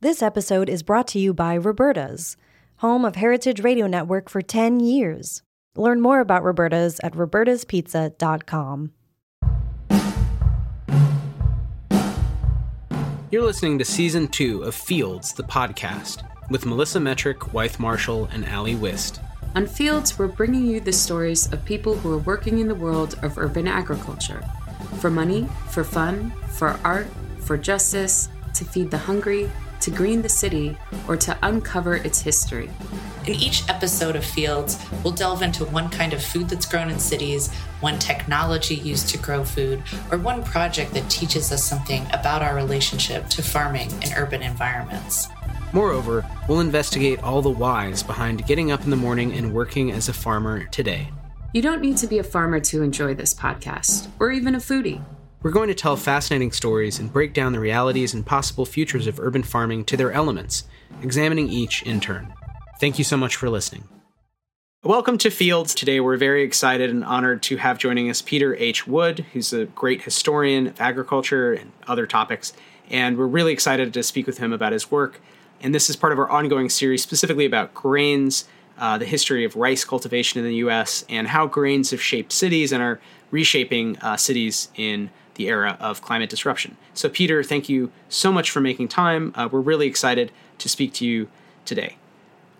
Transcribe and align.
This 0.00 0.22
episode 0.22 0.68
is 0.68 0.84
brought 0.84 1.08
to 1.08 1.18
you 1.18 1.34
by 1.34 1.56
Roberta's, 1.56 2.36
home 2.76 3.04
of 3.04 3.16
Heritage 3.16 3.64
Radio 3.64 3.88
Network 3.88 4.28
for 4.30 4.40
10 4.40 4.78
years. 4.78 5.42
Learn 5.74 6.00
more 6.00 6.20
about 6.20 6.44
Roberta's 6.44 7.00
at 7.02 7.14
robertaspizza.com. 7.14 8.92
You're 13.32 13.42
listening 13.42 13.80
to 13.80 13.84
season 13.84 14.28
two 14.28 14.62
of 14.62 14.76
Fields, 14.76 15.32
the 15.32 15.42
podcast, 15.42 16.22
with 16.48 16.64
Melissa 16.64 17.00
Metrick, 17.00 17.52
Wythe 17.52 17.80
Marshall, 17.80 18.26
and 18.26 18.46
Ali 18.46 18.76
Wist. 18.76 19.20
On 19.56 19.66
Fields, 19.66 20.16
we're 20.16 20.28
bringing 20.28 20.68
you 20.68 20.78
the 20.78 20.92
stories 20.92 21.52
of 21.52 21.64
people 21.64 21.96
who 21.96 22.12
are 22.12 22.18
working 22.18 22.60
in 22.60 22.68
the 22.68 22.74
world 22.76 23.18
of 23.24 23.36
urban 23.36 23.66
agriculture 23.66 24.44
for 25.00 25.10
money, 25.10 25.48
for 25.70 25.82
fun, 25.82 26.32
for 26.50 26.78
art, 26.84 27.08
for 27.40 27.58
justice, 27.58 28.28
to 28.54 28.64
feed 28.64 28.92
the 28.92 28.98
hungry, 28.98 29.50
to 29.88 29.96
green 29.96 30.20
the 30.20 30.28
city, 30.28 30.76
or 31.06 31.16
to 31.16 31.36
uncover 31.42 31.96
its 31.96 32.20
history. 32.20 32.70
In 33.26 33.34
each 33.34 33.66
episode 33.68 34.16
of 34.16 34.24
Fields, 34.24 34.78
we'll 35.02 35.14
delve 35.14 35.40
into 35.40 35.64
one 35.64 35.88
kind 35.88 36.12
of 36.12 36.22
food 36.22 36.48
that's 36.48 36.66
grown 36.66 36.90
in 36.90 36.98
cities, 36.98 37.52
one 37.80 37.98
technology 37.98 38.74
used 38.74 39.08
to 39.08 39.18
grow 39.18 39.44
food, 39.44 39.82
or 40.10 40.18
one 40.18 40.44
project 40.44 40.92
that 40.92 41.08
teaches 41.08 41.50
us 41.52 41.64
something 41.64 42.06
about 42.12 42.42
our 42.42 42.54
relationship 42.54 43.28
to 43.28 43.42
farming 43.42 43.90
in 44.02 44.12
urban 44.14 44.42
environments. 44.42 45.28
Moreover, 45.72 46.24
we'll 46.48 46.60
investigate 46.60 47.22
all 47.22 47.40
the 47.40 47.50
whys 47.50 48.02
behind 48.02 48.46
getting 48.46 48.70
up 48.70 48.84
in 48.84 48.90
the 48.90 48.96
morning 48.96 49.32
and 49.32 49.54
working 49.54 49.90
as 49.90 50.08
a 50.08 50.12
farmer 50.12 50.64
today. 50.64 51.08
You 51.54 51.62
don't 51.62 51.80
need 51.80 51.96
to 51.98 52.06
be 52.06 52.18
a 52.18 52.24
farmer 52.24 52.60
to 52.60 52.82
enjoy 52.82 53.14
this 53.14 53.32
podcast, 53.32 54.08
or 54.20 54.32
even 54.32 54.54
a 54.54 54.58
foodie. 54.58 55.02
We're 55.42 55.50
going 55.50 55.68
to 55.68 55.74
tell 55.74 55.96
fascinating 55.96 56.52
stories 56.52 56.98
and 56.98 57.12
break 57.12 57.32
down 57.32 57.52
the 57.52 57.60
realities 57.60 58.14
and 58.14 58.26
possible 58.26 58.66
futures 58.66 59.06
of 59.06 59.20
urban 59.20 59.42
farming 59.42 59.84
to 59.86 59.96
their 59.96 60.12
elements, 60.12 60.64
examining 61.02 61.48
each 61.48 61.82
in 61.82 62.00
turn. 62.00 62.32
Thank 62.80 62.98
you 62.98 63.04
so 63.04 63.16
much 63.16 63.36
for 63.36 63.48
listening. 63.48 63.88
Welcome 64.82 65.18
to 65.18 65.30
Fields. 65.30 65.74
Today 65.74 66.00
we're 66.00 66.16
very 66.16 66.42
excited 66.42 66.90
and 66.90 67.04
honored 67.04 67.42
to 67.44 67.56
have 67.56 67.78
joining 67.78 68.10
us 68.10 68.22
Peter 68.22 68.54
H. 68.56 68.86
Wood, 68.86 69.26
who's 69.32 69.52
a 69.52 69.66
great 69.66 70.02
historian 70.02 70.68
of 70.68 70.80
agriculture 70.80 71.52
and 71.52 71.72
other 71.86 72.06
topics. 72.06 72.52
And 72.90 73.16
we're 73.16 73.26
really 73.26 73.52
excited 73.52 73.92
to 73.94 74.02
speak 74.02 74.26
with 74.26 74.38
him 74.38 74.52
about 74.52 74.72
his 74.72 74.90
work 74.90 75.20
and 75.60 75.74
this 75.74 75.90
is 75.90 75.96
part 75.96 76.12
of 76.12 76.18
our 76.18 76.30
ongoing 76.30 76.68
series 76.68 77.02
specifically 77.02 77.44
about 77.44 77.74
grains, 77.74 78.46
uh, 78.78 78.98
the 78.98 79.04
history 79.04 79.44
of 79.44 79.56
rice 79.56 79.84
cultivation 79.84 80.38
in 80.38 80.46
the 80.46 80.56
U.S., 80.56 81.04
and 81.08 81.26
how 81.26 81.46
grains 81.46 81.90
have 81.90 82.00
shaped 82.00 82.32
cities 82.32 82.72
and 82.72 82.82
are 82.82 83.00
reshaping 83.30 83.98
uh, 83.98 84.16
cities 84.16 84.68
in 84.76 85.10
the 85.38 85.48
era 85.48 85.78
of 85.80 86.02
climate 86.02 86.28
disruption. 86.28 86.76
So, 86.92 87.08
Peter, 87.08 87.42
thank 87.42 87.70
you 87.70 87.90
so 88.10 88.30
much 88.30 88.50
for 88.50 88.60
making 88.60 88.88
time. 88.88 89.32
Uh, 89.34 89.48
we're 89.50 89.60
really 89.60 89.86
excited 89.86 90.30
to 90.58 90.68
speak 90.68 90.92
to 90.94 91.06
you 91.06 91.28
today. 91.64 91.96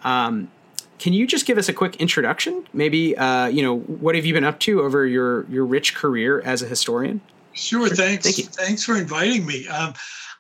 Um, 0.02 0.50
can 0.98 1.12
you 1.12 1.26
just 1.26 1.46
give 1.46 1.58
us 1.58 1.68
a 1.68 1.72
quick 1.72 1.96
introduction? 1.96 2.66
Maybe, 2.72 3.16
uh, 3.16 3.46
you 3.46 3.62
know, 3.62 3.78
what 3.78 4.14
have 4.14 4.24
you 4.24 4.32
been 4.32 4.44
up 4.44 4.58
to 4.60 4.80
over 4.80 5.06
your 5.06 5.44
your 5.50 5.64
rich 5.64 5.94
career 5.94 6.40
as 6.40 6.62
a 6.62 6.66
historian? 6.66 7.20
Sure. 7.52 7.88
Thanks. 7.88 8.24
Thank 8.24 8.38
you. 8.38 8.44
Thanks 8.44 8.84
for 8.84 8.96
inviting 8.96 9.44
me. 9.46 9.68
Um, 9.68 9.94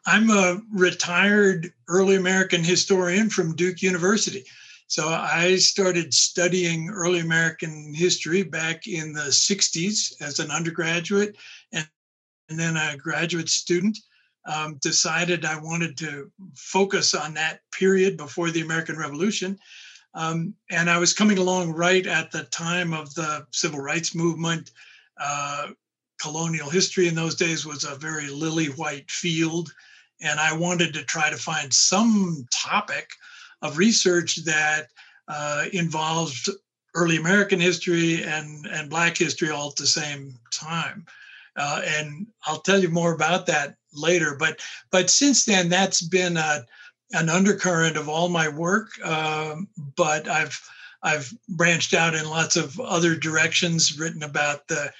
I'm 0.06 0.30
a 0.30 0.60
retired 0.72 1.72
early 1.88 2.16
American 2.16 2.64
historian 2.64 3.28
from 3.28 3.54
Duke 3.54 3.82
University. 3.82 4.44
So 4.88 5.08
I 5.08 5.56
started 5.56 6.14
studying 6.14 6.88
early 6.88 7.20
American 7.20 7.92
history 7.94 8.42
back 8.42 8.86
in 8.86 9.12
the 9.12 9.28
60s 9.28 10.14
as 10.22 10.38
an 10.38 10.50
undergraduate 10.50 11.36
and, 11.72 11.86
and 12.48 12.58
then 12.58 12.76
a 12.76 12.96
graduate 12.96 13.48
student. 13.48 13.98
Um, 14.46 14.78
decided 14.80 15.44
I 15.44 15.60
wanted 15.60 15.98
to 15.98 16.30
focus 16.54 17.14
on 17.14 17.34
that 17.34 17.60
period 17.70 18.16
before 18.16 18.50
the 18.50 18.62
American 18.62 18.96
Revolution. 18.96 19.58
Um, 20.14 20.54
and 20.70 20.88
I 20.88 20.96
was 20.96 21.12
coming 21.12 21.36
along 21.36 21.72
right 21.72 22.06
at 22.06 22.30
the 22.30 22.44
time 22.44 22.94
of 22.94 23.12
the 23.14 23.46
civil 23.52 23.80
rights 23.80 24.14
movement. 24.14 24.70
Uh, 25.20 25.68
colonial 26.18 26.70
history 26.70 27.08
in 27.08 27.14
those 27.14 27.34
days 27.34 27.66
was 27.66 27.84
a 27.84 27.94
very 27.96 28.28
lily 28.28 28.66
white 28.66 29.10
field 29.10 29.70
and 30.20 30.40
I 30.40 30.52
wanted 30.52 30.92
to 30.94 31.04
try 31.04 31.30
to 31.30 31.36
find 31.36 31.72
some 31.72 32.46
topic 32.50 33.10
of 33.62 33.78
research 33.78 34.36
that 34.44 34.88
uh, 35.28 35.66
involved 35.72 36.48
early 36.94 37.16
American 37.16 37.60
history 37.60 38.24
and, 38.24 38.66
and 38.66 38.90
Black 38.90 39.16
history 39.16 39.50
all 39.50 39.68
at 39.68 39.76
the 39.76 39.86
same 39.86 40.34
time. 40.52 41.06
Uh, 41.58 41.82
and 41.84 42.26
I'll 42.46 42.60
tell 42.60 42.80
you 42.80 42.88
more 42.88 43.12
about 43.12 43.46
that 43.46 43.76
later. 43.92 44.36
But 44.38 44.60
but 44.90 45.10
since 45.10 45.44
then, 45.44 45.68
that's 45.68 46.00
been 46.00 46.36
a, 46.36 46.64
an 47.12 47.28
undercurrent 47.28 47.96
of 47.96 48.08
all 48.08 48.28
my 48.28 48.48
work. 48.48 48.88
Um, 49.04 49.68
but 49.96 50.28
I've 50.28 50.60
I've 51.02 51.32
branched 51.48 51.94
out 51.94 52.14
in 52.14 52.28
lots 52.28 52.56
of 52.56 52.78
other 52.80 53.14
directions, 53.14 53.98
written 53.98 54.22
about 54.22 54.68
the 54.68 54.92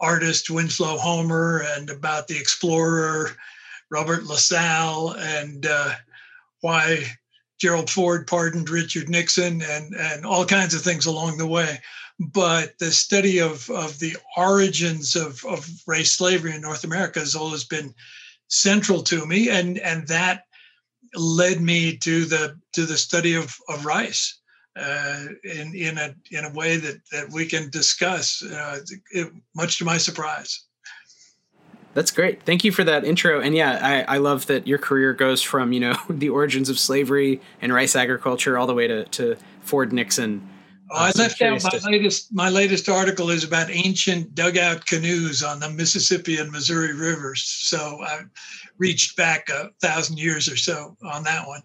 artist 0.00 0.50
Winslow 0.50 0.96
Homer 0.96 1.62
and 1.76 1.90
about 1.90 2.26
the 2.26 2.38
explorer 2.38 3.30
Robert 3.90 4.24
LaSalle 4.24 5.14
and 5.18 5.66
uh, 5.66 5.92
why 6.60 7.04
Gerald 7.58 7.90
Ford 7.90 8.26
pardoned 8.26 8.70
Richard 8.70 9.08
Nixon 9.08 9.62
and, 9.62 9.94
and 9.94 10.24
all 10.24 10.46
kinds 10.46 10.74
of 10.74 10.82
things 10.82 11.06
along 11.06 11.36
the 11.36 11.46
way. 11.46 11.80
But 12.20 12.78
the 12.78 12.92
study 12.92 13.40
of, 13.40 13.68
of 13.70 13.98
the 13.98 14.16
origins 14.36 15.16
of, 15.16 15.42
of 15.46 15.68
race 15.86 16.12
slavery 16.12 16.54
in 16.54 16.60
North 16.60 16.84
America 16.84 17.18
has 17.18 17.34
always 17.34 17.64
been 17.64 17.94
central 18.48 19.02
to 19.04 19.24
me. 19.24 19.48
And, 19.48 19.78
and 19.78 20.06
that 20.08 20.44
led 21.14 21.60
me 21.60 21.96
to 21.96 22.24
the 22.24 22.56
to 22.72 22.86
the 22.86 22.96
study 22.96 23.34
of, 23.34 23.56
of 23.68 23.84
rice 23.84 24.38
uh, 24.76 25.24
in 25.44 25.74
in 25.74 25.98
a 25.98 26.14
in 26.30 26.44
a 26.44 26.52
way 26.52 26.76
that 26.76 27.00
that 27.10 27.30
we 27.30 27.46
can 27.46 27.70
discuss, 27.70 28.42
uh, 28.42 28.78
it, 29.12 29.32
much 29.54 29.78
to 29.78 29.84
my 29.84 29.98
surprise. 29.98 30.64
That's 31.92 32.12
great. 32.12 32.44
Thank 32.44 32.62
you 32.62 32.70
for 32.70 32.84
that 32.84 33.04
intro. 33.04 33.40
And 33.40 33.54
yeah, 33.54 33.80
I, 33.82 34.14
I 34.14 34.18
love 34.18 34.46
that 34.46 34.68
your 34.68 34.78
career 34.78 35.12
goes 35.12 35.42
from, 35.42 35.72
you 35.72 35.80
know, 35.80 35.94
the 36.08 36.28
origins 36.28 36.68
of 36.68 36.78
slavery 36.78 37.40
and 37.60 37.74
rice 37.74 37.96
agriculture 37.96 38.56
all 38.56 38.68
the 38.68 38.74
way 38.74 38.86
to, 38.86 39.04
to 39.06 39.36
Ford 39.62 39.92
Nixon. 39.92 40.48
Oh, 40.92 40.96
I 40.96 41.12
left 41.16 41.40
out 41.40 41.62
my 41.62 41.70
to... 41.70 41.86
latest 41.86 42.34
my 42.34 42.48
latest 42.48 42.88
article 42.88 43.30
is 43.30 43.44
about 43.44 43.70
ancient 43.70 44.34
dugout 44.34 44.86
canoes 44.86 45.42
on 45.42 45.60
the 45.60 45.70
Mississippi 45.70 46.36
and 46.38 46.50
Missouri 46.50 46.94
rivers. 46.94 47.42
So 47.42 47.78
I 48.02 48.22
reached 48.78 49.16
back 49.16 49.48
a 49.48 49.70
thousand 49.80 50.18
years 50.18 50.48
or 50.48 50.56
so 50.56 50.96
on 51.04 51.22
that 51.24 51.46
one. 51.46 51.62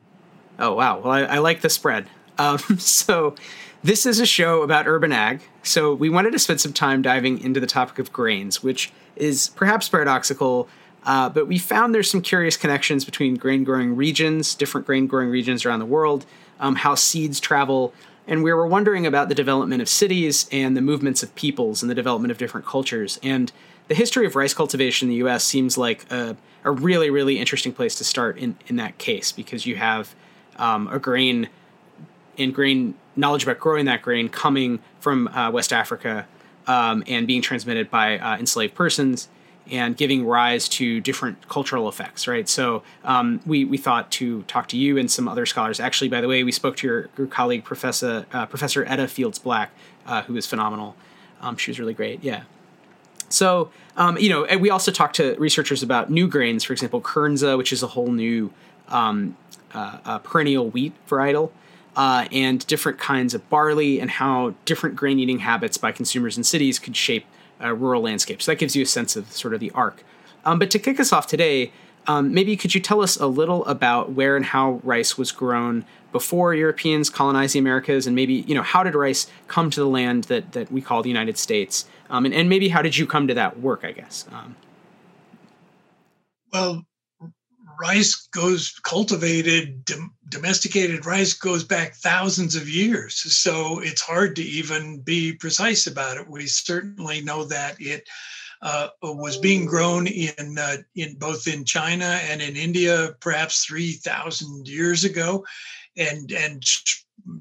Oh 0.59 0.75
wow. 0.75 0.99
Well 0.99 1.11
I, 1.11 1.21
I 1.23 1.37
like 1.39 1.61
the 1.61 1.69
spread. 1.69 2.07
Um, 2.37 2.59
so 2.77 3.35
this 3.83 4.05
is 4.05 4.19
a 4.19 4.25
show 4.25 4.61
about 4.61 4.87
urban 4.87 5.11
ag. 5.11 5.41
So 5.63 5.93
we 5.93 6.09
wanted 6.09 6.31
to 6.31 6.39
spend 6.39 6.61
some 6.61 6.73
time 6.73 7.01
diving 7.01 7.39
into 7.39 7.59
the 7.59 7.67
topic 7.67 7.97
of 7.97 8.13
grains, 8.13 8.61
which 8.61 8.91
is 9.15 9.49
perhaps 9.49 9.89
paradoxical, 9.89 10.67
uh, 11.05 11.29
but 11.29 11.47
we 11.47 11.57
found 11.57 11.93
there's 11.93 12.09
some 12.09 12.21
curious 12.21 12.57
connections 12.57 13.05
between 13.05 13.35
grain 13.35 13.63
growing 13.63 13.95
regions, 13.95 14.55
different 14.55 14.85
grain 14.87 15.07
growing 15.07 15.29
regions 15.29 15.65
around 15.65 15.79
the 15.79 15.85
world, 15.85 16.25
um, 16.59 16.75
how 16.75 16.95
seeds 16.95 17.39
travel, 17.39 17.93
and 18.27 18.43
we 18.43 18.51
were 18.53 18.65
wondering 18.65 19.05
about 19.05 19.29
the 19.29 19.35
development 19.35 19.81
of 19.81 19.89
cities 19.89 20.47
and 20.51 20.75
the 20.75 20.81
movements 20.81 21.21
of 21.21 21.33
peoples 21.35 21.81
and 21.81 21.89
the 21.89 21.95
development 21.95 22.31
of 22.31 22.37
different 22.37 22.65
cultures. 22.65 23.19
And 23.21 23.51
the 23.87 23.95
history 23.95 24.25
of 24.25 24.35
rice 24.35 24.53
cultivation 24.53 25.07
in 25.07 25.11
the 25.11 25.17
U.S. 25.17 25.43
seems 25.43 25.77
like 25.77 26.11
a, 26.11 26.35
a 26.63 26.71
really, 26.71 27.09
really 27.09 27.37
interesting 27.37 27.71
place 27.71 27.95
to 27.95 28.03
start 28.03 28.37
in, 28.37 28.57
in 28.67 28.77
that 28.77 28.97
case 28.97 29.31
because 29.31 29.65
you 29.65 29.75
have 29.75 30.15
um, 30.57 30.87
a 30.87 30.97
grain 30.97 31.49
and 32.37 32.53
grain 32.53 32.95
knowledge 33.15 33.43
about 33.43 33.59
growing 33.59 33.85
that 33.85 34.01
grain 34.01 34.27
coming 34.27 34.79
from 34.99 35.27
uh, 35.29 35.51
West 35.51 35.71
Africa 35.71 36.27
um, 36.67 37.03
and 37.07 37.27
being 37.27 37.41
transmitted 37.41 37.91
by 37.91 38.17
uh, 38.17 38.37
enslaved 38.37 38.73
persons 38.73 39.27
and 39.71 39.97
giving 39.97 40.25
rise 40.25 40.69
to 40.69 41.01
different 41.01 41.47
cultural 41.49 41.89
effects, 41.89 42.27
right? 42.27 42.47
So 42.47 42.83
um, 43.03 43.41
we, 43.45 43.65
we 43.65 43.77
thought 43.77 44.11
to 44.11 44.43
talk 44.43 44.67
to 44.69 44.77
you 44.77 44.97
and 44.97 45.09
some 45.09 45.27
other 45.27 45.45
scholars. 45.45 45.79
Actually, 45.79 46.09
by 46.09 46.21
the 46.21 46.27
way, 46.27 46.43
we 46.43 46.51
spoke 46.51 46.77
to 46.77 46.87
your, 46.87 47.09
your 47.17 47.27
colleague, 47.27 47.63
Professor 47.63 48.25
uh, 48.31 48.45
Professor 48.45 48.85
Edda 48.85 49.07
Fields 49.07 49.39
Black, 49.39 49.71
uh, 50.05 50.21
who 50.23 50.33
was 50.33 50.45
phenomenal. 50.45 50.95
Um, 51.41 51.57
she 51.57 51.71
was 51.71 51.79
really 51.79 51.93
great. 51.93 52.23
Yeah. 52.23 52.43
So 53.29 53.71
um, 53.97 54.17
you 54.17 54.29
know, 54.29 54.45
we 54.57 54.69
also 54.69 54.91
talked 54.91 55.15
to 55.15 55.35
researchers 55.39 55.81
about 55.81 56.09
new 56.09 56.27
grains, 56.27 56.63
for 56.63 56.73
example, 56.73 57.01
Kernza, 57.01 57.57
which 57.57 57.71
is 57.71 57.81
a 57.81 57.87
whole 57.87 58.11
new 58.11 58.51
um, 58.89 59.35
uh, 59.73 60.19
perennial 60.19 60.69
wheat 60.69 60.93
varietal 61.07 61.51
uh, 61.95 62.27
and 62.31 62.65
different 62.67 62.99
kinds 62.99 63.33
of 63.33 63.49
barley 63.49 63.99
and 63.99 64.11
how 64.11 64.53
different 64.65 64.95
grain 64.95 65.19
eating 65.19 65.39
habits 65.39 65.77
by 65.77 65.91
consumers 65.91 66.37
in 66.37 66.43
cities 66.43 66.79
could 66.79 66.95
shape 66.95 67.25
uh, 67.65 67.73
rural 67.73 68.01
landscapes. 68.01 68.45
So 68.45 68.51
that 68.51 68.59
gives 68.59 68.75
you 68.75 68.83
a 68.83 68.85
sense 68.85 69.15
of 69.15 69.31
sort 69.31 69.53
of 69.53 69.59
the 69.59 69.71
arc. 69.71 70.03
Um, 70.45 70.59
but 70.59 70.69
to 70.71 70.79
kick 70.79 70.99
us 70.99 71.11
off 71.11 71.27
today, 71.27 71.71
um, 72.07 72.33
maybe 72.33 72.55
could 72.55 72.75
you 72.75 72.81
tell 72.81 73.01
us 73.01 73.17
a 73.17 73.25
little 73.25 73.65
about 73.65 74.11
where 74.11 74.35
and 74.35 74.45
how 74.45 74.79
rice 74.83 75.17
was 75.17 75.31
grown 75.31 75.85
before 76.11 76.53
Europeans 76.53 77.09
colonized 77.09 77.55
the 77.55 77.59
Americas, 77.59 78.07
and 78.07 78.15
maybe 78.15 78.35
you 78.35 78.55
know 78.55 78.61
how 78.61 78.83
did 78.83 78.95
rice 78.95 79.27
come 79.47 79.69
to 79.71 79.79
the 79.79 79.87
land 79.87 80.25
that 80.25 80.53
that 80.53 80.71
we 80.71 80.81
call 80.81 81.01
the 81.01 81.09
United 81.09 81.37
States, 81.37 81.85
um, 82.09 82.25
and, 82.25 82.33
and 82.33 82.47
maybe 82.47 82.69
how 82.69 82.81
did 82.81 82.97
you 82.97 83.05
come 83.05 83.27
to 83.27 83.33
that 83.33 83.59
work? 83.59 83.81
I 83.83 83.91
guess. 83.91 84.25
Um. 84.31 84.55
well, 86.53 86.85
rice 87.79 88.27
goes 88.31 88.79
cultivated, 88.83 89.85
dom- 89.85 90.13
domesticated 90.29 91.05
rice 91.05 91.33
goes 91.33 91.63
back 91.63 91.95
thousands 91.95 92.55
of 92.55 92.69
years. 92.69 93.15
So 93.15 93.79
it's 93.79 94.01
hard 94.01 94.35
to 94.37 94.43
even 94.43 94.99
be 95.01 95.33
precise 95.33 95.87
about 95.87 96.17
it. 96.17 96.29
We 96.29 96.47
certainly 96.47 97.21
know 97.21 97.45
that 97.45 97.75
it 97.79 98.07
uh, 98.61 98.89
was 99.01 99.37
being 99.37 99.65
grown 99.65 100.07
in 100.07 100.57
uh, 100.57 100.77
in 100.95 101.15
both 101.15 101.47
in 101.47 101.65
China 101.65 102.19
and 102.29 102.41
in 102.41 102.55
India, 102.55 103.15
perhaps 103.19 103.65
three 103.65 103.93
thousand 103.93 104.67
years 104.67 105.03
ago, 105.03 105.45
and 105.97 106.31
and 106.31 106.63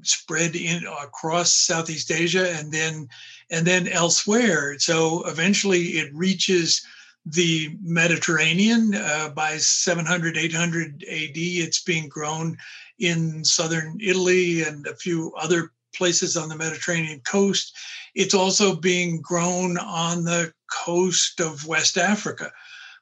spread 0.01 0.55
in 0.55 0.85
across 0.85 1.53
Southeast 1.53 2.11
Asia 2.11 2.51
and 2.55 2.71
then 2.71 3.07
and 3.49 3.65
then 3.65 3.87
elsewhere. 3.87 4.77
So 4.79 5.23
eventually, 5.27 5.97
it 5.99 6.13
reaches 6.13 6.85
the 7.25 7.75
Mediterranean 7.81 8.95
uh, 8.95 9.29
by 9.29 9.57
700, 9.57 10.37
800 10.37 11.03
AD. 11.03 11.31
It's 11.35 11.81
being 11.81 12.07
grown 12.07 12.57
in 12.99 13.43
southern 13.43 13.97
Italy 13.99 14.61
and 14.63 14.85
a 14.87 14.95
few 14.95 15.33
other 15.37 15.71
places 15.95 16.37
on 16.37 16.49
the 16.49 16.55
Mediterranean 16.55 17.21
coast. 17.21 17.75
It's 18.13 18.33
also 18.33 18.75
being 18.75 19.21
grown 19.21 19.77
on 19.77 20.23
the 20.23 20.53
coast 20.71 21.39
of 21.39 21.65
West 21.65 21.97
Africa. 21.97 22.51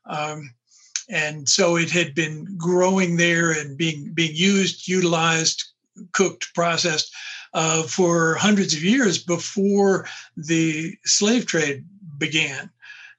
Um, 0.06 0.54
and 1.10 1.48
so 1.50 1.76
it 1.76 1.90
had 1.90 2.16
been 2.16 2.56
growing 2.58 3.18
there 3.18 3.52
and 3.52 3.78
being 3.78 4.14
being 4.14 4.36
used, 4.36 4.88
utilized, 4.88 5.66
cooked, 6.14 6.54
processed 6.54 7.14
uh, 7.54 7.84
for 7.84 8.36
hundreds 8.36 8.74
of 8.74 8.84
years 8.84 9.22
before 9.22 10.08
the 10.38 10.96
slave 11.04 11.46
trade 11.46 11.86
began. 12.18 12.70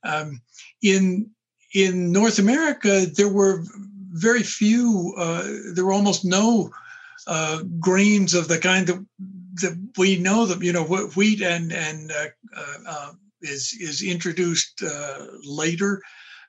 Um, 0.05 0.41
in 0.83 1.31
in 1.75 2.13
North 2.13 2.39
America, 2.39 3.07
there 3.07 3.29
were 3.29 3.65
very 4.13 4.43
few. 4.43 5.15
Uh, 5.19 5.45
there 5.75 5.85
were 5.85 5.93
almost 5.93 6.25
no 6.25 6.71
uh, 7.27 7.63
grains 7.81 8.35
of 8.35 8.49
the 8.49 8.59
kind 8.59 8.87
that 8.87 9.07
that 9.63 9.91
we 9.97 10.19
know 10.19 10.47
that 10.47 10.63
you 10.63 10.73
know 10.73 10.85
wheat 10.85 11.43
and 11.43 11.73
and 11.73 12.13
uh, 12.13 12.27
uh, 12.57 12.77
uh 12.87 13.13
is 13.43 13.77
is 13.81 14.03
introduced 14.03 14.83
uh, 14.83 15.27
later. 15.45 16.01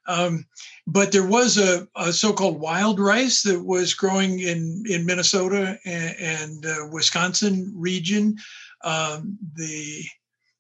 Um, 0.07 0.46
but 0.86 1.12
there 1.12 1.25
was 1.25 1.57
a, 1.57 1.88
a, 1.96 2.13
so-called 2.13 2.60
wild 2.60 3.00
rice 3.00 3.42
that 3.42 3.60
was 3.60 3.96
growing 3.96 4.40
in 4.40 4.84
in 4.88 5.06
Minnesota 5.06 5.80
and, 5.84 6.16
and 6.19 6.66
uh, 6.66 6.88
Wisconsin 6.92 7.74
region. 7.75 8.38
Um, 8.84 9.38
the 9.56 10.04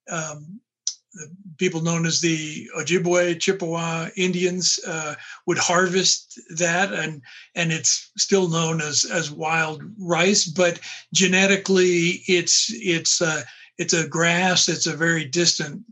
um, 0.09 0.59
people 1.57 1.81
known 1.81 2.05
as 2.05 2.21
the 2.21 2.69
Ojibwe 2.77 3.39
Chippewa 3.39 4.09
Indians 4.15 4.79
uh, 4.87 5.15
would 5.45 5.57
harvest 5.57 6.39
that, 6.57 6.93
and 6.93 7.21
and 7.55 7.71
it's 7.71 8.11
still 8.17 8.49
known 8.49 8.81
as 8.81 9.05
as 9.05 9.31
wild 9.31 9.83
rice. 9.99 10.45
But 10.45 10.79
genetically, 11.13 12.23
it's 12.27 12.71
it's 12.73 13.21
uh, 13.21 13.43
it's 13.77 13.93
a 13.93 14.07
grass. 14.07 14.69
It's 14.69 14.87
a 14.87 14.97
very 14.97 15.25
distant 15.25 15.83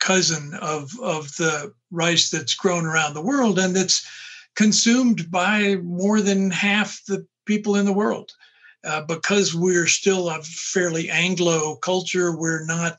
cousin 0.00 0.54
of 0.60 0.98
of 1.00 1.34
the 1.36 1.72
rice 1.90 2.30
that's 2.30 2.54
grown 2.54 2.86
around 2.86 3.14
the 3.14 3.22
world, 3.22 3.58
and 3.58 3.74
that's 3.74 4.06
consumed 4.56 5.30
by 5.30 5.76
more 5.76 6.20
than 6.20 6.50
half 6.50 7.00
the 7.06 7.26
people 7.46 7.76
in 7.76 7.84
the 7.84 7.92
world. 7.92 8.32
Uh, 8.84 9.00
because 9.00 9.54
we're 9.54 9.86
still 9.86 10.28
a 10.28 10.42
fairly 10.42 11.08
Anglo 11.08 11.76
culture, 11.76 12.36
we're 12.36 12.66
not 12.66 12.98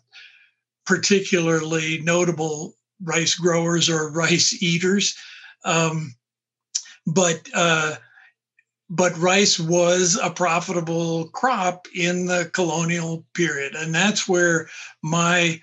particularly 0.85 2.01
notable 2.01 2.75
rice 3.03 3.35
growers 3.35 3.89
or 3.89 4.09
rice 4.11 4.61
eaters. 4.61 5.15
Um, 5.63 6.15
but 7.05 7.47
uh, 7.53 7.95
but 8.89 9.17
rice 9.17 9.59
was 9.59 10.17
a 10.21 10.29
profitable 10.29 11.29
crop 11.29 11.87
in 11.95 12.25
the 12.25 12.49
colonial 12.53 13.25
period, 13.33 13.75
and 13.75 13.93
that's 13.93 14.27
where 14.27 14.67
my 15.01 15.59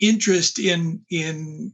interest 0.00 0.58
in 0.58 1.04
in 1.10 1.72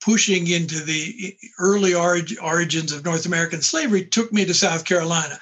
pushing 0.00 0.46
into 0.46 0.80
the 0.80 1.36
early 1.58 1.94
origins 1.94 2.92
of 2.92 3.04
North 3.04 3.26
American 3.26 3.60
slavery 3.60 4.06
took 4.06 4.32
me 4.32 4.44
to 4.44 4.54
South 4.54 4.84
Carolina 4.84 5.38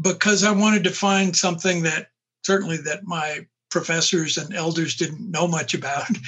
because 0.00 0.44
I 0.44 0.50
wanted 0.50 0.84
to 0.84 0.90
find 0.90 1.36
something 1.36 1.82
that 1.82 2.08
certainly 2.44 2.78
that 2.78 3.04
my 3.04 3.46
professors 3.72 4.36
and 4.36 4.54
elders 4.54 4.94
didn't 4.94 5.30
know 5.30 5.48
much 5.48 5.74
about. 5.74 6.06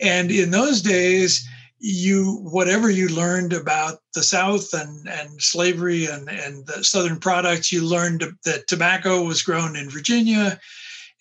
And 0.00 0.32
in 0.32 0.50
those 0.50 0.82
days, 0.82 1.48
you 1.78 2.40
whatever 2.42 2.90
you 2.90 3.08
learned 3.08 3.52
about 3.52 4.00
the 4.14 4.24
South 4.24 4.72
and, 4.72 5.08
and 5.08 5.40
slavery 5.40 6.06
and, 6.06 6.28
and 6.28 6.66
the 6.66 6.82
Southern 6.82 7.20
products, 7.20 7.70
you 7.70 7.84
learned 7.84 8.24
that 8.44 8.66
tobacco 8.66 9.22
was 9.22 9.42
grown 9.42 9.76
in 9.76 9.88
Virginia. 9.88 10.58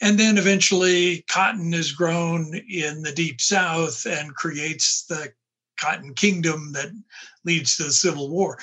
And 0.02 0.18
then 0.18 0.40
eventually 0.40 1.24
cotton 1.30 1.74
is 1.74 1.92
grown 1.92 2.56
in 2.68 3.04
the 3.04 3.12
deep 3.12 3.40
South 3.42 4.06
and 4.06 4.34
creates 4.36 5.06
the 5.06 5.32
cotton 5.84 6.14
kingdom 6.14 6.72
that 6.74 6.92
leads 7.44 7.76
to 7.76 7.84
the 7.84 7.92
Civil 7.92 8.30
War. 8.30 8.58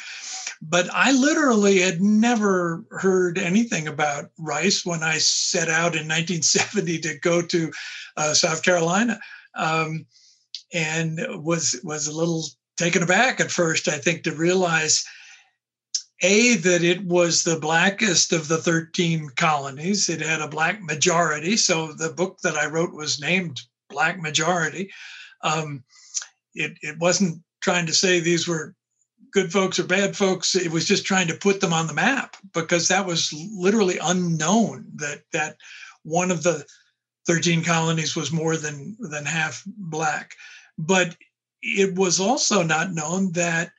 But 0.63 0.89
I 0.93 1.13
literally 1.13 1.81
had 1.81 2.01
never 2.01 2.85
heard 2.91 3.39
anything 3.39 3.89
about 3.89 4.31
rice 4.39 4.85
when 4.85 5.03
I 5.03 5.19
set 5.19 5.69
out 5.69 5.97
in 5.97 6.09
1970 6.09 6.99
to 7.01 7.19
go 7.19 7.43
to 7.43 7.73
uh, 8.17 8.35
South 8.35 8.63
Carolina, 8.63 9.19
um, 9.55 10.07
and 10.73 11.21
was 11.31 11.81
was 11.83 12.07
a 12.07 12.17
little 12.17 12.45
taken 12.77 13.03
aback 13.03 13.41
at 13.41 13.51
first. 13.51 13.89
I 13.89 13.99
think 13.99 14.23
to 14.23 14.35
realize 14.35 15.05
a 16.23 16.57
that 16.57 16.85
it 16.85 17.03
was 17.05 17.43
the 17.43 17.59
blackest 17.59 18.33
of 18.33 18.49
the 18.49 18.59
13 18.59 19.31
colonies. 19.37 20.11
It 20.11 20.21
had 20.21 20.43
a 20.43 20.49
black 20.49 20.83
majority, 20.83 21.57
so 21.57 21.93
the 21.93 22.13
book 22.13 22.39
that 22.43 22.57
I 22.57 22.67
wrote 22.67 22.93
was 22.93 23.21
named 23.21 23.61
Black 23.89 24.21
Majority. 24.21 24.91
Um, 25.43 25.85
it, 26.55 26.73
it 26.82 26.99
wasn't 26.99 27.43
trying 27.61 27.87
to 27.87 27.93
say 27.93 28.20
these 28.20 28.49
were 28.49 28.75
good 29.32 29.52
folks 29.52 29.79
or 29.79 29.85
bad 29.85 30.17
folks. 30.17 30.56
It 30.56 30.70
was 30.70 30.87
just 30.87 31.05
trying 31.05 31.29
to 31.29 31.35
put 31.35 31.61
them 31.61 31.73
on 31.73 31.87
the 31.87 31.94
map 31.94 32.37
because 32.52 32.88
that 32.88 33.06
was 33.06 33.32
literally 33.55 33.99
unknown 33.99 34.87
that 34.97 35.23
that 35.32 35.56
one 36.02 36.31
of 36.31 36.43
the 36.43 36.64
13 37.26 37.62
colonies 37.62 38.17
was 38.17 38.32
more 38.32 38.56
than 38.56 38.97
than 38.99 39.25
half 39.25 39.62
black. 39.67 40.35
But 40.79 41.17
it 41.62 41.94
was 41.94 42.19
also 42.19 42.62
not 42.62 42.93
known 42.93 43.32
that 43.32 43.70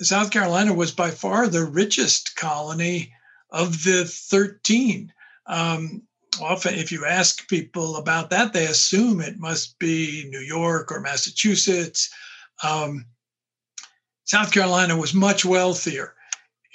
South 0.00 0.30
Carolina 0.30 0.72
was 0.74 0.92
by 0.92 1.10
far 1.10 1.48
the 1.48 1.64
richest 1.64 2.36
colony 2.36 3.12
of 3.50 3.82
the 3.84 4.04
13. 4.04 5.12
Um, 5.46 6.02
often, 6.40 6.74
if 6.74 6.90
you 6.92 7.04
ask 7.04 7.48
people 7.48 7.96
about 7.96 8.30
that, 8.30 8.52
they 8.52 8.66
assume 8.66 9.20
it 9.20 9.38
must 9.38 9.78
be 9.78 10.26
New 10.30 10.40
York 10.40 10.90
or 10.90 11.00
Massachusetts. 11.00 12.10
Um, 12.62 13.06
South 14.24 14.52
Carolina 14.52 14.96
was 14.96 15.14
much 15.14 15.44
wealthier. 15.44 16.14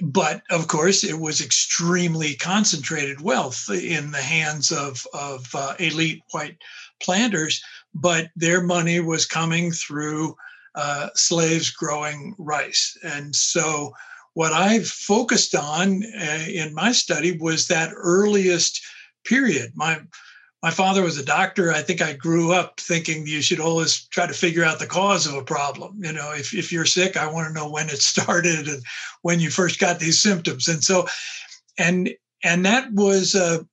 But 0.01 0.41
of 0.50 0.67
course, 0.67 1.03
it 1.03 1.20
was 1.20 1.39
extremely 1.39 2.36
concentrated 2.36 3.22
wealth 3.22 3.70
in 3.70 4.12
the 4.12 4.22
hands 4.22 4.72
of, 4.72 5.05
of 5.13 5.48
uh, 5.53 5.75
elite 5.77 6.24
white 6.32 6.58
planters. 7.01 7.62
But 7.93 8.29
their 8.36 8.62
money 8.62 9.00
was 9.00 9.25
coming 9.25 9.72
through 9.72 10.36
uh, 10.74 11.10
slaves 11.13 11.70
growing 11.70 12.34
rice. 12.39 12.98
And 13.03 13.36
so, 13.36 13.93
what 14.34 14.51
I 14.51 14.79
focused 14.79 15.53
on 15.53 16.03
uh, 16.03 16.46
in 16.48 16.74
my 16.74 16.91
study 16.91 17.38
was 17.38 17.67
that 17.67 17.93
earliest 17.96 18.82
period. 19.25 19.72
My 19.75 20.01
my 20.63 20.72
father 20.72 21.03
was 21.03 21.18
a 21.18 21.25
doctor. 21.25 21.74
I 21.74 21.82
think 21.82 22.01
I 22.01 22.13
grew 22.13 22.53
up 22.53 22.80
thinking 22.80 23.27
you 23.27 23.42
should 23.42 23.60
always 23.60 24.06
try 24.08 24.25
to 24.25 24.34
figure 24.34 24.63
out 24.63 24.80
the 24.80 24.88
cause 24.88 25.27
of 25.27 25.34
a 25.34 25.44
problem. 25.44 26.00
You 26.01 26.13
know, 26.13 26.32
if, 26.32 26.53
if 26.53 26.72
you're 26.72 26.86
sick, 26.86 27.18
I 27.18 27.27
want 27.27 27.50
to 27.50 27.53
know 27.53 27.70
when 27.70 27.89
it 27.89 28.01
started 28.01 28.70
and 28.70 28.82
when 29.24 29.42
you 29.42 29.50
first 29.50 29.77
got 29.77 30.00
these 30.00 30.22
symptoms. 30.22 30.70
And 30.70 30.82
so, 30.82 31.08
and 31.77 32.10
and 32.44 32.65
that 32.65 32.92
was 32.94 33.36
a 33.36 33.68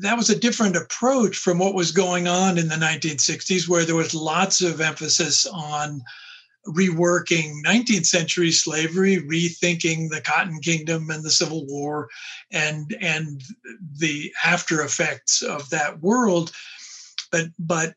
that 0.00 0.16
was 0.16 0.28
a 0.28 0.38
different 0.38 0.74
approach 0.74 1.36
from 1.36 1.58
what 1.58 1.74
was 1.74 1.92
going 1.92 2.26
on 2.26 2.58
in 2.58 2.68
the 2.68 2.76
1960s, 2.76 3.68
where 3.68 3.84
there 3.84 3.94
was 3.94 4.14
lots 4.14 4.62
of 4.62 4.80
emphasis 4.80 5.46
on 5.46 6.02
reworking 6.68 7.62
19th 7.64 8.06
century 8.06 8.50
slavery, 8.50 9.16
rethinking 9.16 10.10
the 10.10 10.20
Cotton 10.20 10.60
Kingdom 10.60 11.10
and 11.10 11.24
the 11.24 11.30
Civil 11.30 11.66
War, 11.66 12.08
and 12.50 12.96
and 13.00 13.42
the 13.98 14.32
after 14.44 14.82
effects 14.82 15.42
of 15.42 15.68
that 15.70 16.00
world, 16.00 16.52
but 17.30 17.46
but 17.58 17.94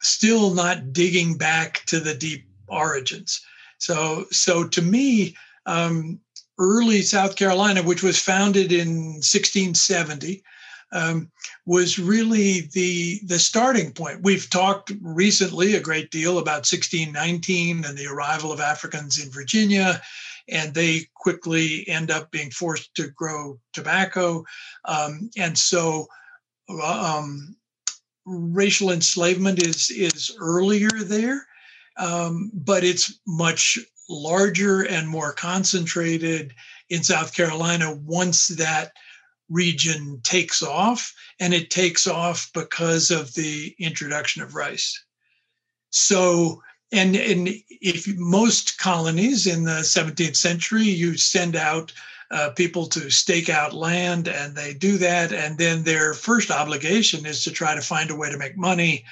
still 0.00 0.54
not 0.54 0.92
digging 0.92 1.36
back 1.36 1.84
to 1.86 2.00
the 2.00 2.14
deep 2.14 2.46
origins. 2.68 3.40
So 3.78 4.26
so 4.30 4.66
to 4.68 4.82
me, 4.82 5.36
um, 5.66 6.20
early 6.58 7.02
South 7.02 7.36
Carolina, 7.36 7.82
which 7.82 8.02
was 8.02 8.18
founded 8.18 8.72
in 8.72 9.14
1670 9.20 10.42
um, 10.94 11.30
was 11.66 11.98
really 11.98 12.68
the 12.72 13.20
the 13.26 13.38
starting 13.38 13.92
point. 13.92 14.22
We've 14.22 14.48
talked 14.48 14.92
recently 15.02 15.74
a 15.74 15.80
great 15.80 16.10
deal 16.10 16.38
about 16.38 16.64
1619 16.64 17.84
and 17.84 17.98
the 17.98 18.06
arrival 18.06 18.52
of 18.52 18.60
Africans 18.60 19.22
in 19.22 19.30
Virginia, 19.30 20.00
and 20.48 20.72
they 20.72 21.08
quickly 21.14 21.86
end 21.88 22.10
up 22.10 22.30
being 22.30 22.50
forced 22.50 22.94
to 22.94 23.08
grow 23.08 23.58
tobacco. 23.72 24.44
Um, 24.84 25.30
and 25.36 25.58
so 25.58 26.06
uh, 26.68 27.18
um, 27.18 27.56
racial 28.24 28.90
enslavement 28.90 29.66
is, 29.66 29.90
is 29.90 30.36
earlier 30.38 30.90
there, 30.90 31.46
um, 31.96 32.50
but 32.54 32.84
it's 32.84 33.18
much 33.26 33.78
larger 34.08 34.82
and 34.82 35.08
more 35.08 35.32
concentrated 35.32 36.54
in 36.90 37.02
South 37.02 37.34
Carolina 37.34 37.94
once 37.94 38.48
that 38.48 38.92
region 39.48 40.20
takes 40.22 40.62
off, 40.62 41.12
and 41.40 41.52
it 41.52 41.70
takes 41.70 42.06
off 42.06 42.50
because 42.54 43.10
of 43.10 43.34
the 43.34 43.74
introduction 43.78 44.42
of 44.42 44.54
rice. 44.54 45.04
So, 45.90 46.62
and, 46.92 47.16
and 47.16 47.48
if 47.68 48.06
most 48.16 48.78
colonies 48.78 49.46
in 49.46 49.64
the 49.64 49.82
17th 49.82 50.36
century, 50.36 50.84
you 50.84 51.16
send 51.16 51.56
out 51.56 51.92
uh, 52.30 52.50
people 52.50 52.86
to 52.86 53.10
stake 53.10 53.48
out 53.48 53.74
land, 53.74 54.28
and 54.28 54.56
they 54.56 54.74
do 54.74 54.98
that, 54.98 55.32
and 55.32 55.58
then 55.58 55.84
their 55.84 56.14
first 56.14 56.50
obligation 56.50 57.26
is 57.26 57.44
to 57.44 57.50
try 57.50 57.74
to 57.74 57.80
find 57.80 58.10
a 58.10 58.16
way 58.16 58.30
to 58.30 58.38
make 58.38 58.56
money 58.56 59.04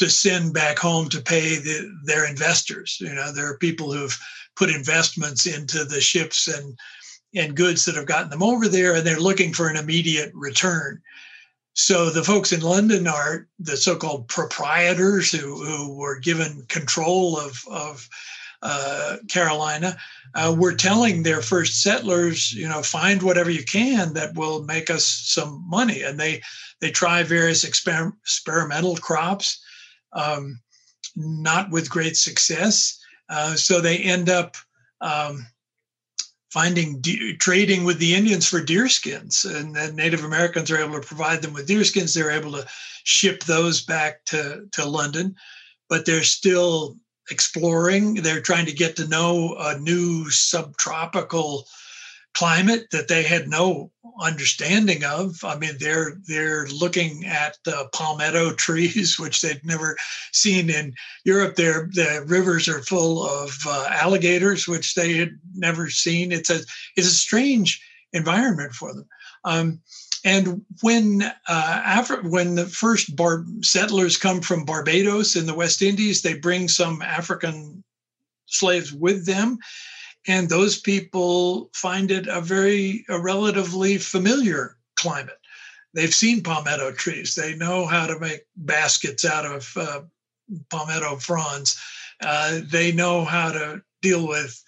to 0.00 0.08
send 0.08 0.54
back 0.54 0.78
home 0.78 1.10
to 1.10 1.20
pay 1.20 1.56
the, 1.56 1.94
their 2.04 2.26
investors. 2.26 2.96
You 3.00 3.14
know, 3.14 3.32
there 3.32 3.46
are 3.46 3.58
people 3.58 3.92
who've 3.92 4.18
put 4.56 4.70
investments 4.70 5.46
into 5.46 5.84
the 5.84 6.00
ships 6.00 6.48
and 6.48 6.78
and 7.34 7.56
goods 7.56 7.84
that 7.84 7.94
have 7.94 8.06
gotten 8.06 8.30
them 8.30 8.42
over 8.42 8.68
there, 8.68 8.94
and 8.94 9.06
they're 9.06 9.20
looking 9.20 9.52
for 9.52 9.68
an 9.68 9.76
immediate 9.76 10.32
return. 10.34 11.00
So 11.74 12.10
the 12.10 12.24
folks 12.24 12.52
in 12.52 12.60
London 12.60 13.06
are 13.06 13.46
the 13.58 13.76
so-called 13.76 14.28
proprietors 14.28 15.30
who, 15.30 15.64
who 15.64 15.94
were 15.94 16.18
given 16.18 16.64
control 16.68 17.38
of, 17.38 17.62
of 17.70 18.08
uh, 18.62 19.16
Carolina 19.28 19.96
uh, 20.34 20.54
were 20.58 20.74
telling 20.74 21.22
their 21.22 21.42
first 21.42 21.82
settlers, 21.82 22.52
you 22.52 22.68
know, 22.68 22.82
find 22.82 23.22
whatever 23.22 23.50
you 23.50 23.64
can 23.64 24.12
that 24.14 24.34
will 24.34 24.64
make 24.64 24.90
us 24.90 25.06
some 25.06 25.64
money. 25.68 26.02
And 26.02 26.18
they 26.18 26.42
they 26.80 26.90
try 26.90 27.22
various 27.22 27.64
exper- 27.64 28.12
experimental 28.22 28.96
crops, 28.96 29.62
um, 30.12 30.60
not 31.16 31.70
with 31.70 31.90
great 31.90 32.16
success. 32.16 32.98
Uh, 33.28 33.54
so 33.54 33.80
they 33.80 33.98
end 33.98 34.28
up 34.28 34.56
um, 35.00 35.46
finding 36.50 37.00
de- 37.00 37.36
trading 37.36 37.84
with 37.84 37.98
the 37.98 38.14
Indians 38.14 38.46
for 38.46 38.60
deer 38.60 38.88
skins, 38.88 39.44
and 39.44 39.74
then 39.74 39.96
Native 39.96 40.24
Americans 40.24 40.70
are 40.70 40.78
able 40.78 41.00
to 41.00 41.06
provide 41.06 41.42
them 41.42 41.52
with 41.52 41.66
deer 41.66 41.84
skins. 41.84 42.12
They're 42.12 42.30
able 42.30 42.52
to 42.52 42.66
ship 43.04 43.44
those 43.44 43.80
back 43.82 44.24
to 44.26 44.66
to 44.72 44.84
London, 44.84 45.36
but 45.88 46.04
they're 46.04 46.24
still 46.24 46.96
exploring. 47.30 48.14
They're 48.14 48.40
trying 48.40 48.66
to 48.66 48.72
get 48.72 48.96
to 48.96 49.08
know 49.08 49.56
a 49.58 49.78
new 49.78 50.28
subtropical 50.30 51.66
climate 52.34 52.86
that 52.92 53.08
they 53.08 53.22
had 53.22 53.48
no 53.48 53.90
understanding 54.20 55.04
of. 55.04 55.42
I 55.44 55.56
mean, 55.56 55.74
they're 55.78 56.16
they're 56.28 56.66
looking 56.68 57.24
at 57.26 57.56
uh, 57.66 57.84
palmetto 57.92 58.52
trees, 58.56 59.18
which 59.18 59.42
they'd 59.42 59.64
never 59.64 59.96
seen 60.32 60.70
in 60.70 60.94
Europe. 61.24 61.56
There, 61.56 61.88
the 61.92 62.24
rivers 62.26 62.68
are 62.68 62.82
full 62.82 63.26
of 63.26 63.56
uh, 63.66 63.88
alligators, 63.90 64.68
which 64.68 64.94
they 64.94 65.14
had 65.14 65.38
never 65.54 65.90
seen. 65.90 66.32
It's 66.32 66.50
a 66.50 66.60
it's 66.96 67.08
a 67.08 67.12
strange 67.12 67.82
environment 68.12 68.72
for 68.72 68.94
them. 68.94 69.06
Um, 69.44 69.80
and 70.24 70.64
when 70.82 71.22
uh, 71.48 71.82
Afri- 71.86 72.28
when 72.30 72.54
the 72.54 72.66
first 72.66 73.16
bar- 73.16 73.44
settlers 73.62 74.16
come 74.18 74.42
from 74.42 74.66
Barbados 74.66 75.34
in 75.34 75.46
the 75.46 75.54
West 75.54 75.80
Indies, 75.80 76.20
they 76.20 76.34
bring 76.34 76.68
some 76.68 77.00
African 77.00 77.82
slaves 78.46 78.92
with 78.92 79.24
them 79.26 79.58
and 80.26 80.48
those 80.48 80.78
people 80.78 81.70
find 81.72 82.10
it 82.10 82.26
a 82.26 82.40
very 82.40 83.04
a 83.08 83.18
relatively 83.18 83.98
familiar 83.98 84.76
climate. 84.96 85.38
They've 85.94 86.14
seen 86.14 86.42
palmetto 86.42 86.92
trees. 86.92 87.34
They 87.34 87.56
know 87.56 87.86
how 87.86 88.06
to 88.06 88.20
make 88.20 88.42
baskets 88.56 89.24
out 89.24 89.46
of 89.46 89.72
uh, 89.76 90.02
palmetto 90.70 91.16
fronds. 91.16 91.80
Uh, 92.20 92.60
they 92.64 92.92
know 92.92 93.24
how 93.24 93.50
to 93.50 93.82
deal 94.02 94.28
with 94.28 94.62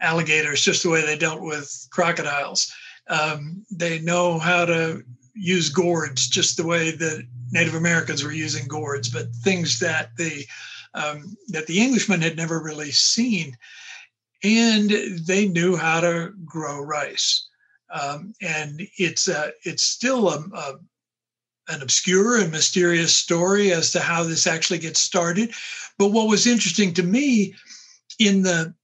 alligators 0.00 0.62
just 0.62 0.82
the 0.82 0.90
way 0.90 1.04
they 1.04 1.16
dealt 1.16 1.40
with 1.40 1.88
crocodiles. 1.90 2.72
Um, 3.08 3.64
they 3.70 3.98
know 3.98 4.38
how 4.38 4.64
to 4.66 5.02
use 5.34 5.68
gourds 5.68 6.28
just 6.28 6.56
the 6.56 6.66
way 6.66 6.90
that 6.90 7.26
native 7.52 7.74
americans 7.74 8.22
were 8.22 8.32
using 8.32 8.66
gourds 8.66 9.08
but 9.08 9.34
things 9.36 9.78
that 9.78 10.14
the 10.16 10.44
um, 10.92 11.36
that 11.48 11.66
the 11.66 11.80
englishmen 11.82 12.20
had 12.20 12.36
never 12.36 12.60
really 12.60 12.90
seen 12.90 13.56
and 14.42 14.90
they 15.26 15.46
knew 15.46 15.76
how 15.76 16.00
to 16.00 16.32
grow 16.44 16.80
rice. 16.80 17.46
Um, 17.92 18.34
and 18.40 18.82
it's 18.98 19.28
uh, 19.28 19.50
it's 19.64 19.82
still 19.82 20.28
a, 20.28 20.44
a, 20.54 20.78
an 21.68 21.82
obscure 21.82 22.40
and 22.40 22.50
mysterious 22.50 23.14
story 23.14 23.72
as 23.72 23.90
to 23.92 24.00
how 24.00 24.22
this 24.22 24.46
actually 24.46 24.78
gets 24.78 25.00
started. 25.00 25.52
But 25.98 26.08
what 26.08 26.28
was 26.28 26.46
interesting 26.46 26.94
to 26.94 27.02
me 27.02 27.54
in 28.18 28.42
the 28.42 28.74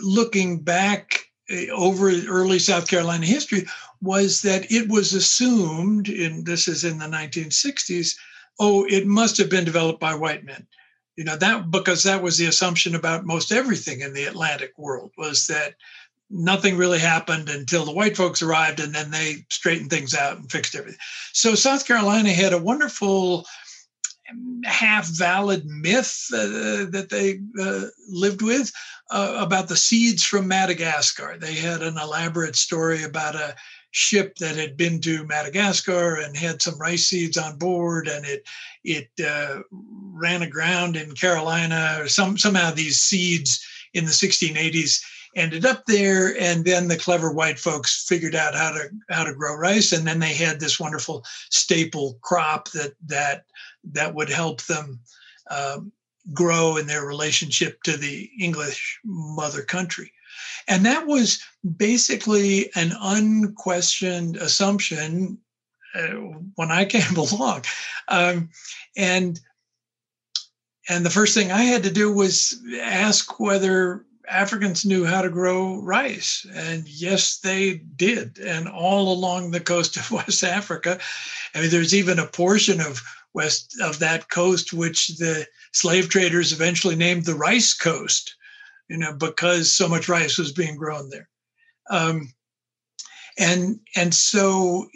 looking 0.00 0.60
back 0.60 1.18
eh, 1.48 1.66
over 1.74 2.10
early 2.10 2.58
South 2.58 2.88
Carolina 2.88 3.26
history 3.26 3.66
was 4.00 4.42
that 4.42 4.70
it 4.70 4.88
was 4.88 5.12
assumed, 5.14 6.08
and 6.08 6.44
this 6.46 6.68
is 6.68 6.84
in 6.84 6.98
the 6.98 7.06
1960s, 7.06 8.14
oh, 8.60 8.84
it 8.84 9.06
must 9.06 9.36
have 9.38 9.50
been 9.50 9.64
developed 9.64 10.00
by 10.00 10.14
white 10.14 10.44
men 10.44 10.66
you 11.16 11.24
know 11.24 11.36
that 11.36 11.70
because 11.70 12.02
that 12.02 12.22
was 12.22 12.38
the 12.38 12.46
assumption 12.46 12.94
about 12.94 13.24
most 13.24 13.52
everything 13.52 14.00
in 14.00 14.12
the 14.12 14.24
atlantic 14.24 14.72
world 14.76 15.10
was 15.16 15.46
that 15.46 15.74
nothing 16.30 16.76
really 16.76 16.98
happened 16.98 17.48
until 17.48 17.84
the 17.84 17.92
white 17.92 18.16
folks 18.16 18.42
arrived 18.42 18.80
and 18.80 18.94
then 18.94 19.10
they 19.10 19.44
straightened 19.50 19.90
things 19.90 20.12
out 20.12 20.36
and 20.36 20.50
fixed 20.50 20.74
everything. 20.74 20.98
So 21.32 21.54
south 21.54 21.86
carolina 21.86 22.32
had 22.32 22.52
a 22.52 22.58
wonderful 22.58 23.46
half 24.64 25.06
valid 25.06 25.64
myth 25.66 26.26
uh, 26.32 26.90
that 26.90 27.08
they 27.10 27.40
uh, 27.62 27.86
lived 28.08 28.42
with 28.42 28.72
uh, 29.10 29.36
about 29.38 29.68
the 29.68 29.76
seeds 29.76 30.24
from 30.24 30.48
madagascar. 30.48 31.36
They 31.38 31.54
had 31.54 31.82
an 31.82 31.96
elaborate 31.96 32.56
story 32.56 33.04
about 33.04 33.36
a 33.36 33.54
ship 33.96 34.36
that 34.36 34.56
had 34.56 34.76
been 34.76 35.00
to 35.00 35.24
Madagascar 35.24 36.16
and 36.16 36.36
had 36.36 36.60
some 36.60 36.78
rice 36.78 37.06
seeds 37.06 37.38
on 37.38 37.56
board, 37.56 38.08
and 38.08 38.26
it 38.26 38.46
it 38.84 39.08
uh, 39.26 39.60
ran 39.72 40.42
aground 40.42 40.96
in 40.96 41.12
Carolina. 41.12 41.96
Or 42.00 42.08
some 42.08 42.36
somehow 42.36 42.70
these 42.70 43.00
seeds 43.00 43.64
in 43.94 44.04
the 44.04 44.10
1680s 44.10 45.02
ended 45.34 45.64
up 45.64 45.86
there, 45.86 46.38
and 46.38 46.66
then 46.66 46.88
the 46.88 46.98
clever 46.98 47.32
white 47.32 47.58
folks 47.58 48.04
figured 48.06 48.34
out 48.34 48.54
how 48.54 48.72
to 48.72 48.90
how 49.08 49.24
to 49.24 49.34
grow 49.34 49.56
rice, 49.56 49.92
and 49.92 50.06
then 50.06 50.18
they 50.18 50.34
had 50.34 50.60
this 50.60 50.78
wonderful 50.78 51.24
staple 51.50 52.18
crop 52.20 52.70
that 52.72 52.92
that 53.06 53.44
that 53.92 54.14
would 54.14 54.28
help 54.28 54.62
them. 54.64 55.00
Um, 55.50 55.92
grow 56.34 56.76
in 56.76 56.88
their 56.88 57.06
relationship 57.06 57.80
to 57.84 57.96
the 57.96 58.28
English 58.40 58.98
mother 59.04 59.62
country. 59.62 60.12
And 60.68 60.84
that 60.86 61.06
was 61.06 61.42
basically 61.76 62.70
an 62.74 62.92
unquestioned 63.00 64.36
assumption 64.36 65.38
uh, 65.94 66.08
when 66.56 66.70
I 66.70 66.84
came 66.84 67.16
along. 67.16 67.64
Um, 68.08 68.50
and 68.96 69.40
and 70.88 71.04
the 71.04 71.10
first 71.10 71.34
thing 71.34 71.50
I 71.50 71.62
had 71.62 71.82
to 71.82 71.90
do 71.90 72.12
was 72.12 72.60
ask 72.80 73.40
whether 73.40 74.04
Africans 74.28 74.84
knew 74.84 75.04
how 75.04 75.22
to 75.22 75.28
grow 75.28 75.80
rice. 75.80 76.46
And 76.54 76.88
yes, 76.88 77.38
they 77.38 77.78
did. 77.96 78.38
And 78.38 78.68
all 78.68 79.12
along 79.12 79.50
the 79.50 79.60
coast 79.60 79.96
of 79.96 80.10
West 80.12 80.44
Africa, 80.44 80.98
I 81.54 81.60
mean, 81.60 81.70
there's 81.70 81.94
even 81.94 82.18
a 82.18 82.26
portion 82.26 82.80
of 82.80 83.02
west 83.34 83.76
of 83.82 83.98
that 83.98 84.30
coast 84.30 84.72
which 84.72 85.08
the 85.18 85.46
slave 85.72 86.08
traders 86.08 86.52
eventually 86.52 86.96
named 86.96 87.26
the 87.26 87.34
rice 87.34 87.74
coast 87.74 88.34
you 88.88 88.96
know, 88.96 89.12
because 89.12 89.72
so 89.72 89.88
much 89.88 90.08
rice 90.08 90.38
was 90.38 90.52
being 90.52 90.76
grown 90.76 91.08
there. 91.10 91.28
Um, 91.90 92.32
and 93.38 93.80
and 93.94 94.14
so 94.14 94.86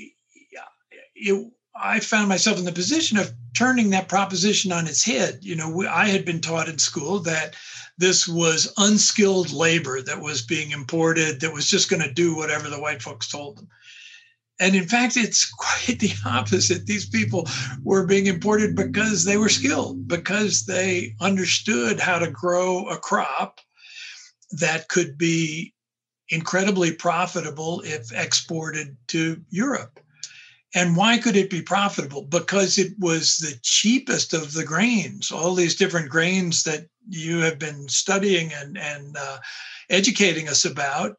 it, 1.14 1.52
I 1.74 2.00
found 2.00 2.28
myself 2.28 2.58
in 2.58 2.64
the 2.64 2.72
position 2.72 3.16
of 3.16 3.32
turning 3.54 3.90
that 3.90 4.08
proposition 4.08 4.72
on 4.72 4.86
its 4.86 5.04
head. 5.04 5.38
You 5.42 5.56
know, 5.56 5.68
we, 5.68 5.86
I 5.86 6.06
had 6.06 6.24
been 6.24 6.40
taught 6.40 6.68
in 6.68 6.78
school 6.78 7.20
that 7.20 7.54
this 7.98 8.26
was 8.26 8.72
unskilled 8.78 9.52
labor 9.52 10.02
that 10.02 10.20
was 10.20 10.42
being 10.42 10.70
imported 10.70 11.40
that 11.40 11.52
was 11.52 11.66
just 11.68 11.90
going 11.90 12.02
to 12.02 12.12
do 12.12 12.34
whatever 12.34 12.68
the 12.68 12.80
white 12.80 13.02
folks 13.02 13.28
told 13.28 13.58
them. 13.58 13.68
And 14.58 14.74
in 14.74 14.86
fact, 14.86 15.16
it's 15.16 15.50
quite 15.58 15.98
the 15.98 16.12
opposite. 16.24 16.86
These 16.86 17.08
people 17.08 17.48
were 17.82 18.06
being 18.06 18.26
imported 18.26 18.76
because 18.76 19.24
they 19.24 19.36
were 19.36 19.48
skilled, 19.48 20.06
because 20.06 20.66
they 20.66 21.14
understood 21.20 22.00
how 22.00 22.18
to 22.18 22.30
grow 22.30 22.88
a 22.88 22.98
crop 22.98 23.60
that 24.52 24.88
could 24.88 25.16
be 25.16 25.72
incredibly 26.28 26.92
profitable 26.92 27.82
if 27.84 28.12
exported 28.12 28.96
to 29.08 29.40
Europe. 29.50 30.00
And 30.74 30.96
why 30.96 31.18
could 31.18 31.36
it 31.36 31.50
be 31.50 31.62
profitable? 31.62 32.22
Because 32.22 32.78
it 32.78 32.92
was 32.98 33.38
the 33.38 33.58
cheapest 33.62 34.32
of 34.32 34.52
the 34.52 34.64
grains, 34.64 35.32
all 35.32 35.54
these 35.54 35.74
different 35.74 36.08
grains 36.08 36.62
that 36.62 36.86
you 37.08 37.40
have 37.40 37.58
been 37.58 37.88
studying 37.88 38.52
and 38.52 38.78
and 38.78 39.16
uh, 39.18 39.38
educating 39.88 40.48
us 40.48 40.64
about, 40.64 41.16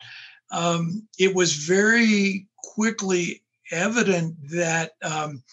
um, 0.52 1.06
it 1.20 1.36
was 1.36 1.54
very 1.54 2.48
quickly 2.64 3.44
evident 3.72 4.36
that 4.52 4.94
um, 5.02 5.44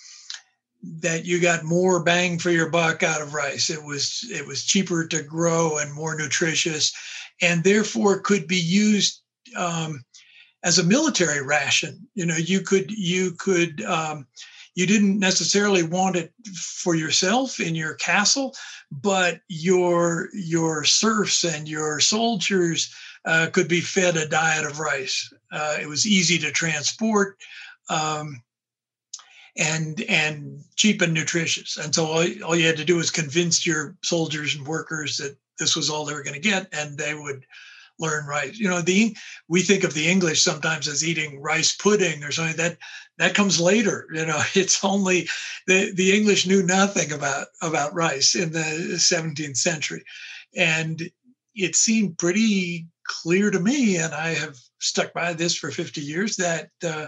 that 0.82 1.24
you 1.24 1.40
got 1.40 1.64
more 1.64 2.02
bang 2.02 2.38
for 2.38 2.50
your 2.50 2.70
buck 2.70 3.02
out 3.02 3.20
of 3.20 3.34
rice. 3.34 3.68
It 3.68 3.82
was 3.82 4.24
it 4.30 4.46
was 4.46 4.64
cheaper 4.64 5.06
to 5.08 5.22
grow 5.22 5.78
and 5.78 5.92
more 5.92 6.16
nutritious, 6.16 6.92
and 7.40 7.64
therefore 7.64 8.20
could 8.20 8.46
be 8.46 8.56
used 8.56 9.22
um, 9.56 10.04
as 10.64 10.78
a 10.78 10.84
military 10.84 11.42
ration. 11.42 12.06
You 12.14 12.26
know, 12.26 12.36
you 12.36 12.60
could 12.60 12.90
you 12.90 13.32
could 13.32 13.84
um, 13.84 14.26
you 14.74 14.86
didn't 14.86 15.18
necessarily 15.18 15.82
want 15.82 16.16
it 16.16 16.32
for 16.54 16.94
yourself 16.94 17.60
in 17.60 17.74
your 17.74 17.94
castle, 17.94 18.54
but 18.90 19.40
your 19.48 20.28
your 20.32 20.84
serfs 20.84 21.44
and 21.44 21.68
your 21.68 22.00
soldiers 22.00 22.94
uh, 23.24 23.48
could 23.52 23.68
be 23.68 23.80
fed 23.80 24.16
a 24.16 24.28
diet 24.28 24.64
of 24.64 24.80
rice. 24.80 25.32
Uh, 25.52 25.76
it 25.80 25.88
was 25.88 26.06
easy 26.06 26.38
to 26.38 26.50
transport. 26.50 27.36
Um, 27.90 28.42
and 29.56 30.02
and 30.02 30.62
cheap 30.76 31.02
and 31.02 31.12
nutritious. 31.12 31.76
And 31.76 31.92
so 31.92 32.06
all, 32.06 32.24
all 32.44 32.56
you 32.56 32.66
had 32.66 32.76
to 32.76 32.84
do 32.84 32.96
was 32.96 33.10
convince 33.10 33.66
your 33.66 33.96
soldiers 34.02 34.54
and 34.54 34.66
workers 34.66 35.16
that 35.16 35.36
this 35.58 35.76
was 35.76 35.90
all 35.90 36.04
they 36.04 36.14
were 36.14 36.22
going 36.22 36.40
to 36.40 36.40
get, 36.40 36.68
and 36.72 36.96
they 36.96 37.14
would 37.14 37.44
learn 37.98 38.26
rice. 38.26 38.58
You 38.58 38.68
know, 38.68 38.80
the 38.80 39.16
we 39.48 39.62
think 39.62 39.84
of 39.84 39.94
the 39.94 40.08
English 40.08 40.42
sometimes 40.42 40.88
as 40.88 41.06
eating 41.06 41.40
rice 41.40 41.74
pudding 41.74 42.22
or 42.22 42.30
something 42.32 42.56
that 42.56 42.78
that 43.18 43.34
comes 43.34 43.60
later. 43.60 44.06
You 44.12 44.26
know, 44.26 44.40
it's 44.54 44.84
only 44.84 45.28
the 45.66 45.92
the 45.92 46.16
English 46.16 46.46
knew 46.46 46.62
nothing 46.62 47.12
about 47.12 47.48
about 47.60 47.94
rice 47.94 48.34
in 48.34 48.52
the 48.52 48.98
17th 48.98 49.56
century, 49.56 50.04
and 50.56 51.02
it 51.54 51.76
seemed 51.76 52.18
pretty 52.18 52.86
clear 53.04 53.50
to 53.50 53.60
me, 53.60 53.96
and 53.96 54.14
I 54.14 54.34
have 54.34 54.56
stuck 54.80 55.12
by 55.12 55.32
this 55.32 55.56
for 55.56 55.70
50 55.70 56.00
years 56.00 56.36
that. 56.36 56.70
Uh, 56.84 57.06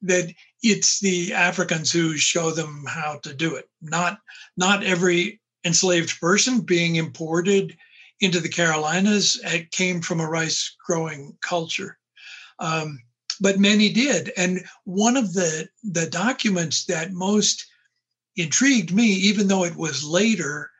that 0.00 0.32
it's 0.62 1.00
the 1.00 1.32
Africans 1.32 1.90
who 1.90 2.16
show 2.16 2.52
them 2.52 2.84
how 2.86 3.18
to 3.24 3.34
do 3.34 3.56
it. 3.56 3.68
Not 3.82 4.20
not 4.56 4.84
every 4.84 5.40
enslaved 5.64 6.20
person 6.20 6.60
being 6.60 6.96
imported 6.96 7.76
into 8.20 8.40
the 8.40 8.48
Carolinas 8.48 9.40
it 9.44 9.70
came 9.70 10.00
from 10.00 10.20
a 10.20 10.28
rice 10.28 10.76
growing 10.84 11.36
culture. 11.40 11.98
Um, 12.58 13.00
but 13.40 13.60
many 13.60 13.88
did. 13.90 14.32
And 14.36 14.64
one 14.84 15.16
of 15.16 15.32
the, 15.32 15.68
the 15.84 16.06
documents 16.06 16.84
that 16.86 17.12
most 17.12 17.64
intrigued 18.36 18.92
me, 18.92 19.06
even 19.06 19.46
though 19.46 19.64
it 19.64 19.76
was 19.76 20.02
later, 20.02 20.70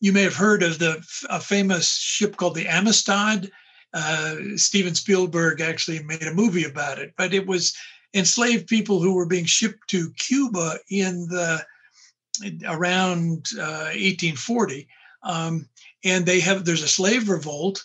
you 0.00 0.12
may 0.12 0.22
have 0.22 0.36
heard 0.36 0.62
of 0.62 0.78
the 0.78 1.02
a 1.30 1.40
famous 1.40 1.96
ship 1.96 2.36
called 2.36 2.54
the 2.54 2.68
Amistad. 2.68 3.50
Uh, 3.94 4.36
Steven 4.56 4.94
Spielberg 4.94 5.60
actually 5.60 6.02
made 6.02 6.22
a 6.22 6.34
movie 6.34 6.64
about 6.64 6.98
it, 6.98 7.14
but 7.16 7.32
it 7.32 7.46
was 7.46 7.74
enslaved 8.12 8.66
people 8.66 9.00
who 9.00 9.14
were 9.14 9.26
being 9.26 9.44
shipped 9.46 9.88
to 9.88 10.12
Cuba 10.18 10.78
in 10.90 11.26
the 11.28 11.64
around 12.66 13.48
uh, 13.58 13.92
1840. 13.94 14.88
Um, 15.22 15.68
and 16.04 16.26
they 16.26 16.40
have 16.40 16.64
there's 16.64 16.82
a 16.82 16.88
slave 16.88 17.28
revolt, 17.28 17.84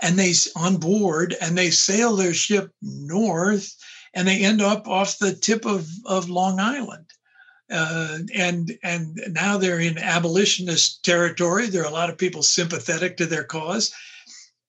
and 0.00 0.18
they 0.18 0.34
on 0.56 0.76
board 0.76 1.36
and 1.40 1.56
they 1.56 1.70
sail 1.70 2.16
their 2.16 2.34
ship 2.34 2.72
north, 2.82 3.74
and 4.14 4.26
they 4.26 4.44
end 4.44 4.60
up 4.60 4.88
off 4.88 5.18
the 5.18 5.34
tip 5.34 5.64
of 5.64 5.88
of 6.04 6.28
Long 6.28 6.58
Island. 6.58 7.06
Uh, 7.70 8.18
and 8.34 8.76
and 8.82 9.20
now 9.30 9.56
they're 9.56 9.80
in 9.80 9.98
abolitionist 9.98 11.04
territory. 11.04 11.66
There 11.66 11.82
are 11.82 11.90
a 11.90 11.94
lot 11.94 12.10
of 12.10 12.18
people 12.18 12.42
sympathetic 12.42 13.16
to 13.16 13.26
their 13.26 13.44
cause. 13.44 13.92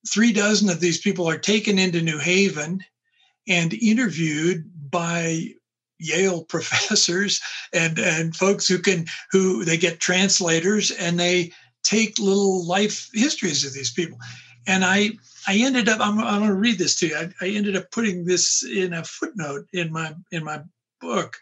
Three 0.09 0.31
dozen 0.31 0.69
of 0.69 0.79
these 0.79 0.99
people 0.99 1.27
are 1.27 1.37
taken 1.37 1.77
into 1.77 2.01
New 2.01 2.17
Haven 2.17 2.83
and 3.47 3.73
interviewed 3.73 4.69
by 4.89 5.53
Yale 5.99 6.43
professors 6.49 7.41
and 7.73 7.99
and 7.99 8.35
folks 8.35 8.67
who 8.67 8.79
can 8.79 9.05
who 9.31 9.65
they 9.65 9.77
get 9.77 9.99
translators 9.99 10.91
and 10.91 11.19
they 11.19 11.51
take 11.83 12.19
little 12.19 12.65
life 12.65 13.09
histories 13.13 13.65
of 13.65 13.73
these 13.73 13.91
people. 13.91 14.17
And 14.67 14.83
I 14.83 15.11
I 15.47 15.55
ended 15.55 15.89
up 15.89 15.99
I'm, 16.01 16.19
I'm 16.19 16.39
going 16.39 16.49
to 16.49 16.55
read 16.55 16.77
this 16.77 16.97
to 16.99 17.07
you. 17.07 17.15
I, 17.15 17.29
I 17.41 17.49
ended 17.49 17.75
up 17.75 17.91
putting 17.91 18.25
this 18.25 18.63
in 18.63 18.93
a 18.93 19.03
footnote 19.03 19.65
in 19.73 19.91
my 19.91 20.13
in 20.31 20.43
my 20.43 20.61
book 20.99 21.37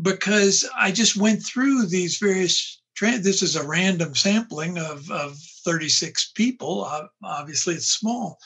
because 0.00 0.68
I 0.76 0.90
just 0.90 1.16
went 1.16 1.42
through 1.42 1.86
these 1.86 2.18
various. 2.18 2.78
This 3.00 3.42
is 3.42 3.56
a 3.56 3.66
random 3.66 4.14
sampling 4.14 4.76
of 4.76 5.10
of 5.10 5.38
36 5.64 6.32
people. 6.32 6.86
Obviously, 7.24 7.74
it's 7.74 7.86
small, 7.86 8.38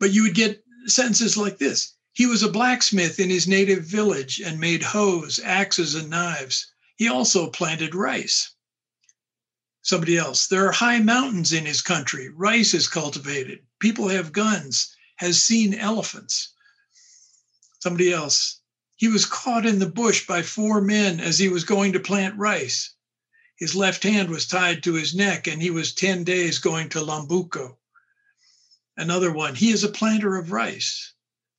but 0.00 0.10
you 0.10 0.24
would 0.24 0.34
get 0.34 0.64
sentences 0.86 1.36
like 1.36 1.58
this 1.58 1.94
He 2.12 2.26
was 2.26 2.42
a 2.42 2.50
blacksmith 2.50 3.20
in 3.20 3.30
his 3.30 3.46
native 3.46 3.84
village 3.84 4.40
and 4.40 4.58
made 4.58 4.82
hoes, 4.82 5.38
axes, 5.38 5.94
and 5.94 6.10
knives. 6.10 6.66
He 6.96 7.08
also 7.08 7.48
planted 7.48 7.94
rice. 7.94 8.50
Somebody 9.82 10.16
else, 10.18 10.46
there 10.46 10.66
are 10.66 10.72
high 10.72 10.98
mountains 10.98 11.52
in 11.52 11.66
his 11.66 11.82
country. 11.82 12.28
Rice 12.28 12.74
is 12.74 12.88
cultivated. 12.88 13.60
People 13.78 14.08
have 14.08 14.32
guns, 14.32 14.94
has 15.16 15.42
seen 15.42 15.72
elephants. 15.72 16.48
Somebody 17.78 18.12
else, 18.12 18.60
he 18.96 19.08
was 19.08 19.24
caught 19.24 19.64
in 19.64 19.78
the 19.78 19.88
bush 19.88 20.26
by 20.26 20.42
four 20.42 20.80
men 20.80 21.20
as 21.20 21.38
he 21.38 21.48
was 21.48 21.64
going 21.64 21.92
to 21.92 22.00
plant 22.00 22.36
rice. 22.36 22.90
His 23.56 23.74
left 23.74 24.02
hand 24.02 24.28
was 24.30 24.46
tied 24.46 24.82
to 24.82 24.94
his 24.94 25.14
neck, 25.14 25.46
and 25.46 25.62
he 25.62 25.70
was 25.70 25.94
10 25.94 26.24
days 26.24 26.58
going 26.58 26.88
to 26.90 27.00
Lomboko. 27.00 27.78
Another 28.96 29.32
one, 29.32 29.54
he 29.54 29.70
is 29.70 29.84
a 29.84 29.88
planter 29.88 30.36
of 30.36 30.50
rice. 30.52 31.12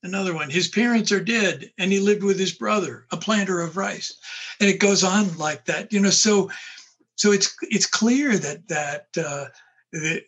Another 0.04 0.34
one, 0.34 0.50
his 0.50 0.68
parents 0.68 1.12
are 1.12 1.24
dead 1.24 1.72
and 1.78 1.92
he 1.92 2.00
lived 2.00 2.24
with 2.24 2.40
his 2.40 2.52
brother, 2.52 3.06
a 3.12 3.18
planter 3.18 3.62
of 3.62 3.78
rice. 3.78 4.14
And 4.60 4.70
it 4.70 4.80
goes 4.80 5.04
on 5.04 5.38
like 5.38 5.66
that, 5.66 5.94
you 5.94 6.00
know. 6.00 6.10
So, 6.10 6.50
so 7.16 7.32
it's 7.32 7.56
it's 7.70 7.86
clear 7.86 8.38
that 8.38 8.68
that 8.68 9.08
uh, 9.16 9.46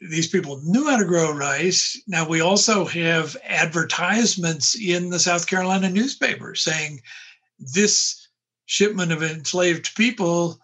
these 0.02 0.28
people 0.28 0.62
knew 0.64 0.88
how 0.88 0.98
to 0.98 1.06
grow 1.06 1.32
rice. 1.32 2.00
Now 2.08 2.28
we 2.28 2.40
also 2.40 2.86
have 2.86 3.36
advertisements 3.44 4.76
in 4.80 5.10
the 5.10 5.20
South 5.20 5.48
Carolina 5.48 5.90
newspaper 5.90 6.54
saying 6.54 7.02
this 7.58 8.28
shipment 8.66 9.12
of 9.12 9.24
enslaved 9.24 9.96
people, 9.96 10.60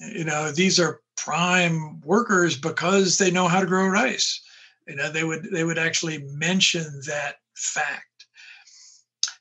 you 0.00 0.24
know, 0.24 0.52
these 0.52 0.78
are 0.78 1.00
prime 1.16 2.00
workers 2.02 2.56
because 2.56 3.18
they 3.18 3.30
know 3.30 3.48
how 3.48 3.60
to 3.60 3.66
grow 3.66 3.86
rice 3.86 4.40
you 4.86 4.96
know 4.96 5.10
they 5.10 5.24
would 5.24 5.44
they 5.50 5.64
would 5.64 5.78
actually 5.78 6.18
mention 6.32 6.84
that 7.06 7.36
fact 7.54 8.13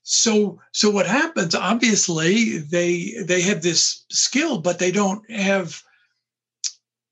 so 0.04 0.60
so 0.74 0.89
what 0.89 1.08
happens 1.08 1.56
obviously 1.56 2.58
they 2.58 3.13
they 3.26 3.42
have 3.42 3.62
this 3.62 4.06
skill 4.10 4.60
but 4.60 4.78
they 4.78 4.92
don't 4.92 5.30
have 5.32 5.82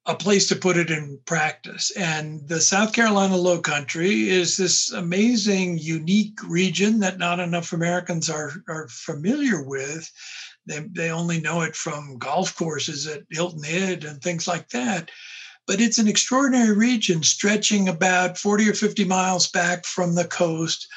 a 0.07 0.15
place 0.15 0.47
to 0.47 0.55
put 0.55 0.77
it 0.77 0.89
in 0.89 1.19
practice. 1.25 1.91
And 1.91 2.47
the 2.47 2.59
south 2.59 2.93
carolina 2.93 3.37
low 3.37 3.59
country 3.59 4.29
is 4.29 4.57
this 4.57 4.91
amazing 4.91 5.77
unique 5.77 6.39
region 6.43 6.99
that 6.99 7.19
not 7.19 7.39
enough 7.39 7.71
americans 7.71 8.29
are 8.29 8.51
are 8.67 8.87
familiar 8.89 9.61
with. 9.63 10.11
They, 10.65 10.79
they 10.91 11.09
only 11.11 11.39
know 11.39 11.61
it 11.61 11.75
from 11.75 12.17
golf 12.17 12.55
courses 12.55 13.07
at 13.07 13.23
hilton 13.29 13.63
head 13.63 14.03
and 14.03 14.21
things 14.21 14.47
like 14.47 14.69
that. 14.69 15.09
But 15.67 15.79
it's 15.79 15.99
an 15.99 16.07
extraordinary 16.07 16.75
region 16.75 17.23
stretching 17.23 17.87
about 17.87 18.37
40 18.37 18.69
or 18.69 18.73
50 18.73 19.05
miles 19.05 19.49
back 19.49 19.85
from 19.85 20.15
the 20.15 20.25
coast 20.25 20.87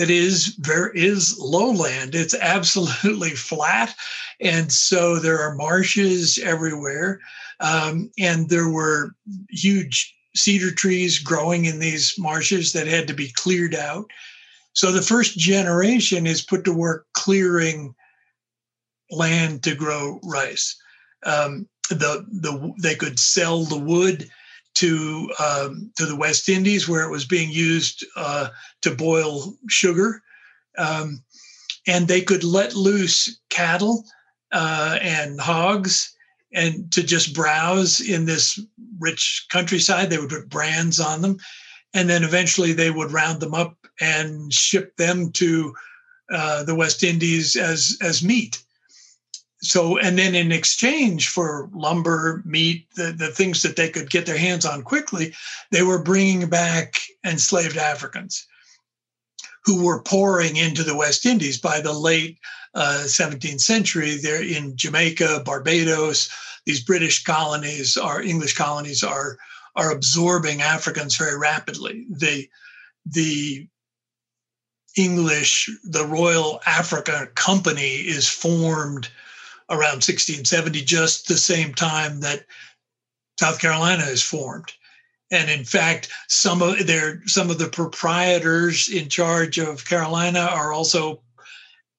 that 0.00 0.08
is 0.08 0.56
there 0.56 0.88
is 0.88 1.38
lowland. 1.38 2.14
It's 2.14 2.32
absolutely 2.32 3.30
flat. 3.36 3.94
And 4.40 4.72
so 4.72 5.18
there 5.18 5.38
are 5.42 5.54
marshes 5.54 6.38
everywhere. 6.42 7.20
Um, 7.60 8.10
and 8.18 8.48
there 8.48 8.70
were 8.70 9.14
huge 9.50 10.16
cedar 10.34 10.70
trees 10.70 11.18
growing 11.18 11.66
in 11.66 11.80
these 11.80 12.14
marshes 12.16 12.72
that 12.72 12.86
had 12.86 13.08
to 13.08 13.12
be 13.12 13.30
cleared 13.32 13.74
out. 13.74 14.06
So 14.72 14.90
the 14.90 15.02
first 15.02 15.36
generation 15.36 16.26
is 16.26 16.40
put 16.40 16.64
to 16.64 16.72
work 16.72 17.06
clearing 17.12 17.94
land 19.10 19.62
to 19.64 19.74
grow 19.74 20.18
rice. 20.24 20.80
Um, 21.26 21.68
the 21.90 22.24
the 22.40 22.72
they 22.80 22.94
could 22.94 23.18
sell 23.18 23.64
the 23.64 23.78
wood 23.78 24.30
to 24.80 25.30
um, 25.38 25.92
to 25.96 26.06
the 26.06 26.16
West 26.16 26.48
Indies 26.48 26.88
where 26.88 27.04
it 27.04 27.10
was 27.10 27.26
being 27.26 27.50
used 27.50 28.04
uh, 28.16 28.48
to 28.80 28.94
boil 28.94 29.54
sugar, 29.68 30.22
um, 30.78 31.22
and 31.86 32.08
they 32.08 32.22
could 32.22 32.44
let 32.44 32.74
loose 32.74 33.38
cattle 33.50 34.04
uh, 34.52 34.98
and 35.02 35.38
hogs 35.38 36.16
and 36.52 36.90
to 36.92 37.02
just 37.02 37.34
browse 37.34 38.00
in 38.00 38.24
this 38.24 38.58
rich 38.98 39.46
countryside. 39.50 40.08
They 40.08 40.18
would 40.18 40.30
put 40.30 40.48
brands 40.48 40.98
on 40.98 41.20
them, 41.20 41.36
and 41.92 42.08
then 42.08 42.24
eventually 42.24 42.72
they 42.72 42.90
would 42.90 43.12
round 43.12 43.40
them 43.40 43.54
up 43.54 43.76
and 44.00 44.50
ship 44.50 44.96
them 44.96 45.30
to 45.32 45.74
uh, 46.32 46.64
the 46.64 46.74
West 46.74 47.04
Indies 47.04 47.54
as 47.54 47.98
as 48.00 48.24
meat. 48.24 48.62
So 49.62 49.98
and 49.98 50.18
then 50.18 50.34
in 50.34 50.52
exchange 50.52 51.28
for 51.28 51.68
lumber 51.72 52.42
meat 52.44 52.86
the, 52.94 53.12
the 53.12 53.28
things 53.28 53.62
that 53.62 53.76
they 53.76 53.88
could 53.88 54.10
get 54.10 54.26
their 54.26 54.38
hands 54.38 54.64
on 54.64 54.82
quickly 54.82 55.34
they 55.70 55.82
were 55.82 56.02
bringing 56.02 56.48
back 56.48 56.96
enslaved 57.24 57.76
africans 57.76 58.46
who 59.64 59.84
were 59.84 60.02
pouring 60.02 60.56
into 60.56 60.82
the 60.82 60.96
west 60.96 61.26
indies. 61.26 61.58
By 61.58 61.80
the 61.80 61.92
late 61.92 62.38
uh, 62.74 63.02
17th 63.04 63.60
century 63.60 64.16
they're 64.16 64.42
in 64.42 64.74
jamaica 64.76 65.42
barbados 65.44 66.30
these 66.66 66.84
british 66.84 67.24
colonies 67.24 67.96
are 67.96 68.22
english 68.22 68.54
colonies 68.54 69.02
are 69.02 69.36
are 69.74 69.90
absorbing 69.90 70.62
africans 70.62 71.16
very 71.16 71.36
rapidly. 71.36 72.06
The 72.08 72.48
the 73.04 73.66
english 74.96 75.68
the 75.82 76.06
royal 76.06 76.60
africa 76.64 77.28
company 77.34 77.94
is 77.94 78.28
formed 78.28 79.08
around 79.70 80.02
1670, 80.02 80.82
just 80.82 81.28
the 81.28 81.36
same 81.36 81.72
time 81.74 82.20
that 82.20 82.44
South 83.38 83.60
Carolina 83.60 84.04
is 84.04 84.22
formed. 84.22 84.72
And 85.30 85.48
in 85.48 85.64
fact, 85.64 86.10
some 86.28 86.60
of 86.60 86.86
their 86.86 87.22
some 87.26 87.50
of 87.50 87.58
the 87.58 87.68
proprietors 87.68 88.88
in 88.88 89.08
charge 89.08 89.58
of 89.58 89.84
Carolina 89.84 90.40
are 90.40 90.72
also 90.72 91.22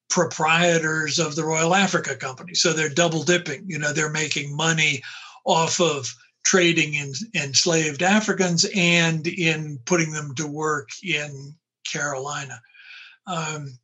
proprietors 0.10 1.18
of 1.18 1.36
the 1.36 1.46
Royal 1.46 1.74
Africa 1.74 2.16
Company. 2.16 2.54
So 2.54 2.74
they're 2.74 2.90
double 2.90 3.24
dipping. 3.24 3.64
You 3.68 3.80
know, 3.80 3.94
they're 3.94 4.12
making 4.12 4.56
money 4.56 5.02
off 5.46 5.80
of 5.80 6.14
trading 6.44 6.96
in 6.96 7.14
enslaved 7.34 8.04
Africans 8.04 8.66
and 8.76 9.26
in 9.26 9.80
putting 9.86 10.12
them 10.12 10.36
to 10.36 10.46
work 10.46 10.90
in 11.02 11.56
Carolina. 11.90 12.62
Um, 13.28 13.80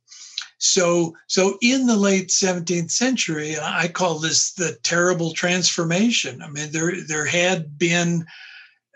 so, 0.58 1.16
so 1.28 1.56
in 1.62 1.86
the 1.86 1.96
late 1.96 2.28
17th 2.28 2.90
century, 2.90 3.56
I 3.60 3.88
call 3.88 4.18
this 4.18 4.52
the 4.52 4.76
terrible 4.82 5.32
transformation. 5.32 6.42
I 6.42 6.48
mean, 6.48 6.72
there 6.72 6.92
there 7.06 7.26
had 7.26 7.78
been 7.78 8.26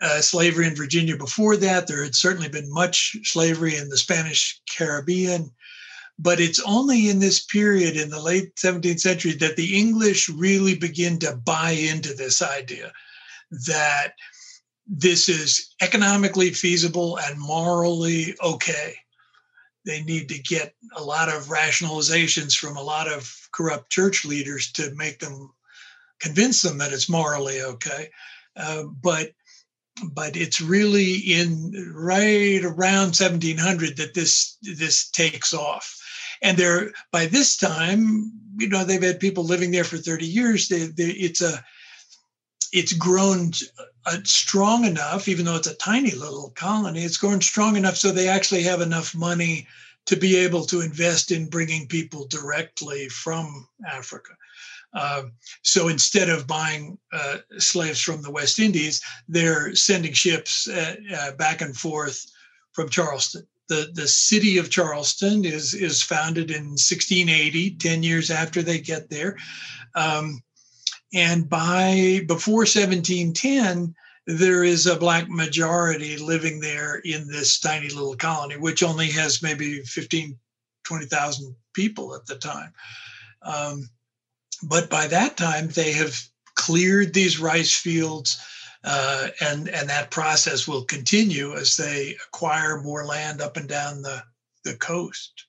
uh, 0.01 0.19
slavery 0.19 0.67
in 0.67 0.75
Virginia 0.75 1.15
before 1.15 1.55
that. 1.57 1.87
There 1.87 2.03
had 2.03 2.15
certainly 2.15 2.49
been 2.49 2.71
much 2.71 3.15
slavery 3.23 3.77
in 3.77 3.87
the 3.87 3.97
Spanish 3.97 4.61
Caribbean, 4.69 5.51
but 6.19 6.41
it's 6.41 6.59
only 6.65 7.09
in 7.09 7.19
this 7.19 7.45
period 7.45 7.95
in 7.95 8.09
the 8.09 8.21
late 8.21 8.53
17th 8.55 8.99
century 8.99 9.31
that 9.33 9.55
the 9.55 9.77
English 9.79 10.27
really 10.27 10.75
begin 10.75 11.17
to 11.19 11.37
buy 11.45 11.71
into 11.71 12.13
this 12.13 12.41
idea 12.41 12.91
that 13.67 14.15
this 14.85 15.29
is 15.29 15.73
economically 15.81 16.49
feasible 16.49 17.17
and 17.19 17.39
morally 17.39 18.35
okay 18.43 18.95
they 19.85 20.01
need 20.03 20.29
to 20.29 20.39
get 20.39 20.73
a 20.95 21.03
lot 21.03 21.29
of 21.29 21.45
rationalizations 21.45 22.55
from 22.55 22.77
a 22.77 22.81
lot 22.81 23.11
of 23.11 23.31
corrupt 23.51 23.89
church 23.89 24.25
leaders 24.25 24.71
to 24.73 24.93
make 24.95 25.19
them 25.19 25.51
convince 26.19 26.61
them 26.61 26.77
that 26.77 26.93
it's 26.93 27.09
morally 27.09 27.61
okay. 27.61 28.09
Uh, 28.55 28.83
but 29.01 29.31
but 30.13 30.35
it's 30.35 30.59
really 30.59 31.13
in 31.15 31.93
right 31.93 32.63
around 32.63 33.15
1700 33.15 33.97
that 33.97 34.13
this 34.13 34.57
this 34.61 35.09
takes 35.11 35.53
off 35.53 35.99
and 36.41 36.57
they're 36.57 36.91
by 37.11 37.27
this 37.27 37.55
time 37.55 38.31
you 38.57 38.67
know 38.67 38.83
they've 38.83 39.03
had 39.03 39.19
people 39.19 39.43
living 39.43 39.69
there 39.69 39.83
for 39.83 39.97
30 39.97 40.25
years 40.25 40.67
they, 40.67 40.87
they, 40.87 41.11
it's 41.11 41.41
a 41.41 41.63
it's 42.71 42.93
grown 42.93 43.51
uh, 44.05 44.17
strong 44.23 44.85
enough, 44.85 45.27
even 45.27 45.45
though 45.45 45.55
it's 45.55 45.67
a 45.67 45.75
tiny 45.75 46.11
little 46.11 46.51
colony, 46.55 47.03
it's 47.03 47.17
grown 47.17 47.41
strong 47.41 47.75
enough 47.75 47.97
so 47.97 48.11
they 48.11 48.27
actually 48.27 48.63
have 48.63 48.81
enough 48.81 49.15
money 49.15 49.67
to 50.05 50.15
be 50.17 50.35
able 50.35 50.65
to 50.65 50.81
invest 50.81 51.31
in 51.31 51.49
bringing 51.49 51.87
people 51.87 52.27
directly 52.27 53.07
from 53.09 53.67
Africa. 53.89 54.33
Uh, 54.93 55.23
so 55.63 55.87
instead 55.87 56.29
of 56.29 56.45
buying 56.45 56.97
uh, 57.11 57.37
slaves 57.57 58.01
from 58.01 58.21
the 58.21 58.31
West 58.31 58.59
Indies, 58.59 59.01
they're 59.27 59.73
sending 59.73 60.13
ships 60.13 60.67
uh, 60.67 60.95
uh 61.15 61.31
back 61.33 61.61
and 61.61 61.75
forth 61.75 62.25
from 62.73 62.89
Charleston. 62.89 63.47
The, 63.69 63.89
the 63.93 64.07
city 64.07 64.57
of 64.57 64.69
Charleston 64.69 65.45
is, 65.45 65.73
is 65.73 66.03
founded 66.03 66.51
in 66.51 66.71
1680, 66.71 67.75
10 67.77 68.03
years 68.03 68.29
after 68.29 68.61
they 68.61 68.79
get 68.79 69.09
there. 69.09 69.37
Um, 69.95 70.43
and 71.13 71.47
by 71.49 72.21
before 72.27 72.61
1710, 72.61 73.95
there 74.25 74.63
is 74.63 74.87
a 74.87 74.95
black 74.95 75.29
majority 75.29 76.17
living 76.17 76.59
there 76.59 76.95
in 77.05 77.27
this 77.27 77.59
tiny 77.59 77.89
little 77.89 78.15
colony, 78.15 78.57
which 78.57 78.81
only 78.81 79.07
has 79.09 79.43
maybe 79.43 79.81
15, 79.81 80.37
20,000 80.83 81.55
people 81.73 82.15
at 82.15 82.25
the 82.25 82.35
time. 82.35 82.73
Um, 83.41 83.89
but 84.63 84.89
by 84.89 85.07
that 85.07 85.37
time, 85.37 85.67
they 85.67 85.91
have 85.93 86.19
cleared 86.55 87.13
these 87.13 87.39
rice 87.39 87.75
fields, 87.75 88.41
uh, 88.83 89.27
and 89.41 89.67
and 89.69 89.89
that 89.89 90.11
process 90.11 90.67
will 90.67 90.83
continue 90.85 91.53
as 91.55 91.75
they 91.75 92.15
acquire 92.27 92.81
more 92.81 93.05
land 93.05 93.41
up 93.41 93.57
and 93.57 93.67
down 93.67 94.01
the 94.01 94.23
the 94.63 94.75
coast. 94.75 95.45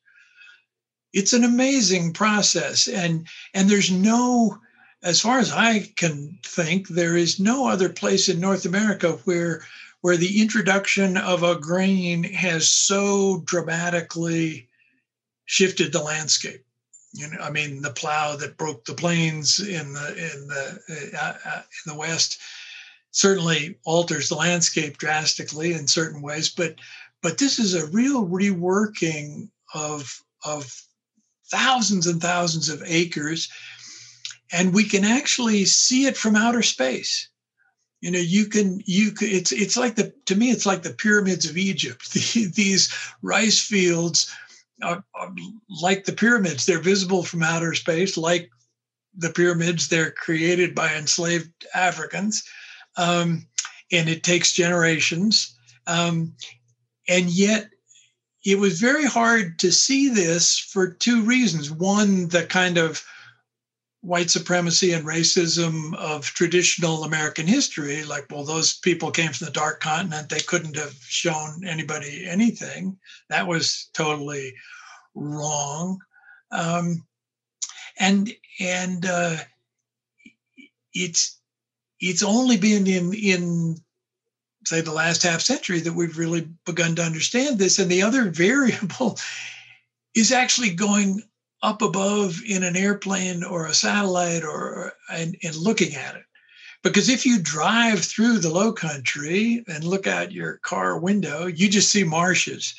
It's 1.13 1.33
an 1.33 1.45
amazing 1.45 2.13
process, 2.13 2.89
and 2.89 3.27
and 3.55 3.69
there's 3.69 3.91
no 3.91 4.59
as 5.05 5.21
far 5.21 5.39
as 5.39 5.53
I 5.53 5.91
can 5.97 6.39
think, 6.43 6.89
there 6.89 7.17
is 7.17 7.39
no 7.39 7.69
other 7.69 7.91
place 7.91 8.29
in 8.29 8.41
North 8.41 8.65
America 8.65 9.13
where 9.25 9.65
where 10.01 10.17
the 10.17 10.41
introduction 10.43 11.17
of 11.17 11.43
a 11.43 11.59
grain 11.59 12.25
has 12.25 12.71
so 12.71 13.43
dramatically 13.47 14.69
shifted 15.47 15.93
the 15.93 16.03
landscape. 16.03 16.63
You 17.13 17.31
know, 17.31 17.39
I 17.41 17.51
mean, 17.51 17.81
the 17.81 17.91
plow 17.91 18.37
that 18.37 18.59
broke 18.59 18.85
the 18.85 18.95
plains 18.95 19.61
in 19.61 19.93
the 19.93 20.09
in 20.09 20.49
the 20.49 21.11
uh, 21.21 21.35
uh, 21.45 21.63
in 21.87 21.93
the 21.93 21.99
West 21.99 22.41
certainly 23.13 23.79
alters 23.85 24.29
the 24.29 24.35
landscape 24.35 24.97
drastically 24.97 25.75
in 25.75 25.87
certain 25.87 26.23
ways, 26.23 26.49
but 26.49 26.77
but 27.23 27.39
this 27.39 27.59
is 27.59 27.75
a 27.75 27.87
real 27.89 28.27
reworking 28.27 29.51
of 29.75 30.23
of 30.45 30.83
thousands 31.47 32.07
and 32.07 32.21
thousands 32.23 32.69
of 32.71 32.83
acres 32.87 33.51
and 34.55 34.73
we 34.73 34.85
can 34.85 35.05
actually 35.05 35.65
see 35.65 36.07
it 36.07 36.17
from 36.17 36.37
outer 36.37 36.63
space. 36.63 37.29
You 38.01 38.13
know 38.13 38.21
you 38.21 38.47
can 38.47 38.81
you 38.87 39.11
can, 39.11 39.29
it's 39.29 39.51
it's 39.51 39.77
like 39.77 39.97
the 39.97 40.13
to 40.27 40.37
me 40.37 40.51
it's 40.51 40.67
like 40.67 40.83
the 40.83 40.93
pyramids 40.93 41.49
of 41.51 41.57
egypt. 41.57 42.13
The, 42.13 42.47
these 42.55 42.95
rice 43.23 43.61
fields 43.61 44.33
are, 44.83 45.03
are, 45.15 45.35
like 45.83 46.05
the 46.05 46.13
pyramids. 46.13 46.67
They're 46.67 46.79
visible 46.79 47.25
from 47.25 47.43
outer 47.43 47.75
space 47.75 48.17
like 48.17 48.51
the 49.17 49.31
pyramids. 49.31 49.89
They're 49.89 50.13
created 50.13 50.75
by 50.75 50.95
enslaved 50.95 51.51
africans. 51.75 52.45
Um, 52.97 53.47
and 53.91 54.09
it 54.09 54.23
takes 54.23 54.53
generations. 54.53 55.57
Um, 55.87 56.35
and 57.09 57.29
yet 57.29 57.71
it 58.45 58.59
was 58.59 58.81
very 58.81 59.07
hard 59.07 59.59
to 59.61 59.73
see 59.73 60.09
this 60.09 60.59
for 60.59 60.87
two 60.89 61.23
reasons. 61.23 61.71
One 61.71 62.29
the 62.29 62.45
kind 62.45 62.79
of 62.79 63.05
white 64.05 64.31
supremacy 64.31 64.93
and 64.93 65.07
racism 65.07 65.95
of 65.95 66.27
traditional 66.27 67.05
American 67.05 67.47
history, 67.47 68.05
like, 68.05 68.27
well, 68.31 68.45
those 68.45 68.77
people 68.79 69.11
came 69.11 69.33
from 69.33 69.47
the 69.47 69.53
dark 69.53 69.81
continent, 69.81 70.29
they 70.29 70.41
couldn't 70.41 70.77
have 70.77 70.95
shown 71.01 71.65
anybody 71.67 72.27
anything. 72.29 72.99
That 73.31 73.47
was 73.47 73.89
totally 73.95 74.55
wrong. 75.15 75.99
Um, 76.51 77.07
and 77.99 78.31
and 78.61 79.07
uh, 79.07 79.37
it's 80.93 81.41
it's 82.01 82.23
only 82.23 82.59
been 82.59 82.87
in 82.87 83.15
in 83.15 83.77
say 84.67 84.83
the 84.83 84.93
last 84.93 85.23
half 85.23 85.41
century 85.41 85.81
that 85.81 85.95
we've 85.95 86.19
really 86.19 86.49
begun 86.67 86.95
to 86.97 87.03
understand 87.03 87.59
this. 87.59 87.79
And 87.79 87.91
the 87.91 88.03
other 88.03 88.31
variable 88.31 89.19
is 90.15 90.31
actually 90.31 90.75
going 90.75 91.23
up 91.65 91.81
above 91.81 92.43
in 92.47 92.63
an 92.63 92.77
airplane 92.77 93.43
or 93.43 93.67
a 93.67 93.75
satellite 93.75 94.45
or 94.45 94.93
and, 95.11 95.37
and 95.43 95.57
looking 95.57 95.95
at 95.95 96.15
it. 96.15 96.23
Because 96.83 97.09
if 97.09 97.25
you 97.25 97.41
drive 97.41 98.05
through 98.05 98.39
the 98.39 98.51
low 98.51 98.71
country 98.71 99.65
and 99.67 99.83
look 99.83 100.07
out 100.07 100.31
your 100.31 100.59
car 100.59 100.99
window 100.99 101.47
you 101.47 101.69
just 101.71 101.91
see 101.91 102.05
marshes. 102.05 102.75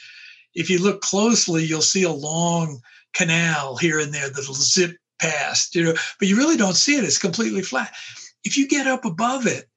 If 0.54 0.70
you 0.70 0.82
look 0.82 1.02
closely 1.02 1.66
you'll 1.66 1.82
see 1.82 2.04
a 2.04 2.12
long 2.12 2.80
canal 3.14 3.76
here 3.76 4.00
and 4.00 4.14
there 4.14 4.30
that'll 4.30 4.54
zip 4.54 4.98
past 5.20 5.74
you 5.76 5.84
know 5.84 5.96
but 6.20 6.28
you 6.28 6.38
really 6.38 6.58
don't 6.58 6.76
see 6.76 6.96
it. 6.96 7.04
It's 7.04 7.18
completely 7.18 7.64
flat. 7.64 7.92
If 8.44 8.56
you 8.56 8.68
get 8.68 8.86
up 8.86 9.04
above 9.04 9.48
it 9.48 9.68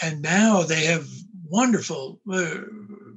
and 0.00 0.22
now 0.22 0.62
they 0.62 0.86
have 0.86 1.06
wonderful 1.44 2.20
uh, 2.32 2.62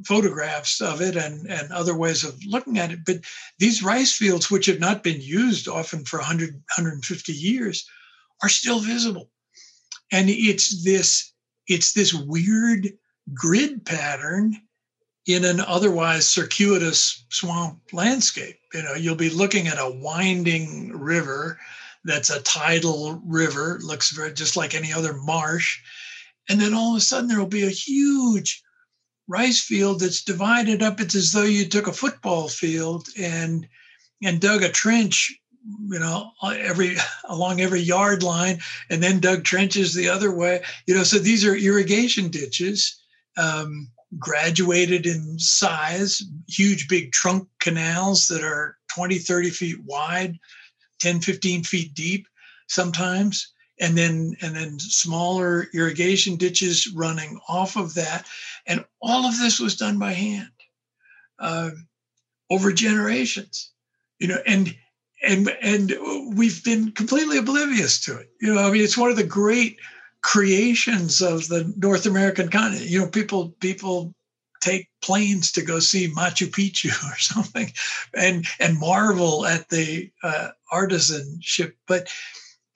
photographs 0.05 0.81
of 0.81 1.01
it 1.01 1.15
and, 1.15 1.49
and 1.49 1.71
other 1.71 1.95
ways 1.95 2.23
of 2.23 2.37
looking 2.45 2.77
at 2.77 2.91
it. 2.91 2.99
But 3.05 3.21
these 3.59 3.83
rice 3.83 4.13
fields, 4.13 4.51
which 4.51 4.65
have 4.67 4.79
not 4.79 5.03
been 5.03 5.21
used 5.21 5.67
often 5.67 6.05
for 6.05 6.19
100, 6.19 6.53
150 6.53 7.31
years, 7.33 7.87
are 8.41 8.49
still 8.49 8.79
visible. 8.79 9.29
And 10.11 10.29
it's 10.29 10.83
this, 10.83 11.33
it's 11.67 11.93
this 11.93 12.13
weird 12.13 12.93
grid 13.33 13.85
pattern 13.85 14.55
in 15.25 15.43
an 15.43 15.59
otherwise 15.59 16.27
circuitous 16.27 17.25
swamp 17.29 17.79
landscape. 17.91 18.57
You 18.73 18.83
know, 18.83 18.93
you'll 18.93 19.15
be 19.15 19.29
looking 19.29 19.67
at 19.67 19.79
a 19.79 19.89
winding 19.89 20.97
river 20.97 21.59
that's 22.05 22.29
a 22.29 22.41
tidal 22.41 23.21
river, 23.25 23.79
looks 23.83 24.11
very 24.11 24.31
just 24.31 24.55
like 24.55 24.73
any 24.73 24.93
other 24.93 25.13
marsh. 25.13 25.79
And 26.49 26.59
then 26.61 26.73
all 26.73 26.91
of 26.91 26.97
a 26.97 27.01
sudden 27.01 27.27
there 27.27 27.39
will 27.39 27.47
be 27.47 27.65
a 27.65 27.69
huge 27.69 28.63
rice 29.27 29.61
field 29.61 29.99
that's 29.99 30.23
divided 30.23 30.81
up. 30.81 30.99
It's 30.99 31.15
as 31.15 31.31
though 31.31 31.43
you 31.43 31.65
took 31.65 31.87
a 31.87 31.93
football 31.93 32.47
field 32.47 33.07
and 33.17 33.67
and 34.23 34.41
dug 34.41 34.63
a 34.63 34.69
trench, 34.69 35.39
you 35.89 35.99
know, 35.99 36.31
every 36.43 36.95
along 37.25 37.61
every 37.61 37.81
yard 37.81 38.23
line, 38.23 38.59
and 38.89 39.01
then 39.01 39.19
dug 39.19 39.43
trenches 39.43 39.93
the 39.93 40.09
other 40.09 40.33
way. 40.33 40.63
You 40.85 40.95
know, 40.95 41.03
so 41.03 41.19
these 41.19 41.45
are 41.45 41.55
irrigation 41.55 42.29
ditches. 42.29 42.99
Um, 43.37 43.89
graduated 44.17 45.05
in 45.05 45.37
size, 45.39 46.21
huge 46.47 46.87
big 46.87 47.11
trunk 47.11 47.47
canals 47.59 48.27
that 48.27 48.43
are 48.43 48.77
20, 48.93 49.17
30 49.17 49.49
feet 49.49 49.77
wide, 49.83 50.37
10, 50.99 51.21
15 51.21 51.63
feet 51.63 51.93
deep 51.93 52.27
sometimes. 52.67 53.53
And 53.79 53.95
then, 53.95 54.35
and 54.41 54.55
then 54.55 54.79
smaller 54.79 55.67
irrigation 55.73 56.35
ditches 56.35 56.91
running 56.95 57.39
off 57.47 57.75
of 57.75 57.93
that. 57.93 58.25
And 58.67 58.85
all 59.01 59.25
of 59.25 59.37
this 59.39 59.59
was 59.59 59.77
done 59.77 59.97
by 59.97 60.13
hand 60.13 60.51
uh, 61.39 61.71
over 62.49 62.71
generations, 62.71 63.71
you 64.19 64.27
know, 64.27 64.37
and, 64.45 64.75
and, 65.23 65.49
and 65.61 65.93
we've 66.35 66.63
been 66.63 66.91
completely 66.91 67.37
oblivious 67.37 67.99
to 68.01 68.17
it. 68.17 68.29
You 68.41 68.53
know, 68.53 68.61
I 68.61 68.71
mean, 68.71 68.83
it's 68.83 68.97
one 68.97 69.09
of 69.09 69.15
the 69.15 69.23
great 69.23 69.77
creations 70.21 71.21
of 71.21 71.47
the 71.47 71.73
North 71.77 72.05
American 72.05 72.49
continent. 72.49 72.89
You 72.89 72.99
know, 72.99 73.07
people 73.07 73.49
people 73.61 74.13
take 74.59 74.89
planes 75.01 75.51
to 75.53 75.61
go 75.61 75.79
see 75.79 76.11
Machu 76.11 76.47
Picchu 76.47 76.89
or 77.11 77.17
something, 77.17 77.71
and 78.13 78.45
and 78.59 78.79
marvel 78.79 79.45
at 79.45 79.69
the 79.69 80.11
uh, 80.23 80.49
artisanship. 80.71 81.73
But 81.87 82.09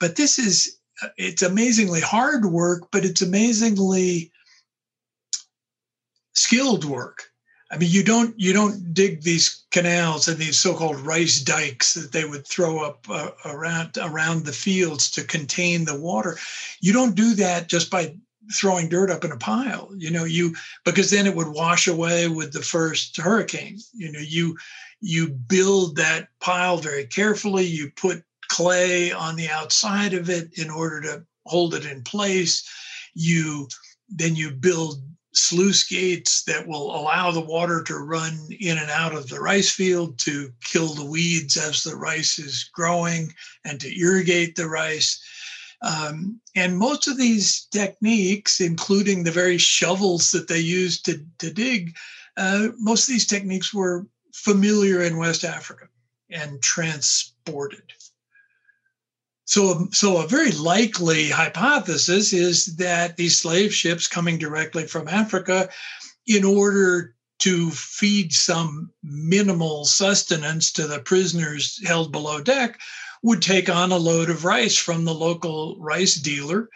but 0.00 0.16
this 0.16 0.38
is 0.38 0.78
it's 1.16 1.42
amazingly 1.42 2.00
hard 2.00 2.46
work, 2.46 2.88
but 2.90 3.04
it's 3.04 3.22
amazingly 3.22 4.31
skilled 6.34 6.84
work. 6.84 7.30
I 7.70 7.78
mean, 7.78 7.90
you 7.90 8.04
don't 8.04 8.38
you 8.38 8.52
don't 8.52 8.92
dig 8.92 9.22
these 9.22 9.64
canals 9.70 10.28
and 10.28 10.36
these 10.36 10.58
so-called 10.58 11.00
rice 11.00 11.40
dikes 11.40 11.94
that 11.94 12.12
they 12.12 12.26
would 12.26 12.46
throw 12.46 12.84
up 12.84 13.06
uh, 13.08 13.30
around 13.46 13.96
around 13.96 14.44
the 14.44 14.52
fields 14.52 15.10
to 15.12 15.24
contain 15.24 15.84
the 15.84 15.98
water. 15.98 16.36
You 16.80 16.92
don't 16.92 17.14
do 17.14 17.34
that 17.36 17.68
just 17.68 17.90
by 17.90 18.14
throwing 18.52 18.90
dirt 18.90 19.10
up 19.10 19.24
in 19.24 19.32
a 19.32 19.38
pile. 19.38 19.90
You 19.96 20.10
know, 20.10 20.24
you 20.24 20.54
because 20.84 21.10
then 21.10 21.26
it 21.26 21.34
would 21.34 21.48
wash 21.48 21.86
away 21.86 22.28
with 22.28 22.52
the 22.52 22.62
first 22.62 23.16
hurricane. 23.16 23.78
You 23.94 24.12
know, 24.12 24.20
you 24.20 24.58
you 25.00 25.28
build 25.28 25.96
that 25.96 26.28
pile 26.40 26.76
very 26.76 27.06
carefully. 27.06 27.64
You 27.64 27.90
put 27.90 28.22
clay 28.48 29.12
on 29.12 29.36
the 29.36 29.48
outside 29.48 30.12
of 30.12 30.28
it 30.28 30.58
in 30.58 30.68
order 30.68 31.00
to 31.00 31.24
hold 31.46 31.74
it 31.74 31.86
in 31.86 32.02
place. 32.02 32.68
You 33.14 33.68
then 34.10 34.36
you 34.36 34.50
build 34.50 35.02
sluice 35.34 35.84
gates 35.84 36.42
that 36.44 36.66
will 36.66 36.94
allow 36.94 37.30
the 37.30 37.40
water 37.40 37.82
to 37.82 37.96
run 37.98 38.38
in 38.60 38.78
and 38.78 38.90
out 38.90 39.14
of 39.14 39.28
the 39.28 39.40
rice 39.40 39.70
field 39.70 40.18
to 40.18 40.50
kill 40.62 40.94
the 40.94 41.04
weeds 41.04 41.56
as 41.56 41.82
the 41.82 41.96
rice 41.96 42.38
is 42.38 42.68
growing 42.74 43.32
and 43.64 43.80
to 43.80 43.98
irrigate 43.98 44.56
the 44.56 44.68
rice. 44.68 45.22
Um, 45.82 46.40
and 46.54 46.78
most 46.78 47.08
of 47.08 47.16
these 47.16 47.66
techniques, 47.72 48.60
including 48.60 49.24
the 49.24 49.30
very 49.30 49.58
shovels 49.58 50.30
that 50.30 50.48
they 50.48 50.60
used 50.60 51.04
to, 51.06 51.24
to 51.38 51.52
dig, 51.52 51.96
uh, 52.36 52.68
most 52.78 53.08
of 53.08 53.12
these 53.12 53.26
techniques 53.26 53.74
were 53.74 54.06
familiar 54.32 55.02
in 55.02 55.18
West 55.18 55.44
Africa 55.44 55.88
and 56.30 56.62
transported. 56.62 57.92
So, 59.44 59.88
so 59.92 60.18
a 60.18 60.26
very 60.26 60.52
likely 60.52 61.28
hypothesis 61.28 62.32
is 62.32 62.76
that 62.76 63.16
these 63.16 63.36
slave 63.36 63.74
ships 63.74 64.06
coming 64.06 64.38
directly 64.38 64.86
from 64.86 65.08
Africa, 65.08 65.68
in 66.26 66.44
order 66.44 67.14
to 67.40 67.70
feed 67.70 68.32
some 68.32 68.90
minimal 69.02 69.84
sustenance 69.84 70.70
to 70.72 70.86
the 70.86 71.00
prisoners 71.00 71.80
held 71.84 72.12
below 72.12 72.40
deck, 72.40 72.80
would 73.22 73.42
take 73.42 73.68
on 73.68 73.90
a 73.90 73.96
load 73.96 74.30
of 74.30 74.44
rice 74.44 74.76
from 74.76 75.04
the 75.04 75.14
local 75.14 75.76
rice 75.80 76.14
dealer. 76.14 76.68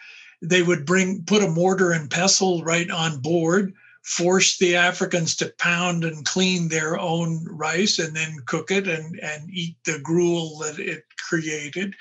They 0.42 0.62
would 0.62 0.84
bring 0.84 1.22
put 1.24 1.42
a 1.42 1.48
mortar 1.48 1.92
and 1.92 2.10
pestle 2.10 2.64
right 2.64 2.90
on 2.90 3.20
board, 3.20 3.74
force 4.02 4.58
the 4.58 4.76
Africans 4.76 5.34
to 5.36 5.52
pound 5.58 6.04
and 6.04 6.24
clean 6.24 6.68
their 6.68 6.98
own 6.98 7.44
rice 7.48 7.98
and 7.98 8.14
then 8.14 8.36
cook 8.46 8.70
it 8.70 8.86
and, 8.86 9.18
and 9.20 9.50
eat 9.50 9.76
the 9.84 9.98
gruel 10.00 10.58
that 10.58 10.78
it 10.78 11.04
created. 11.28 11.94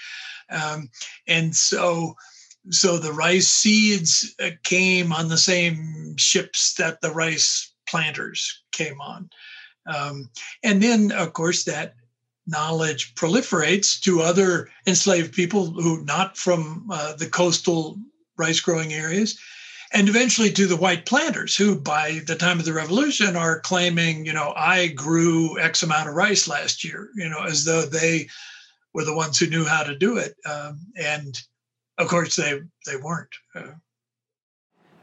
Um, 0.50 0.90
and 1.28 1.56
so, 1.56 2.16
so 2.70 2.98
the 2.98 3.14
rice 3.14 3.48
seeds 3.48 4.36
uh, 4.44 4.52
came 4.64 5.14
on 5.14 5.28
the 5.28 5.38
same 5.38 6.16
ships 6.18 6.74
that 6.76 7.02
the 7.02 7.12
rice 7.12 7.74
planters 7.88 8.64
came 8.72 9.00
on. 9.02 9.30
Um, 9.88 10.30
and 10.64 10.82
then, 10.82 11.12
of 11.12 11.34
course, 11.34 11.64
that 11.66 11.96
knowledge 12.48 13.16
proliferates 13.16 14.00
to 14.02 14.22
other 14.22 14.70
enslaved 14.88 15.34
people 15.34 15.72
who 15.72 16.04
not 16.06 16.38
from 16.38 16.88
uh, 16.92 17.16
the 17.16 17.28
coastal 17.28 17.98
rice 18.38 18.60
growing 18.60 18.94
areas 18.94 19.40
and 19.94 20.10
eventually 20.10 20.52
to 20.52 20.68
the 20.68 20.76
white 20.76 21.06
planters 21.06 21.56
who 21.56 21.80
by 21.80 22.22
the 22.28 22.36
time 22.36 22.60
of 22.60 22.66
the 22.66 22.74
revolution 22.74 23.36
are 23.36 23.60
claiming 23.62 24.26
you 24.26 24.34
know 24.34 24.54
i 24.56 24.88
grew 24.88 25.58
x 25.60 25.82
amount 25.82 26.08
of 26.08 26.16
rice 26.16 26.48
last 26.48 26.84
year 26.84 27.10
you 27.16 27.28
know 27.28 27.44
as 27.44 27.66
though 27.66 27.84
they 27.84 28.28
were 28.96 29.04
the 29.04 29.14
ones 29.14 29.38
who 29.38 29.48
knew 29.48 29.66
how 29.66 29.84
to 29.84 29.96
do 29.96 30.18
it, 30.18 30.36
um, 30.50 30.80
and 30.96 31.38
of 31.98 32.08
course 32.08 32.38
they 32.38 32.62
they 32.86 32.96
weren't. 32.96 33.36
Uh, 33.54 33.74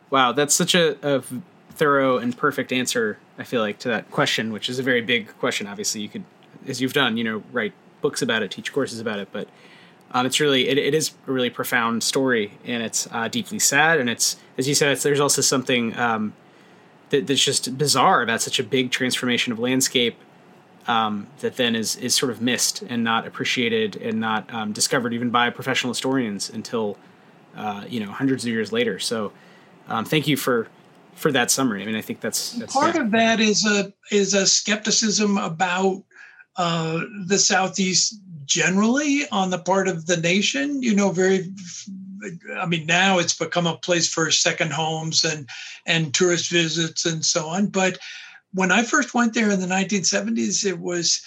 wow, 0.09 0.33
that's 0.33 0.55
such 0.55 0.75
a, 0.75 0.97
a, 1.07 1.23
thorough 1.71 2.17
and 2.17 2.37
perfect 2.37 2.73
answer. 2.73 3.19
I 3.39 3.45
feel 3.45 3.61
like 3.61 3.79
to 3.81 3.89
that 3.89 4.11
question, 4.11 4.51
which 4.51 4.71
is 4.71 4.79
a 4.79 4.83
very 4.83 5.03
big 5.03 5.29
question. 5.39 5.67
Obviously, 5.67 6.01
you 6.01 6.09
could, 6.09 6.25
as 6.67 6.81
you've 6.81 6.95
done, 6.95 7.19
you 7.19 7.25
know, 7.25 7.43
write 7.53 7.75
books 8.01 8.23
about 8.23 8.43
it, 8.43 8.51
teach 8.51 8.73
courses 8.73 8.99
about 8.99 9.19
it, 9.19 9.29
but 9.31 9.47
um, 10.13 10.25
it's 10.25 10.41
really 10.41 10.69
it, 10.69 10.79
it 10.79 10.95
is 10.95 11.13
a 11.29 11.33
really 11.33 11.51
profound 11.51 12.03
story, 12.03 12.59
and 12.65 12.83
it's 12.83 13.07
uh, 13.13 13.29
deeply 13.29 13.59
sad, 13.59 14.01
and 14.01 14.09
it's 14.09 14.39
as 14.57 14.67
you 14.67 14.75
said, 14.75 14.97
there's 14.97 15.21
also 15.21 15.43
something 15.43 15.95
um, 15.99 16.33
that, 17.11 17.27
that's 17.27 17.45
just 17.45 17.77
bizarre 17.77 18.23
about 18.23 18.41
such 18.41 18.59
a 18.59 18.65
big 18.65 18.91
transformation 18.91 19.53
of 19.53 19.59
landscape 19.59 20.17
um, 20.87 21.27
that 21.41 21.57
then 21.57 21.77
is 21.77 21.97
is 21.97 22.15
sort 22.15 22.31
of 22.31 22.41
missed 22.41 22.83
and 22.83 23.05
not 23.05 23.27
appreciated 23.27 23.97
and 23.97 24.19
not 24.21 24.53
um, 24.53 24.73
discovered 24.73 25.15
even 25.15 25.31
by 25.31 25.51
professional 25.51 25.93
historians 25.93 26.51
until 26.51 26.97
uh, 27.57 27.85
you 27.89 28.01
know 28.01 28.11
hundreds 28.11 28.45
of 28.45 28.51
years 28.51 28.73
later. 28.73 28.99
So 28.99 29.33
um, 29.89 30.05
thank 30.05 30.27
you 30.27 30.37
for 30.37 30.69
for 31.15 31.33
that 31.33 31.51
summary. 31.51 31.83
I 31.83 31.87
mean, 31.87 31.97
I 31.97 32.01
think 32.01 32.21
that's, 32.21 32.53
that's 32.53 32.73
part 32.73 32.95
yeah. 32.95 33.03
of 33.03 33.11
that 33.13 33.41
is 33.41 33.65
a 33.65 33.93
is 34.11 34.35
a 34.35 34.47
skepticism 34.47 35.39
about 35.39 36.03
uh, 36.57 37.01
the 37.27 37.39
southeast 37.39 38.19
generally 38.45 39.23
on 39.31 39.51
the 39.51 39.59
part 39.59 39.89
of 39.89 40.07
the 40.07 40.17
nation. 40.17 40.83
You 40.83 40.95
know, 40.95 41.11
very. 41.11 41.53
I 42.57 42.67
mean, 42.67 42.87
now 42.87 43.19
it's 43.19 43.37
become 43.37 43.67
a 43.67 43.77
place 43.77 44.13
for 44.13 44.31
second 44.31 44.73
homes 44.73 45.25
and 45.25 45.49
and 45.87 46.15
tourist 46.15 46.51
visits 46.51 47.05
and 47.05 47.25
so 47.25 47.49
on, 47.49 47.67
but 47.67 47.99
when 48.55 48.71
I 48.71 48.83
first 48.83 49.15
went 49.15 49.35
there 49.35 49.51
in 49.51 49.61
the 49.61 49.67
1970s, 49.67 50.67
it 50.67 50.79
was, 50.79 51.23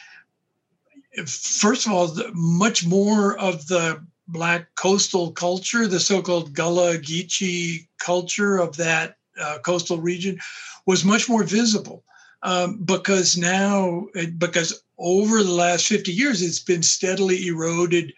first 1.26 1.86
of 1.86 1.94
all, 1.94 2.16
much 2.34 2.86
more 2.86 3.38
of 3.38 3.68
the 3.68 4.04
Black 4.28 4.74
coastal 4.76 5.32
culture, 5.32 5.88
the 5.88 6.00
so 6.00 6.22
called 6.22 6.54
Gullah 6.54 6.98
Geechee 6.98 7.88
culture 8.00 8.58
of 8.58 8.78
that 8.78 9.18
uh, 9.40 9.60
coastal 9.64 10.00
region, 10.00 10.40
was 10.86 11.06
much 11.06 11.30
more 11.30 11.44
visible. 11.44 12.04
Um, 12.44 12.84
because 12.84 13.38
now, 13.38 14.08
because 14.38 14.84
over 14.98 15.42
the 15.42 15.52
last 15.52 15.88
50 15.88 16.12
years, 16.12 16.42
it's 16.42 16.60
been 16.60 16.84
steadily 16.84 17.48
eroded 17.48 18.14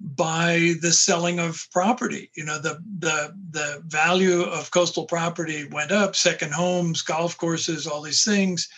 by 0.00 0.74
the 0.80 0.92
selling 0.92 1.38
of 1.38 1.66
property. 1.72 2.30
You 2.34 2.44
know, 2.44 2.58
the 2.58 2.82
the 2.98 3.34
the 3.50 3.82
value 3.86 4.42
of 4.42 4.70
coastal 4.70 5.04
property 5.04 5.64
went 5.70 5.92
up, 5.92 6.16
second 6.16 6.52
homes, 6.52 7.02
golf 7.02 7.36
courses, 7.36 7.86
all 7.86 8.02
these 8.02 8.24
things. 8.24 8.68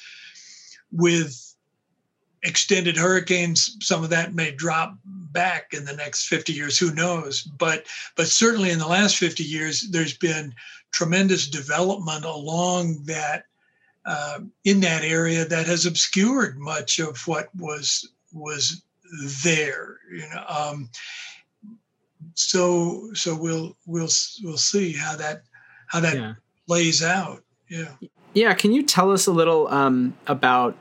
With 0.90 1.54
extended 2.42 2.96
hurricanes, 2.96 3.76
some 3.80 4.02
of 4.02 4.10
that 4.10 4.34
may 4.34 4.50
drop 4.50 4.98
back 5.04 5.72
in 5.72 5.84
the 5.84 5.96
next 5.96 6.26
50 6.26 6.52
years, 6.52 6.78
who 6.78 6.92
knows? 6.92 7.42
But 7.42 7.86
but 8.16 8.26
certainly 8.26 8.70
in 8.70 8.78
the 8.78 8.88
last 8.88 9.16
50 9.16 9.44
years, 9.44 9.88
there's 9.90 10.16
been 10.16 10.54
tremendous 10.92 11.46
development 11.46 12.24
along 12.24 13.04
that 13.04 13.44
uh, 14.04 14.40
in 14.64 14.80
that 14.80 15.04
area 15.04 15.44
that 15.44 15.66
has 15.66 15.86
obscured 15.86 16.58
much 16.58 16.98
of 16.98 17.16
what 17.28 17.48
was 17.54 18.08
was 18.32 18.82
there 19.44 19.98
you 20.12 20.26
know 20.34 20.44
um, 20.48 20.88
so 22.34 23.10
so 23.14 23.36
we'll 23.36 23.76
we'll 23.86 24.08
we'll 24.42 24.56
see 24.56 24.92
how 24.92 25.16
that 25.16 25.42
how 25.88 26.00
that 26.00 26.16
yeah. 26.16 26.34
plays 26.66 27.02
out 27.02 27.42
yeah 27.68 27.92
yeah 28.32 28.54
can 28.54 28.72
you 28.72 28.82
tell 28.82 29.10
us 29.10 29.26
a 29.26 29.32
little 29.32 29.68
um, 29.68 30.14
about 30.26 30.76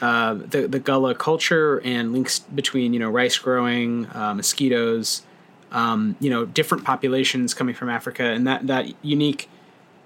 uh, 0.00 0.34
the 0.34 0.68
the 0.68 0.78
Gullah 0.78 1.14
culture 1.14 1.80
and 1.82 2.12
links 2.12 2.40
between 2.40 2.92
you 2.92 2.98
know 2.98 3.08
rice 3.08 3.38
growing, 3.38 4.06
uh, 4.14 4.34
mosquitoes, 4.34 5.22
um, 5.72 6.16
you 6.20 6.28
know 6.28 6.44
different 6.44 6.84
populations 6.84 7.54
coming 7.54 7.74
from 7.74 7.88
Africa, 7.88 8.24
and 8.24 8.46
that 8.46 8.66
that 8.66 8.92
unique 9.02 9.48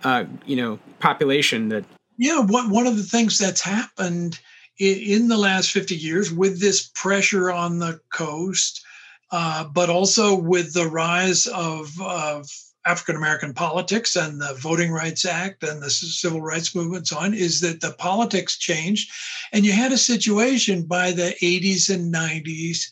uh, 0.05 0.25
you 0.46 0.57
know 0.57 0.79
population 1.01 1.70
that. 1.70 1.85
Yeah, 2.18 2.40
one 2.40 2.70
one 2.70 2.87
of 2.87 2.96
the 2.96 3.03
things 3.03 3.38
that's 3.38 3.62
happened 3.62 4.38
in, 4.80 5.28
the 5.28 5.36
last 5.36 5.70
fifty 5.70 5.96
years 5.96 6.32
with 6.32 6.60
this 6.60 6.90
pressure 6.94 7.50
on 7.50 7.78
the 7.78 8.00
coast, 8.12 8.82
uh, 9.30 9.64
but 9.64 9.90
also 9.90 10.34
with 10.34 10.72
the 10.72 10.86
rise 10.86 11.46
of, 11.46 11.92
of 12.00 12.48
African 12.86 13.16
American 13.16 13.52
politics 13.52 14.16
and 14.16 14.40
the 14.40 14.54
Voting 14.58 14.90
Rights 14.90 15.26
Act 15.26 15.62
and 15.62 15.82
the 15.82 15.90
civil 15.90 16.40
rights 16.40 16.74
movement, 16.74 17.08
so 17.08 17.18
on, 17.18 17.34
is 17.34 17.60
that 17.60 17.80
the 17.80 17.92
politics 17.92 18.56
changed. 18.56 19.10
And 19.52 19.66
you 19.66 19.72
had 19.72 19.92
a 19.92 19.98
situation 19.98 20.84
by 20.84 21.12
the 21.12 21.34
80s 21.42 21.92
and 21.94 22.12
90s 22.12 22.86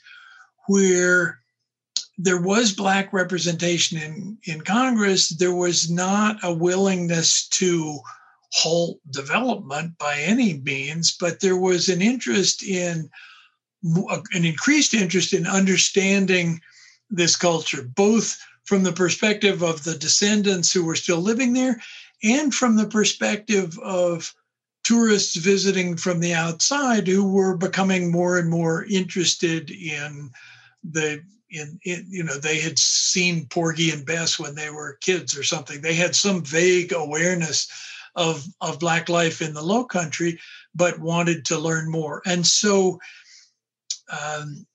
where 0.66 1.38
there 2.18 2.40
was 2.40 2.72
Black 2.72 3.12
representation 3.12 3.96
in, 3.98 4.38
in 4.44 4.60
Congress. 4.60 5.30
There 5.30 5.54
was 5.54 5.90
not 5.90 6.36
a 6.42 6.52
willingness 6.52 7.48
to 7.48 8.00
halt 8.52 8.98
development 9.10 9.96
by 9.98 10.18
any 10.18 10.54
means, 10.54 11.16
but 11.18 11.40
there 11.40 11.56
was 11.56 11.88
an 11.88 12.00
interest 12.00 12.62
in, 12.62 13.08
uh, 14.10 14.20
an 14.32 14.44
increased 14.44 14.94
interest 14.94 15.32
in 15.32 15.46
understanding 15.46 16.60
this 17.10 17.36
culture, 17.36 17.82
both 17.82 18.38
from 18.64 18.82
the 18.82 18.92
perspective 18.92 19.62
of 19.62 19.84
the 19.84 19.94
descendants 19.94 20.72
who 20.72 20.84
were 20.84 20.96
still 20.96 21.20
living 21.20 21.52
there 21.52 21.80
and 22.22 22.54
from 22.54 22.76
the 22.76 22.86
perspective 22.86 23.78
of 23.78 24.34
tourists 24.84 25.36
visiting 25.36 25.96
from 25.96 26.20
the 26.20 26.34
outside 26.34 27.06
who 27.06 27.30
were 27.30 27.56
becoming 27.56 28.10
more 28.10 28.38
and 28.38 28.50
more 28.50 28.84
interested 28.86 29.70
in 29.70 30.30
the 30.82 31.22
in, 31.50 31.78
in, 31.84 32.06
you 32.08 32.22
know 32.22 32.36
they 32.38 32.60
had 32.60 32.78
seen 32.78 33.46
Porgy 33.46 33.90
and 33.90 34.04
Bess 34.04 34.38
when 34.38 34.54
they 34.54 34.70
were 34.70 34.98
kids 35.00 35.36
or 35.36 35.42
something. 35.42 35.80
They 35.80 35.94
had 35.94 36.14
some 36.14 36.44
vague 36.44 36.92
awareness 36.92 37.68
of 38.18 38.44
of 38.60 38.80
black 38.80 39.08
life 39.08 39.40
in 39.40 39.54
the 39.54 39.62
Low 39.62 39.84
Country, 39.84 40.38
but 40.74 40.98
wanted 40.98 41.44
to 41.46 41.58
learn 41.58 41.90
more. 41.90 42.20
And 42.26 42.46
so, 42.46 42.98
um, 44.10 44.66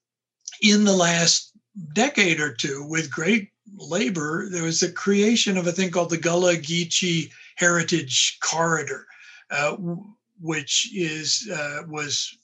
in 0.62 0.84
the 0.84 0.96
last 0.96 1.52
decade 1.92 2.40
or 2.40 2.54
two, 2.54 2.84
with 2.88 3.10
great 3.10 3.50
labor, 3.76 4.48
there 4.50 4.62
was 4.62 4.80
the 4.80 4.90
creation 4.90 5.58
of 5.58 5.66
a 5.66 5.72
thing 5.72 5.90
called 5.90 6.10
the 6.10 6.16
Gullah 6.16 6.56
Geechee 6.56 7.30
Heritage 7.56 8.38
Corridor, 8.40 9.06
uh, 9.50 9.76
which 10.40 10.90
is 10.94 11.48
uh, 11.52 11.82
was 11.86 12.36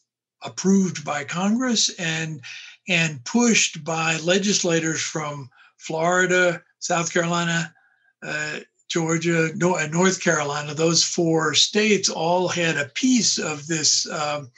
approved 0.43 1.05
by 1.05 1.25
Congress 1.25 1.89
and 1.99 2.41
and 2.89 3.25
pushed 3.25 3.83
by 3.85 4.17
legislators 4.19 5.01
from 5.01 5.49
Florida, 5.79 6.63
South 6.79 7.13
Carolina, 7.13 7.73
uh, 8.23 8.61
Georgia, 8.91 9.51
and 9.53 9.93
North 9.93 10.21
Carolina. 10.21 10.75
Those 10.75 11.03
four 11.03 11.55
states 11.55 12.09
all 12.09 12.49
had 12.49 12.77
a 12.77 12.91
piece 12.95 13.39
of 13.39 13.67
this 13.67 14.09
um, 14.11 14.51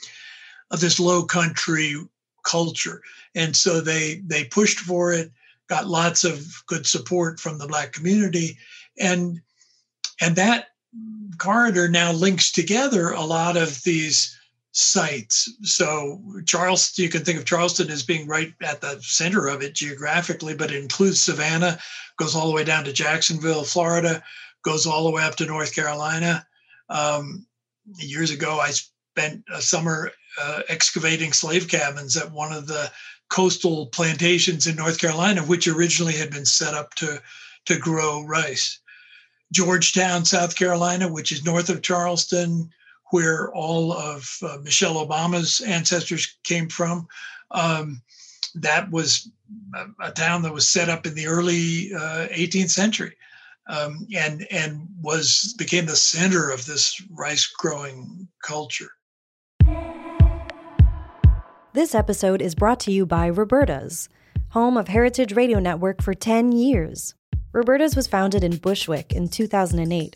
of 0.71 0.79
this 0.79 0.99
Low 0.99 1.23
Country 1.23 1.95
culture, 2.43 3.01
and 3.35 3.55
so 3.55 3.79
they 3.79 4.21
they 4.25 4.43
pushed 4.43 4.79
for 4.79 5.13
it 5.13 5.31
got 5.69 5.87
lots 5.87 6.23
of 6.23 6.45
good 6.67 6.85
support 6.85 7.39
from 7.39 7.57
the 7.57 7.67
black 7.67 7.93
community 7.93 8.57
and 8.99 9.41
and 10.21 10.35
that 10.35 10.67
corridor 11.37 11.87
now 11.87 12.11
links 12.11 12.51
together 12.51 13.09
a 13.09 13.21
lot 13.21 13.57
of 13.57 13.81
these 13.83 14.37
sites 14.75 15.51
so 15.61 16.19
charleston 16.45 17.03
you 17.03 17.09
can 17.09 17.23
think 17.23 17.37
of 17.37 17.45
charleston 17.45 17.89
as 17.91 18.03
being 18.03 18.27
right 18.27 18.53
at 18.63 18.81
the 18.81 18.99
center 19.01 19.47
of 19.47 19.61
it 19.61 19.75
geographically 19.75 20.55
but 20.55 20.71
it 20.71 20.81
includes 20.81 21.21
savannah 21.21 21.77
goes 22.17 22.35
all 22.35 22.47
the 22.47 22.55
way 22.55 22.63
down 22.63 22.83
to 22.83 22.91
jacksonville 22.91 23.63
florida 23.63 24.21
goes 24.63 24.87
all 24.87 25.03
the 25.03 25.11
way 25.11 25.23
up 25.23 25.35
to 25.35 25.45
north 25.45 25.75
carolina 25.75 26.45
um, 26.89 27.45
years 27.97 28.31
ago 28.31 28.59
i 28.59 28.71
spent 28.71 29.43
a 29.53 29.61
summer 29.61 30.11
uh, 30.41 30.61
excavating 30.69 31.31
slave 31.31 31.67
cabins 31.67 32.17
at 32.17 32.31
one 32.31 32.51
of 32.51 32.65
the 32.65 32.91
coastal 33.29 33.87
plantations 33.87 34.67
in 34.67 34.75
North 34.75 34.99
Carolina, 34.99 35.41
which 35.41 35.67
originally 35.67 36.13
had 36.13 36.29
been 36.29 36.45
set 36.45 36.73
up 36.75 36.93
to, 36.93 37.21
to 37.65 37.77
grow 37.77 38.23
rice. 38.25 38.79
Georgetown, 39.51 40.25
South 40.25 40.55
Carolina, 40.55 41.11
which 41.11 41.31
is 41.31 41.43
north 41.43 41.69
of 41.69 41.81
Charleston, 41.81 42.69
where 43.13 43.53
all 43.53 43.93
of 43.93 44.27
uh, 44.41 44.57
Michelle 44.63 44.95
Obama's 44.95 45.61
ancestors 45.61 46.35
came 46.43 46.67
from. 46.67 47.05
Um, 47.51 48.01
that 48.55 48.89
was 48.89 49.29
a, 50.01 50.11
town 50.11 50.41
that 50.41 50.51
was 50.51 50.67
set 50.67 50.89
up 50.89 51.05
in 51.05 51.13
the 51.13 51.27
early 51.27 51.93
uh, 51.93 52.27
18th 52.29 52.71
century. 52.71 53.15
Um, 53.69 54.07
and 54.17 54.47
and 54.49 54.87
was 54.99 55.53
became 55.59 55.85
the 55.85 55.95
center 55.95 56.49
of 56.49 56.65
this 56.65 56.99
rice 57.11 57.45
growing 57.45 58.27
culture. 58.43 58.89
This 61.73 61.93
episode 61.93 62.41
is 62.41 62.55
brought 62.55 62.79
to 62.81 62.91
you 62.91 63.05
by 63.05 63.29
Roberta's, 63.29 64.09
home 64.49 64.75
of 64.75 64.87
Heritage 64.87 65.33
Radio 65.33 65.59
Network 65.59 66.01
for 66.01 66.15
10 66.15 66.51
years. 66.51 67.13
Roberta's 67.53 67.95
was 67.95 68.07
founded 68.07 68.43
in 68.43 68.57
Bushwick 68.57 69.13
in 69.13 69.27
2008 69.27 70.15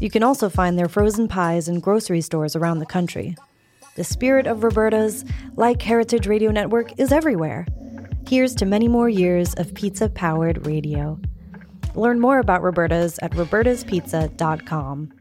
You 0.00 0.10
can 0.10 0.22
also 0.22 0.48
find 0.48 0.78
their 0.78 0.88
frozen 0.88 1.28
pies 1.28 1.68
in 1.68 1.80
grocery 1.80 2.22
stores 2.22 2.56
around 2.56 2.78
the 2.78 2.86
country. 2.86 3.36
The 3.96 4.04
spirit 4.04 4.46
of 4.46 4.64
Roberta's, 4.64 5.26
like 5.56 5.82
Heritage 5.82 6.26
Radio 6.26 6.50
Network, 6.50 6.98
is 6.98 7.12
everywhere. 7.12 7.66
Here's 8.26 8.54
to 8.56 8.66
many 8.66 8.88
more 8.88 9.10
years 9.10 9.52
of 9.54 9.74
pizza 9.74 10.08
powered 10.08 10.66
radio. 10.66 11.20
Learn 11.94 12.18
more 12.18 12.38
about 12.38 12.62
Roberta's 12.62 13.18
at 13.20 13.32
robertaspizza.com. 13.32 15.12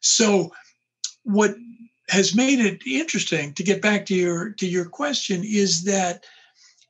So, 0.00 0.52
what 1.24 1.56
has 2.10 2.34
made 2.34 2.60
it 2.60 2.86
interesting 2.86 3.54
to 3.54 3.64
get 3.64 3.82
back 3.82 4.06
to 4.06 4.14
your 4.14 4.50
to 4.52 4.66
your 4.66 4.84
question 4.84 5.42
is 5.44 5.84
that 5.84 6.24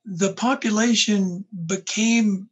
the 0.05 0.33
population 0.35 1.45
became 1.67 2.49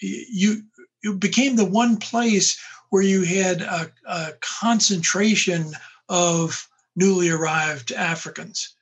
you 0.00 0.62
it 1.02 1.20
became 1.20 1.56
the 1.56 1.64
one 1.64 1.96
place 1.96 2.58
where 2.90 3.02
you 3.02 3.22
had 3.22 3.60
a, 3.62 3.90
a 4.06 4.32
concentration 4.40 5.72
of 6.08 6.68
newly 6.96 7.28
arrived 7.28 7.92
Africans. 7.92 8.74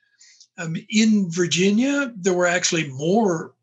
Um, 0.57 0.75
in 0.89 1.29
Virginia, 1.29 2.11
there 2.15 2.33
were 2.33 2.47
actually 2.47 2.89
more 2.89 3.53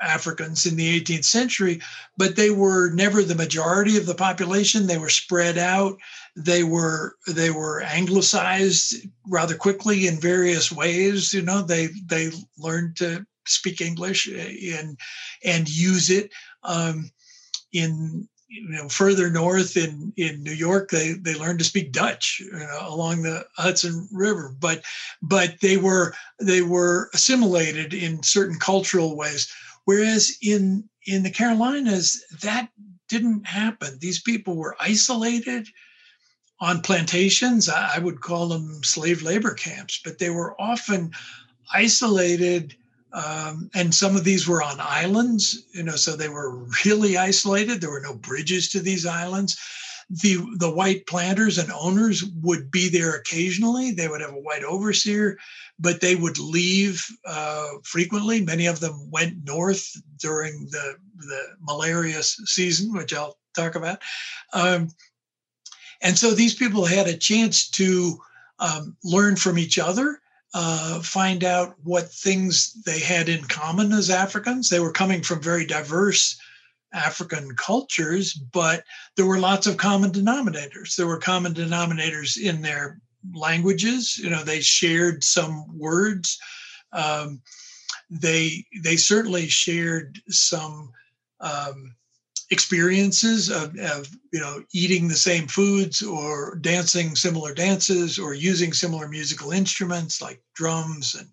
Africans 0.00 0.66
in 0.66 0.76
the 0.76 1.00
18th 1.00 1.24
century, 1.24 1.80
but 2.16 2.34
they 2.34 2.50
were 2.50 2.90
never 2.90 3.22
the 3.22 3.34
majority 3.34 3.96
of 3.96 4.06
the 4.06 4.14
population. 4.14 4.86
They 4.86 4.98
were 4.98 5.08
spread 5.08 5.56
out. 5.56 5.96
They 6.34 6.64
were 6.64 7.16
they 7.28 7.50
were 7.50 7.82
anglicized 7.82 9.06
rather 9.28 9.54
quickly 9.54 10.06
in 10.06 10.20
various 10.20 10.72
ways. 10.72 11.32
You 11.32 11.42
know, 11.42 11.62
they 11.62 11.88
they 12.06 12.32
learned 12.58 12.96
to 12.96 13.24
speak 13.46 13.80
English 13.80 14.28
uh, 14.28 14.78
and 14.78 14.98
and 15.44 15.68
use 15.68 16.10
it. 16.10 16.30
Um, 16.64 17.10
in 17.72 18.28
you 18.48 18.68
know 18.68 18.88
further 18.88 19.30
north 19.30 19.76
in 19.76 20.12
in 20.16 20.42
New 20.42 20.52
York, 20.52 20.90
they 20.90 21.12
they 21.12 21.34
learned 21.34 21.58
to 21.60 21.64
speak 21.64 21.92
Dutch 21.92 22.40
you 22.40 22.50
know, 22.52 22.78
along 22.82 23.22
the 23.22 23.46
Hudson 23.56 24.08
River, 24.12 24.54
but 24.60 24.82
but 25.22 25.60
they 25.60 25.76
were 25.76 26.14
they 26.40 26.62
were 26.62 27.10
assimilated 27.14 27.94
in 27.94 28.22
certain 28.22 28.58
cultural 28.58 29.16
ways. 29.16 29.50
Whereas 29.84 30.36
in 30.42 30.88
in 31.06 31.22
the 31.22 31.30
Carolinas, 31.30 32.22
that 32.42 32.68
didn't 33.08 33.46
happen. 33.46 33.98
These 34.00 34.22
people 34.22 34.56
were 34.56 34.76
isolated 34.80 35.68
on 36.60 36.80
plantations. 36.80 37.68
I 37.68 37.98
would 37.98 38.20
call 38.20 38.48
them 38.48 38.82
slave 38.84 39.22
labor 39.22 39.52
camps, 39.52 40.00
but 40.02 40.18
they 40.18 40.30
were 40.30 40.58
often 40.60 41.10
isolated. 41.74 42.76
Um, 43.12 43.70
and 43.74 43.94
some 43.94 44.16
of 44.16 44.24
these 44.24 44.48
were 44.48 44.62
on 44.62 44.80
islands, 44.80 45.66
you 45.72 45.82
know, 45.82 45.96
so 45.96 46.16
they 46.16 46.28
were 46.28 46.64
really 46.84 47.16
isolated. 47.16 47.80
There 47.80 47.90
were 47.90 48.00
no 48.00 48.14
bridges 48.14 48.70
to 48.70 48.80
these 48.80 49.04
islands. 49.06 49.58
The 50.08 50.38
the 50.58 50.70
white 50.70 51.06
planters 51.06 51.58
and 51.58 51.70
owners 51.72 52.24
would 52.42 52.70
be 52.70 52.88
there 52.88 53.14
occasionally. 53.14 53.92
They 53.92 54.08
would 54.08 54.20
have 54.20 54.32
a 54.32 54.40
white 54.40 54.64
overseer, 54.64 55.38
but 55.78 56.00
they 56.00 56.16
would 56.16 56.38
leave 56.38 57.06
uh, 57.24 57.68
frequently. 57.84 58.44
Many 58.44 58.66
of 58.66 58.80
them 58.80 59.10
went 59.10 59.44
north 59.44 59.90
during 60.18 60.66
the 60.70 60.96
the 61.16 61.42
malaria 61.60 62.22
season, 62.22 62.92
which 62.92 63.14
I'll 63.14 63.38
talk 63.54 63.74
about. 63.74 64.00
Um, 64.52 64.88
and 66.02 66.18
so 66.18 66.32
these 66.32 66.54
people 66.54 66.84
had 66.84 67.06
a 67.06 67.16
chance 67.16 67.68
to 67.70 68.18
um, 68.58 68.96
learn 69.04 69.36
from 69.36 69.58
each 69.58 69.78
other, 69.78 70.20
uh, 70.54 71.00
find 71.00 71.44
out 71.44 71.76
what 71.82 72.10
things 72.10 72.74
they 72.84 73.00
had 73.00 73.28
in 73.28 73.44
common 73.44 73.92
as 73.92 74.10
Africans. 74.10 74.68
They 74.68 74.80
were 74.80 74.92
coming 74.92 75.22
from 75.22 75.40
very 75.40 75.66
diverse 75.66 76.38
African 76.92 77.54
cultures, 77.56 78.34
but 78.34 78.84
there 79.16 79.26
were 79.26 79.38
lots 79.38 79.66
of 79.66 79.78
common 79.78 80.10
denominators. 80.10 80.94
There 80.94 81.06
were 81.06 81.18
common 81.18 81.54
denominators 81.54 82.38
in 82.38 82.60
their 82.60 83.00
languages. 83.34 84.18
You 84.18 84.30
know, 84.30 84.44
they 84.44 84.60
shared 84.60 85.24
some 85.24 85.78
words. 85.78 86.38
Um, 86.92 87.40
they 88.10 88.66
they 88.82 88.96
certainly 88.96 89.48
shared 89.48 90.20
some 90.28 90.92
um, 91.40 91.94
experiences 92.52 93.48
of, 93.48 93.76
of, 93.78 94.08
you 94.32 94.38
know 94.38 94.62
eating 94.72 95.08
the 95.08 95.14
same 95.14 95.46
foods 95.46 96.02
or 96.02 96.56
dancing 96.56 97.16
similar 97.16 97.54
dances 97.54 98.18
or 98.18 98.34
using 98.34 98.72
similar 98.72 99.08
musical 99.08 99.52
instruments 99.52 100.20
like 100.20 100.42
drums 100.54 101.16
and 101.18 101.28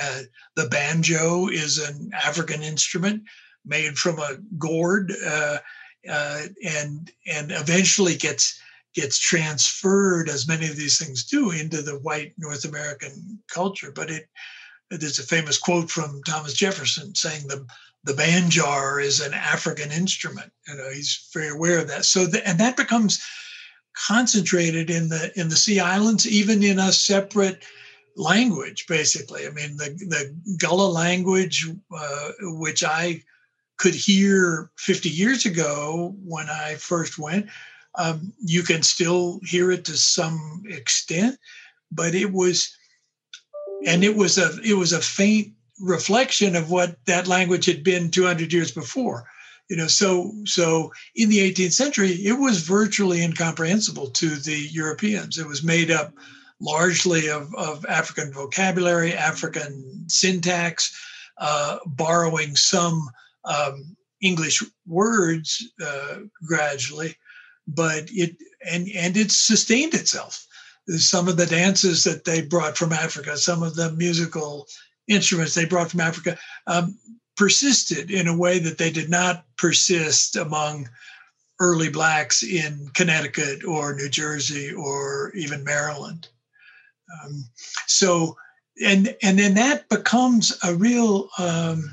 uh, 0.00 0.22
the 0.56 0.68
banjo 0.68 1.48
is 1.48 1.78
an 1.78 2.10
african 2.12 2.62
instrument 2.62 3.22
made 3.64 3.96
from 3.96 4.18
a 4.18 4.36
gourd 4.58 5.12
uh, 5.24 5.58
uh, 6.10 6.42
and 6.64 7.10
and 7.26 7.52
eventually 7.52 8.16
gets 8.16 8.60
gets 8.94 9.18
transferred 9.18 10.28
as 10.28 10.48
many 10.48 10.66
of 10.66 10.76
these 10.76 10.98
things 10.98 11.24
do 11.24 11.50
into 11.50 11.82
the 11.82 11.98
white 12.00 12.32
north 12.38 12.64
american 12.64 13.38
culture. 13.52 13.92
But 13.92 14.10
it 14.10 14.28
there's 14.90 15.18
a 15.18 15.22
famous 15.22 15.58
quote 15.58 15.90
from 15.90 16.22
thomas 16.22 16.54
jefferson 16.54 17.14
saying 17.14 17.46
the 17.46 17.66
the 18.04 18.12
banjar 18.12 19.02
is 19.02 19.20
an 19.20 19.34
African 19.34 19.90
instrument. 19.90 20.52
You 20.66 20.76
know, 20.76 20.90
he's 20.90 21.28
very 21.32 21.48
aware 21.48 21.78
of 21.78 21.88
that. 21.88 22.04
So, 22.04 22.26
the, 22.26 22.46
and 22.46 22.58
that 22.58 22.76
becomes 22.76 23.22
concentrated 24.06 24.90
in 24.90 25.08
the 25.08 25.32
in 25.38 25.48
the 25.48 25.56
Sea 25.56 25.80
Islands, 25.80 26.26
even 26.26 26.62
in 26.62 26.78
a 26.78 26.92
separate 26.92 27.64
language. 28.16 28.86
Basically, 28.86 29.46
I 29.46 29.50
mean, 29.50 29.76
the 29.76 29.90
the 30.08 30.56
Gullah 30.58 30.90
language, 30.90 31.68
uh, 31.94 32.30
which 32.40 32.84
I 32.84 33.22
could 33.78 33.94
hear 33.94 34.70
50 34.76 35.08
years 35.08 35.46
ago 35.46 36.14
when 36.24 36.48
I 36.50 36.74
first 36.74 37.16
went, 37.16 37.46
um, 37.94 38.32
you 38.38 38.62
can 38.62 38.82
still 38.82 39.40
hear 39.44 39.70
it 39.70 39.84
to 39.86 39.96
some 39.96 40.64
extent, 40.66 41.38
but 41.92 42.14
it 42.14 42.32
was, 42.32 42.76
and 43.86 44.02
it 44.04 44.14
was 44.16 44.38
a 44.38 44.50
it 44.64 44.74
was 44.74 44.92
a 44.92 45.00
faint 45.00 45.52
reflection 45.80 46.56
of 46.56 46.70
what 46.70 46.96
that 47.06 47.26
language 47.26 47.66
had 47.66 47.84
been 47.84 48.10
200 48.10 48.52
years 48.52 48.72
before 48.72 49.24
you 49.68 49.76
know 49.76 49.86
so 49.86 50.32
so 50.44 50.92
in 51.14 51.28
the 51.28 51.38
18th 51.38 51.72
century 51.72 52.10
it 52.10 52.38
was 52.38 52.62
virtually 52.62 53.22
incomprehensible 53.22 54.08
to 54.08 54.36
the 54.36 54.68
europeans. 54.70 55.38
It 55.38 55.46
was 55.46 55.62
made 55.62 55.90
up 55.90 56.12
largely 56.60 57.28
of, 57.28 57.54
of 57.54 57.84
african 57.86 58.32
vocabulary 58.32 59.12
african 59.14 60.04
syntax 60.08 60.96
uh, 61.38 61.78
borrowing 61.86 62.56
some 62.56 63.08
um, 63.44 63.96
english 64.20 64.62
words 64.86 65.62
uh, 65.84 66.16
gradually 66.46 67.14
but 67.68 68.04
it 68.08 68.36
and 68.66 68.88
and 68.96 69.16
it 69.16 69.30
sustained 69.30 69.94
itself. 69.94 70.46
Some 70.88 71.28
of 71.28 71.36
the 71.36 71.46
dances 71.46 72.02
that 72.04 72.24
they 72.24 72.40
brought 72.40 72.78
from 72.78 72.92
africa 72.92 73.36
some 73.36 73.62
of 73.62 73.76
the 73.76 73.92
musical 73.92 74.66
instruments 75.08 75.54
they 75.54 75.64
brought 75.64 75.90
from 75.90 76.00
Africa 76.00 76.38
um, 76.66 76.98
persisted 77.36 78.10
in 78.10 78.26
a 78.26 78.36
way 78.36 78.58
that 78.58 78.78
they 78.78 78.90
did 78.90 79.08
not 79.08 79.44
persist 79.56 80.36
among 80.36 80.88
early 81.60 81.88
blacks 81.88 82.42
in 82.42 82.90
Connecticut 82.94 83.64
or 83.64 83.94
New 83.94 84.08
Jersey 84.08 84.72
or 84.72 85.32
even 85.34 85.64
Maryland. 85.64 86.28
Um, 87.24 87.44
so, 87.86 88.36
and 88.84 89.16
and 89.22 89.38
then 89.38 89.54
that 89.54 89.88
becomes 89.88 90.56
a 90.62 90.74
real 90.74 91.28
um, 91.38 91.92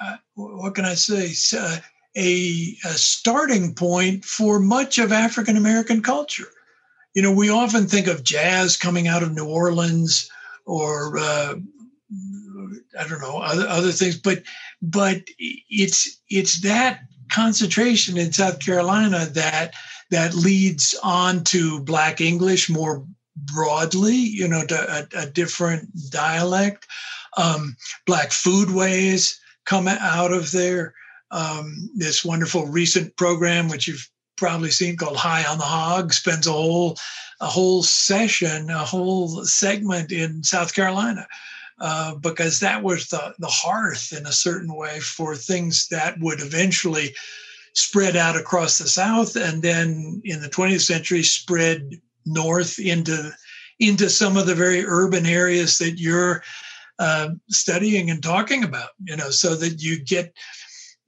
uh, 0.00 0.16
what 0.34 0.74
can 0.74 0.84
I 0.84 0.94
say? 0.94 1.32
Uh, 1.56 1.78
a, 2.16 2.76
a 2.84 2.94
starting 2.94 3.74
point 3.74 4.24
for 4.24 4.58
much 4.58 4.98
of 4.98 5.12
African 5.12 5.56
American 5.56 6.02
culture. 6.02 6.48
You 7.14 7.22
know, 7.22 7.32
we 7.32 7.50
often 7.50 7.86
think 7.86 8.06
of 8.06 8.24
jazz 8.24 8.76
coming 8.76 9.06
out 9.06 9.22
of 9.22 9.32
New 9.32 9.46
Orleans 9.46 10.28
or 10.70 11.18
uh, 11.18 11.54
I 12.98 13.08
don't 13.08 13.20
know 13.20 13.38
other 13.38 13.66
other 13.66 13.92
things, 13.92 14.16
but 14.16 14.42
but 14.80 15.22
it's 15.38 16.20
it's 16.28 16.60
that 16.60 17.00
concentration 17.30 18.16
in 18.16 18.32
South 18.32 18.60
Carolina 18.60 19.26
that 19.26 19.74
that 20.10 20.34
leads 20.34 20.94
on 21.02 21.42
to 21.44 21.80
Black 21.80 22.20
English 22.20 22.70
more 22.70 23.04
broadly, 23.36 24.14
you 24.14 24.46
know, 24.46 24.62
a, 24.70 25.06
a, 25.16 25.26
different 25.26 25.88
dialect. 26.10 26.86
Um, 27.36 27.76
black 28.06 28.30
foodways 28.30 29.36
come 29.64 29.86
out 29.88 30.32
of 30.32 30.50
there. 30.50 30.94
Um, 31.30 31.90
this 31.94 32.24
wonderful 32.24 32.66
recent 32.66 33.16
program, 33.16 33.68
which 33.68 33.86
you've 33.86 34.10
probably 34.40 34.70
seen 34.70 34.96
called 34.96 35.18
High 35.18 35.44
on 35.44 35.58
the 35.58 35.64
Hog, 35.64 36.12
spends 36.12 36.48
a 36.48 36.52
whole 36.52 36.96
a 37.40 37.46
whole 37.46 37.82
session, 37.82 38.70
a 38.70 38.84
whole 38.84 39.44
segment 39.44 40.10
in 40.10 40.42
South 40.42 40.74
Carolina. 40.74 41.28
Uh, 41.80 42.14
because 42.16 42.60
that 42.60 42.82
was 42.82 43.08
the, 43.08 43.34
the 43.38 43.46
hearth 43.46 44.12
in 44.12 44.26
a 44.26 44.32
certain 44.32 44.74
way 44.74 45.00
for 45.00 45.34
things 45.34 45.88
that 45.88 46.18
would 46.20 46.40
eventually 46.42 47.14
spread 47.72 48.16
out 48.16 48.36
across 48.36 48.76
the 48.76 48.86
South 48.86 49.34
and 49.34 49.62
then 49.62 50.20
in 50.24 50.42
the 50.42 50.48
20th 50.48 50.82
century 50.82 51.22
spread 51.22 51.98
north 52.26 52.78
into 52.78 53.30
into 53.78 54.10
some 54.10 54.36
of 54.36 54.46
the 54.46 54.54
very 54.54 54.84
urban 54.84 55.24
areas 55.24 55.78
that 55.78 55.98
you're 55.98 56.42
uh, 56.98 57.30
studying 57.48 58.10
and 58.10 58.22
talking 58.22 58.62
about 58.62 58.90
you 59.04 59.16
know 59.16 59.30
so 59.30 59.54
that 59.54 59.80
you 59.80 60.04
get 60.04 60.34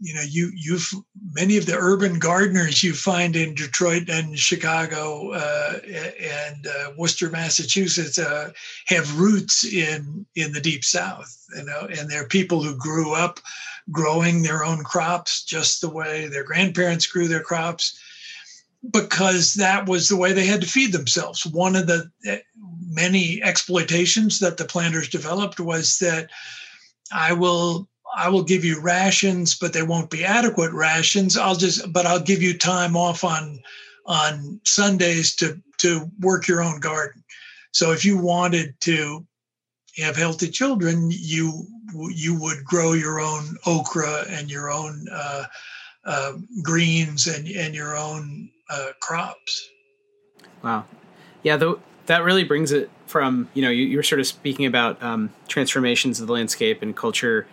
you 0.02 0.12
know 0.12 0.22
you 0.28 0.50
you've 0.54 0.92
many 1.32 1.56
of 1.56 1.64
the 1.64 1.76
urban 1.76 2.18
gardeners 2.18 2.82
you 2.82 2.92
find 2.92 3.36
in 3.36 3.54
detroit 3.54 4.08
and 4.08 4.38
chicago 4.38 5.30
uh, 5.30 5.78
and 6.20 6.66
uh, 6.66 6.90
worcester 6.98 7.30
massachusetts 7.30 8.18
uh, 8.18 8.50
have 8.86 9.18
roots 9.18 9.64
in 9.64 10.26
in 10.34 10.52
the 10.52 10.60
deep 10.60 10.84
south 10.84 11.34
you 11.56 11.64
know 11.64 11.86
and 11.96 12.10
they're 12.10 12.26
people 12.26 12.62
who 12.62 12.76
grew 12.76 13.14
up 13.14 13.38
growing 13.90 14.42
their 14.42 14.64
own 14.64 14.82
crops 14.82 15.44
just 15.44 15.80
the 15.80 15.88
way 15.88 16.26
their 16.26 16.44
grandparents 16.44 17.06
grew 17.06 17.28
their 17.28 17.42
crops 17.42 17.98
because 18.90 19.54
that 19.54 19.88
was 19.88 20.08
the 20.08 20.16
way 20.16 20.32
they 20.32 20.46
had 20.46 20.60
to 20.60 20.66
feed 20.66 20.90
themselves. 20.90 21.46
One 21.46 21.76
of 21.76 21.86
the 21.86 22.10
eh, 22.26 22.40
many 22.80 23.40
exploitations 23.40 24.40
that 24.40 24.56
the 24.56 24.64
planters 24.64 25.08
developed 25.08 25.60
was 25.60 25.98
that 25.98 26.30
i 27.12 27.32
will 27.32 27.88
I 28.16 28.28
will 28.28 28.42
give 28.42 28.64
you 28.64 28.80
rations, 28.80 29.54
but 29.54 29.72
they 29.72 29.82
won't 29.82 30.10
be 30.10 30.24
adequate 30.24 30.72
rations. 30.72 31.36
I'll 31.36 31.56
just, 31.56 31.92
but 31.92 32.06
I'll 32.06 32.20
give 32.20 32.42
you 32.42 32.56
time 32.56 32.96
off 32.96 33.24
on 33.24 33.60
on 34.06 34.60
Sundays 34.64 35.34
to 35.36 35.60
to 35.78 36.10
work 36.20 36.48
your 36.48 36.62
own 36.62 36.80
garden. 36.80 37.22
So 37.72 37.92
if 37.92 38.04
you 38.04 38.18
wanted 38.18 38.74
to 38.80 39.26
have 39.96 40.16
healthy 40.16 40.48
children, 40.48 41.08
you 41.10 41.66
you 42.10 42.38
would 42.40 42.64
grow 42.64 42.92
your 42.92 43.20
own 43.20 43.56
okra 43.66 44.24
and 44.28 44.50
your 44.50 44.70
own 44.70 45.06
uh, 45.10 45.44
uh, 46.04 46.32
greens 46.62 47.26
and 47.26 47.46
and 47.48 47.74
your 47.74 47.96
own 47.96 48.50
uh, 48.70 48.88
crops. 49.00 49.68
Wow, 50.62 50.84
yeah, 51.42 51.56
though 51.56 51.80
that 52.06 52.24
really 52.24 52.44
brings 52.44 52.72
it 52.72 52.90
from 53.06 53.48
you 53.54 53.62
know 53.62 53.70
you, 53.70 53.84
you 53.84 53.96
were 53.96 54.02
sort 54.02 54.20
of 54.20 54.26
speaking 54.26 54.66
about 54.66 55.02
um, 55.02 55.30
transformations 55.48 56.20
of 56.20 56.26
the 56.26 56.32
landscape 56.32 56.82
and 56.82 56.96
culture 56.96 57.46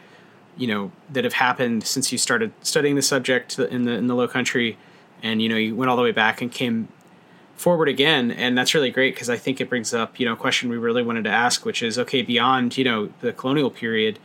you 0.57 0.67
know 0.67 0.91
that 1.11 1.23
have 1.23 1.33
happened 1.33 1.83
since 1.85 2.11
you 2.11 2.17
started 2.17 2.51
studying 2.61 2.95
the 2.95 3.01
subject 3.01 3.57
in 3.59 3.83
the 3.83 3.91
in 3.91 4.07
the 4.07 4.15
Low 4.15 4.27
Country, 4.27 4.77
and 5.23 5.41
you 5.41 5.49
know 5.49 5.55
you 5.57 5.75
went 5.75 5.89
all 5.89 5.97
the 5.97 6.03
way 6.03 6.11
back 6.11 6.41
and 6.41 6.51
came 6.51 6.87
forward 7.55 7.89
again, 7.89 8.31
and 8.31 8.57
that's 8.57 8.73
really 8.73 8.89
great 8.91 9.13
because 9.13 9.29
I 9.29 9.37
think 9.37 9.59
it 9.59 9.69
brings 9.69 9.93
up 9.93 10.19
you 10.19 10.25
know 10.25 10.33
a 10.33 10.37
question 10.37 10.69
we 10.69 10.77
really 10.77 11.03
wanted 11.03 11.23
to 11.25 11.29
ask, 11.29 11.65
which 11.65 11.83
is 11.83 11.97
okay 11.99 12.21
beyond 12.21 12.77
you 12.77 12.83
know 12.83 13.09
the 13.21 13.33
colonial 13.33 13.69
period. 13.71 14.19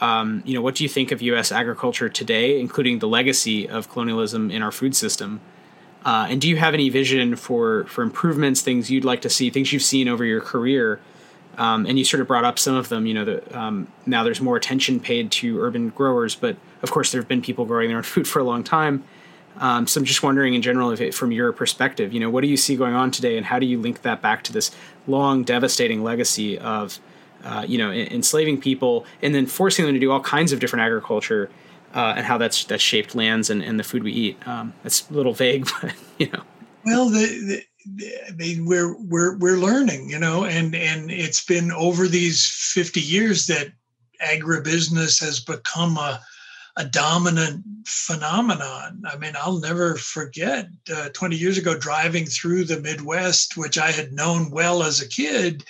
um, 0.00 0.42
you 0.44 0.54
know, 0.54 0.60
what 0.60 0.74
do 0.74 0.82
you 0.82 0.88
think 0.88 1.12
of 1.12 1.22
U.S. 1.22 1.52
agriculture 1.52 2.08
today, 2.08 2.58
including 2.60 2.98
the 2.98 3.06
legacy 3.06 3.68
of 3.68 3.88
colonialism 3.88 4.50
in 4.50 4.60
our 4.62 4.72
food 4.72 4.96
system? 4.96 5.40
Uh, 6.04 6.26
and 6.28 6.40
do 6.40 6.48
you 6.48 6.56
have 6.56 6.74
any 6.74 6.88
vision 6.88 7.36
for 7.36 7.84
for 7.84 8.02
improvements, 8.02 8.60
things 8.62 8.90
you'd 8.90 9.04
like 9.04 9.22
to 9.22 9.30
see, 9.30 9.48
things 9.50 9.72
you've 9.72 9.82
seen 9.82 10.08
over 10.08 10.24
your 10.24 10.40
career? 10.40 10.98
Um, 11.58 11.86
and 11.86 11.98
you 11.98 12.04
sort 12.04 12.20
of 12.20 12.26
brought 12.26 12.44
up 12.44 12.58
some 12.58 12.74
of 12.74 12.88
them. 12.88 13.06
You 13.06 13.14
know, 13.14 13.24
the, 13.24 13.58
um, 13.58 13.88
now 14.06 14.24
there's 14.24 14.40
more 14.40 14.56
attention 14.56 15.00
paid 15.00 15.30
to 15.32 15.60
urban 15.60 15.90
growers, 15.90 16.34
but 16.34 16.56
of 16.82 16.90
course 16.90 17.12
there 17.12 17.20
have 17.20 17.28
been 17.28 17.42
people 17.42 17.64
growing 17.64 17.88
their 17.88 17.98
own 17.98 18.02
food 18.14 18.26
for 18.26 18.38
a 18.38 18.44
long 18.44 18.64
time. 18.64 19.04
Um, 19.58 19.86
so 19.86 20.00
I'm 20.00 20.04
just 20.04 20.22
wondering, 20.22 20.54
in 20.54 20.62
general, 20.62 20.90
if 20.90 21.00
it, 21.00 21.14
from 21.14 21.30
your 21.30 21.52
perspective, 21.52 22.12
you 22.12 22.20
know, 22.20 22.30
what 22.30 22.40
do 22.40 22.48
you 22.48 22.56
see 22.56 22.76
going 22.76 22.94
on 22.94 23.10
today, 23.10 23.36
and 23.36 23.44
how 23.44 23.58
do 23.58 23.66
you 23.66 23.78
link 23.78 24.02
that 24.02 24.22
back 24.22 24.44
to 24.44 24.52
this 24.52 24.70
long, 25.06 25.44
devastating 25.44 26.02
legacy 26.02 26.58
of, 26.58 26.98
uh, 27.44 27.64
you 27.66 27.76
know, 27.76 27.90
enslaving 27.90 28.60
people 28.60 29.04
and 29.20 29.34
then 29.34 29.46
forcing 29.46 29.84
them 29.84 29.94
to 29.94 30.00
do 30.00 30.10
all 30.10 30.20
kinds 30.20 30.52
of 30.52 30.60
different 30.60 30.84
agriculture, 30.84 31.50
uh, 31.94 32.14
and 32.16 32.24
how 32.24 32.38
that's 32.38 32.64
that's 32.64 32.82
shaped 32.82 33.14
lands 33.14 33.50
and, 33.50 33.62
and 33.62 33.78
the 33.78 33.84
food 33.84 34.02
we 34.02 34.12
eat. 34.12 34.48
Um, 34.48 34.72
that's 34.82 35.08
a 35.10 35.12
little 35.12 35.34
vague, 35.34 35.68
but 35.82 35.94
you 36.18 36.30
know. 36.30 36.42
Well, 36.84 37.10
the, 37.10 37.62
I 38.28 38.32
mean, 38.32 38.64
we're 38.64 38.96
we're 38.96 39.36
we're 39.36 39.58
learning, 39.58 40.08
you 40.08 40.18
know, 40.18 40.44
and 40.44 40.74
and 40.74 41.10
it's 41.10 41.44
been 41.44 41.72
over 41.72 42.06
these 42.06 42.46
50 42.46 43.00
years 43.00 43.46
that 43.46 43.72
agribusiness 44.22 45.20
has 45.20 45.40
become 45.40 45.96
a 45.96 46.20
a 46.76 46.84
dominant 46.84 47.64
phenomenon. 47.86 49.02
I 49.06 49.16
mean, 49.18 49.34
I'll 49.36 49.58
never 49.58 49.96
forget 49.96 50.68
uh, 50.94 51.10
20 51.10 51.36
years 51.36 51.58
ago 51.58 51.76
driving 51.76 52.24
through 52.24 52.64
the 52.64 52.80
Midwest, 52.80 53.56
which 53.56 53.76
I 53.76 53.90
had 53.90 54.12
known 54.12 54.50
well 54.50 54.82
as 54.82 55.00
a 55.00 55.08
kid. 55.08 55.64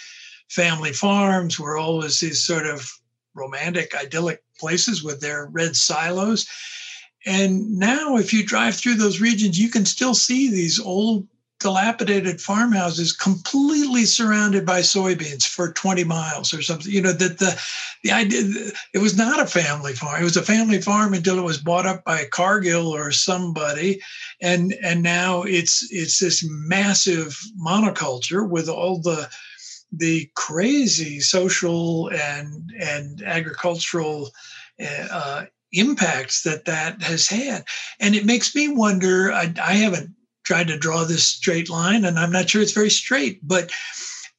Family 0.49 0.93
farms 0.93 1.59
were 1.59 1.77
always 1.77 2.21
these 2.21 2.45
sort 2.45 2.67
of 2.67 2.89
romantic, 3.35 3.97
idyllic 3.97 4.43
places 4.59 5.03
with 5.03 5.21
their 5.21 5.47
red 5.47 5.75
silos. 5.75 6.47
And 7.25 7.79
now, 7.79 8.17
if 8.17 8.33
you 8.33 8.45
drive 8.45 8.77
through 8.77 8.97
those 8.97 9.21
regions, 9.21 9.59
you 9.59 9.71
can 9.71 9.87
still 9.87 10.15
see 10.15 10.51
these 10.51 10.79
old 10.79 11.27
dilapidated 11.63 12.41
farmhouses 12.41 13.13
completely 13.13 14.05
surrounded 14.05 14.67
by 14.67 14.81
soybeans 14.81 15.47
for 15.47 15.73
20 15.73 16.05
miles 16.05 16.53
or 16.53 16.61
something. 16.61 16.93
You 16.93 17.01
know 17.01 17.13
that 17.13 17.39
the 17.39 17.61
the 18.03 18.13
idea 18.13 18.73
it 18.93 18.99
was 18.99 19.17
not 19.17 19.41
a 19.41 19.47
family 19.47 19.95
farm. 19.95 20.21
It 20.21 20.25
was 20.25 20.37
a 20.37 20.43
family 20.43 20.81
farm 20.81 21.15
until 21.15 21.39
it 21.39 21.45
was 21.45 21.59
bought 21.59 21.87
up 21.87 22.05
by 22.05 22.25
cargill 22.25 22.89
or 22.89 23.13
somebody. 23.13 24.01
And 24.41 24.75
and 24.83 25.03
now 25.03 25.43
it's 25.43 25.87
it's 25.91 26.19
this 26.19 26.45
massive 26.47 27.39
monoculture 27.59 28.49
with 28.49 28.69
all 28.69 29.01
the 29.01 29.29
the 29.93 30.31
crazy 30.35 31.21
social 31.21 32.11
and 32.11 32.73
and 32.81 33.23
agricultural 33.23 34.31
uh, 34.81 35.45
impacts 35.73 36.43
that 36.43 36.65
that 36.65 37.03
has 37.03 37.29
had. 37.29 37.65
And 38.01 38.15
it 38.15 38.27
makes 38.27 38.55
me 38.55 38.69
wonder 38.69 39.33
I, 39.33 39.53
I 39.63 39.75
haven't 39.75 40.11
tried 40.53 40.68
to 40.68 40.76
draw 40.76 41.03
this 41.05 41.24
straight 41.24 41.70
line, 41.70 42.05
and 42.05 42.18
I'm 42.18 42.30
not 42.30 42.50
sure 42.50 42.61
it's 42.61 42.72
very 42.72 42.90
straight, 42.90 43.40
but 43.42 43.72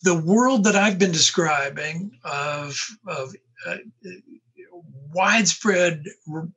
the 0.03 0.14
world 0.14 0.64
that 0.66 0.76
I've 0.76 0.99
been 0.99 1.11
describing 1.11 2.11
of, 2.24 2.80
of 3.07 3.34
uh, 3.66 3.78
widespread 5.11 6.03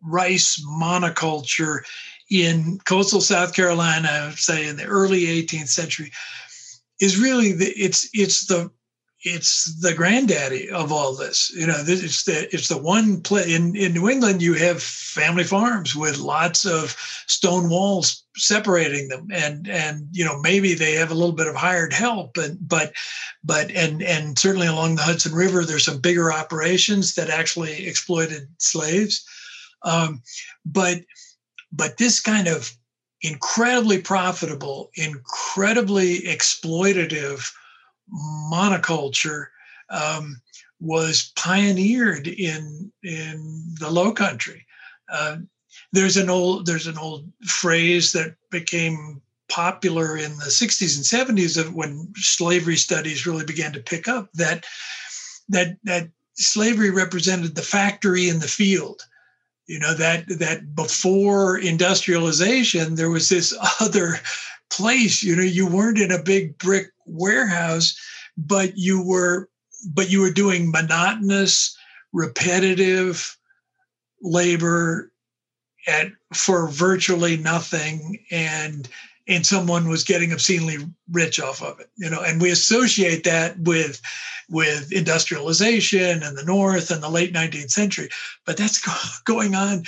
rice 0.02 0.62
monoculture 0.62 1.78
in 2.30 2.78
coastal 2.84 3.22
South 3.22 3.54
Carolina, 3.54 4.30
say 4.36 4.68
in 4.68 4.76
the 4.76 4.84
early 4.84 5.22
18th 5.22 5.68
century, 5.68 6.12
is 7.00 7.18
really 7.18 7.52
the 7.52 7.70
it's 7.70 8.10
it's 8.12 8.44
the 8.44 8.70
it's 9.26 9.74
the 9.80 9.92
granddaddy 9.92 10.70
of 10.70 10.92
all 10.92 11.12
this. 11.12 11.50
You 11.52 11.66
know, 11.66 11.74
it's 11.84 12.22
the 12.22 12.48
it's 12.54 12.68
the 12.68 12.78
one 12.78 13.20
place 13.20 13.46
in 13.46 13.74
in 13.74 13.92
New 13.92 14.08
England. 14.08 14.40
You 14.40 14.54
have 14.54 14.80
family 14.80 15.42
farms 15.42 15.96
with 15.96 16.18
lots 16.18 16.64
of 16.64 16.96
stone 17.26 17.68
walls 17.68 18.22
separating 18.36 19.08
them, 19.08 19.26
and 19.32 19.68
and 19.68 20.06
you 20.12 20.24
know 20.24 20.40
maybe 20.40 20.74
they 20.74 20.92
have 20.92 21.10
a 21.10 21.14
little 21.14 21.34
bit 21.34 21.48
of 21.48 21.56
hired 21.56 21.92
help, 21.92 22.36
and 22.36 22.56
but 22.68 22.92
but 23.42 23.68
and 23.72 24.00
and 24.00 24.38
certainly 24.38 24.68
along 24.68 24.94
the 24.94 25.02
Hudson 25.02 25.34
River, 25.34 25.64
there's 25.64 25.84
some 25.84 26.00
bigger 26.00 26.32
operations 26.32 27.16
that 27.16 27.28
actually 27.28 27.84
exploited 27.88 28.46
slaves. 28.58 29.26
Um, 29.82 30.22
but 30.64 30.98
but 31.72 31.96
this 31.96 32.20
kind 32.20 32.46
of 32.46 32.70
incredibly 33.22 34.00
profitable, 34.00 34.92
incredibly 34.94 36.20
exploitative 36.20 37.50
monoculture 38.12 39.46
um, 39.90 40.40
was 40.80 41.32
pioneered 41.36 42.26
in 42.26 42.92
in 43.02 43.74
the 43.78 43.90
Low 43.90 44.12
Country. 44.12 44.66
Uh, 45.10 45.38
there's 45.92 46.16
an 46.16 46.30
old 46.30 46.66
there's 46.66 46.86
an 46.86 46.98
old 46.98 47.30
phrase 47.44 48.12
that 48.12 48.36
became 48.50 49.20
popular 49.48 50.16
in 50.16 50.36
the 50.38 50.46
60s 50.46 50.96
and 50.96 51.38
70s 51.38 51.56
of 51.56 51.72
when 51.74 52.12
slavery 52.16 52.76
studies 52.76 53.26
really 53.26 53.44
began 53.44 53.72
to 53.72 53.80
pick 53.80 54.08
up 54.08 54.28
that 54.32 54.64
that 55.48 55.76
that 55.84 56.08
slavery 56.34 56.90
represented 56.90 57.54
the 57.54 57.62
factory 57.62 58.28
in 58.28 58.40
the 58.40 58.48
field 58.48 59.02
you 59.66 59.78
know 59.78 59.94
that 59.94 60.26
that 60.28 60.74
before 60.74 61.58
industrialization 61.58 62.96
there 62.96 63.10
was 63.10 63.28
this 63.28 63.56
other 63.80 64.16
place. 64.70 65.22
You 65.22 65.36
know 65.36 65.42
you 65.42 65.66
weren't 65.66 65.98
in 65.98 66.12
a 66.12 66.22
big 66.22 66.58
brick 66.58 66.86
warehouse 67.06 67.96
but 68.36 68.76
you 68.76 69.02
were 69.02 69.48
but 69.92 70.10
you 70.10 70.20
were 70.20 70.30
doing 70.30 70.70
monotonous 70.70 71.76
repetitive 72.12 73.36
labor 74.22 75.12
at 75.86 76.08
for 76.34 76.68
virtually 76.68 77.36
nothing 77.36 78.18
and 78.30 78.88
and 79.28 79.44
someone 79.44 79.88
was 79.88 80.04
getting 80.04 80.32
obscenely 80.32 80.78
rich 81.10 81.40
off 81.40 81.62
of 81.62 81.78
it 81.80 81.88
you 81.96 82.10
know? 82.10 82.20
And 82.20 82.40
we 82.40 82.50
associate 82.50 83.24
that 83.24 83.58
with 83.60 84.00
with 84.48 84.92
industrialization 84.92 86.22
and 86.22 86.36
the 86.36 86.44
north 86.44 86.90
and 86.90 87.02
the 87.02 87.10
late 87.10 87.32
19th 87.32 87.70
century 87.70 88.08
but 88.44 88.56
that's 88.56 88.80
going 89.24 89.54
on 89.54 89.84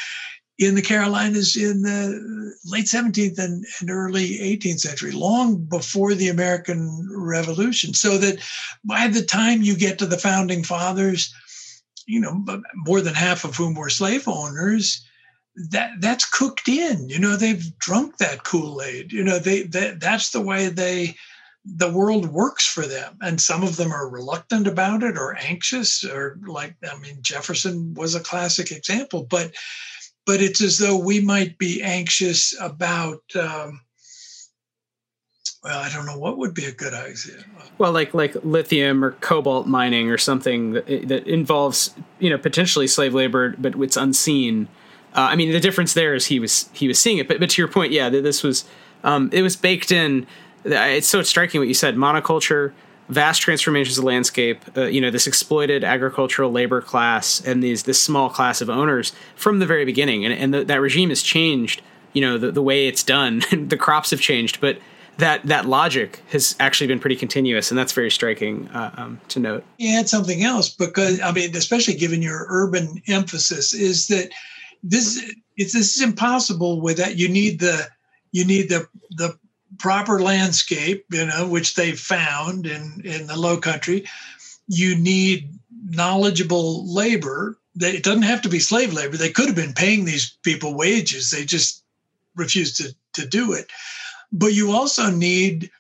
in 0.59 0.75
the 0.75 0.83
Carolinas 0.83 1.57
in 1.57 1.83
the 1.83 2.55
late 2.65 2.87
17th 2.87 3.39
and, 3.39 3.65
and, 3.81 3.91
early 3.91 4.39
18th 4.39 4.81
century, 4.81 5.13
long 5.13 5.57
before 5.57 6.15
the 6.15 6.29
American 6.29 7.09
Revolution. 7.13 7.95
So 7.95 8.19
that 8.19 8.39
by 8.85 9.07
the 9.07 9.23
time 9.23 9.63
you 9.63 9.77
get 9.77 9.99
to 10.01 10.07
the 10.07 10.19
founding 10.19 10.65
fathers, 10.65 11.33
you 12.07 12.21
know, 12.21 12.45
more 12.75 13.01
than 13.01 13.15
half 13.15 13.45
of 13.45 13.57
whom 13.57 13.75
were 13.75 13.91
slave 13.91 14.27
owners, 14.27 15.05
that 15.71 15.93
that's 16.01 16.29
cooked 16.29 16.69
in. 16.69 17.09
You 17.09 17.19
know, 17.19 17.37
they've 17.37 17.79
drunk 17.79 18.19
that 18.19 18.45
Kool-Aid. 18.45 19.13
You 19.13 19.23
know, 19.23 19.39
they 19.39 19.63
that 19.63 20.01
that's 20.01 20.31
the 20.31 20.41
way 20.41 20.69
they 20.69 21.17
the 21.77 21.91
world 21.91 22.29
works 22.33 22.67
for 22.67 22.87
them 22.87 23.17
and 23.21 23.41
some 23.41 23.63
of 23.63 23.77
them 23.77 23.93
are 23.93 24.09
reluctant 24.09 24.67
about 24.67 25.03
it 25.03 25.19
or 25.19 25.37
anxious 25.37 26.05
or 26.05 26.39
like 26.47 26.75
i 26.91 26.97
mean 26.99 27.19
jefferson 27.21 27.93
was 27.95 28.15
a 28.15 28.21
classic 28.21 28.71
example 28.71 29.27
but 29.29 29.53
but 30.29 30.43
it's 30.43 30.61
as 30.61 30.77
though 30.77 30.99
we 30.99 31.23
might 31.23 31.57
be 31.57 31.83
anxious 31.83 32.55
about 32.61 33.23
um, 33.35 33.81
well 35.65 35.81
i 35.81 35.91
don't 35.91 36.05
know 36.05 36.19
what 36.19 36.37
would 36.37 36.53
be 36.53 36.67
a 36.67 36.73
good 36.73 36.93
idea? 36.93 37.43
Well 37.79 37.93
like 37.93 38.13
like 38.13 38.37
lithium 38.45 39.03
or 39.03 39.13
cobalt 39.13 39.67
mining 39.67 40.11
or 40.11 40.19
something 40.19 40.73
that, 40.75 41.09
that 41.09 41.27
involves 41.27 41.95
you 42.19 42.29
know 42.29 42.37
potentially 42.37 42.87
slave 42.87 43.15
labor 43.15 43.55
but 43.59 43.75
it's 43.83 43.97
unseen. 43.97 44.69
Uh, 45.15 45.29
i 45.33 45.35
mean 45.35 45.51
the 45.51 45.61
difference 45.61 45.95
there 45.95 46.15
is 46.15 46.27
he 46.27 46.39
was 46.39 46.69
he 46.75 46.87
was 46.87 46.99
seeing 46.99 47.17
it. 47.17 47.27
But, 47.27 47.41
but 47.41 47.49
to 47.51 47.63
your 47.63 47.69
point 47.69 47.91
yeah 47.93 48.11
this 48.11 48.43
was 48.43 48.67
um, 49.05 49.31
it 49.33 49.43
was 49.43 49.57
baked 49.57 49.93
in. 49.93 50.27
It's 50.65 51.07
so 51.07 51.23
striking 51.23 51.61
what 51.61 51.69
you 51.69 51.75
said 51.75 51.95
monoculture 51.95 52.73
vast 53.09 53.43
transformations 53.43 53.99
of 53.99 54.05
landscape, 54.05 54.65
uh, 54.77 54.83
you 54.85 55.01
know, 55.01 55.11
this 55.11 55.27
exploited 55.27 55.85
agricultural 55.85 56.51
labor 56.51 56.81
class 56.81 57.41
and 57.41 57.63
these 57.63 57.85
this 57.85 58.01
small 58.01 58.29
class 58.29 58.61
of 58.61 58.69
owners 58.69 59.13
from 59.35 59.59
the 59.59 59.67
very 59.67 59.85
beginning, 59.85 60.25
and, 60.25 60.35
and 60.35 60.55
the, 60.55 60.65
that 60.65 60.81
regime 60.81 61.09
has 61.09 61.23
changed. 61.23 61.83
You 62.15 62.23
know, 62.23 62.39
the, 62.39 62.51
the 62.51 62.63
way 62.63 62.89
it's 62.89 63.03
done, 63.03 63.43
the 63.69 63.77
crops 63.77 64.11
have 64.11 64.21
changed, 64.21 64.61
but 64.61 64.79
that 65.19 65.45
that 65.45 65.67
logic 65.67 66.23
has 66.31 66.55
actually 66.61 66.87
been 66.87 67.01
pretty 67.01 67.17
continuous, 67.17 67.71
and 67.71 67.79
that's 67.79 67.93
very 67.93 68.11
striking 68.11 68.69
uh, 68.69 68.95
um, 68.97 69.21
to 69.29 69.41
note. 69.41 69.65
You 69.77 70.05
something 70.07 70.43
else 70.43 70.69
because 70.69 71.21
I 71.21 71.33
mean, 71.33 71.55
especially 71.57 71.95
given 71.95 72.23
your 72.23 72.47
urban 72.49 73.03
emphasis, 73.09 73.75
is 73.75 74.07
that 74.09 74.31
this 74.83 75.23
it's 75.57 75.73
this 75.73 75.97
is 75.97 76.03
impossible 76.03 76.81
without 76.81 77.17
you 77.17 77.29
need 77.29 77.61
the 77.61 77.89
you 78.33 78.45
need 78.45 78.69
the 78.69 78.87
the 79.11 79.37
proper 79.79 80.21
landscape, 80.21 81.05
you 81.11 81.27
know, 81.27 81.47
which 81.49 81.75
they 81.75 81.93
found 81.93 82.67
in, 82.67 83.01
in 83.05 83.27
the 83.27 83.39
low 83.39 83.59
country. 83.59 84.07
You 84.67 84.97
need 84.97 85.51
knowledgeable 85.91 86.93
labor. 86.93 87.59
It 87.81 88.03
doesn't 88.03 88.23
have 88.23 88.43
to 88.43 88.49
be 88.49 88.59
slave 88.59 88.93
labor. 88.93 89.17
They 89.17 89.31
could 89.31 89.47
have 89.47 89.57
been 89.57 89.73
paying 89.73 90.05
these 90.05 90.37
people 90.43 90.75
wages. 90.75 91.31
They 91.31 91.45
just 91.45 91.85
refused 92.35 92.77
to, 92.79 92.95
to 93.15 93.27
do 93.27 93.53
it. 93.53 93.69
But 94.33 94.53
you 94.53 94.73
also 94.73 95.11
need, 95.11 95.71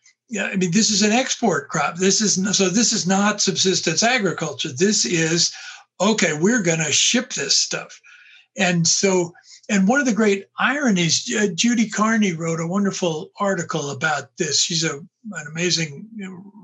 I 0.40 0.56
mean, 0.56 0.70
this 0.70 0.90
is 0.90 1.02
an 1.02 1.12
export 1.12 1.68
crop. 1.68 1.96
This 1.96 2.20
is 2.20 2.34
so 2.56 2.68
this 2.68 2.92
is 2.92 3.06
not 3.06 3.42
subsistence 3.42 4.02
agriculture. 4.02 4.70
This 4.72 5.04
is 5.04 5.52
okay, 6.00 6.32
we're 6.32 6.62
going 6.62 6.78
to 6.78 6.92
ship 6.92 7.32
this 7.32 7.58
stuff. 7.58 8.00
And 8.56 8.86
so, 8.86 9.34
and 9.68 9.86
one 9.86 10.00
of 10.00 10.06
the 10.06 10.14
great 10.14 10.46
ironies, 10.58 11.30
uh, 11.34 11.48
Judy 11.54 11.88
Carney 11.88 12.32
wrote 12.32 12.60
a 12.60 12.66
wonderful 12.66 13.30
article 13.38 13.90
about 13.90 14.36
this. 14.38 14.62
She's 14.62 14.82
a, 14.82 14.96
an 14.96 15.46
amazing 15.50 16.08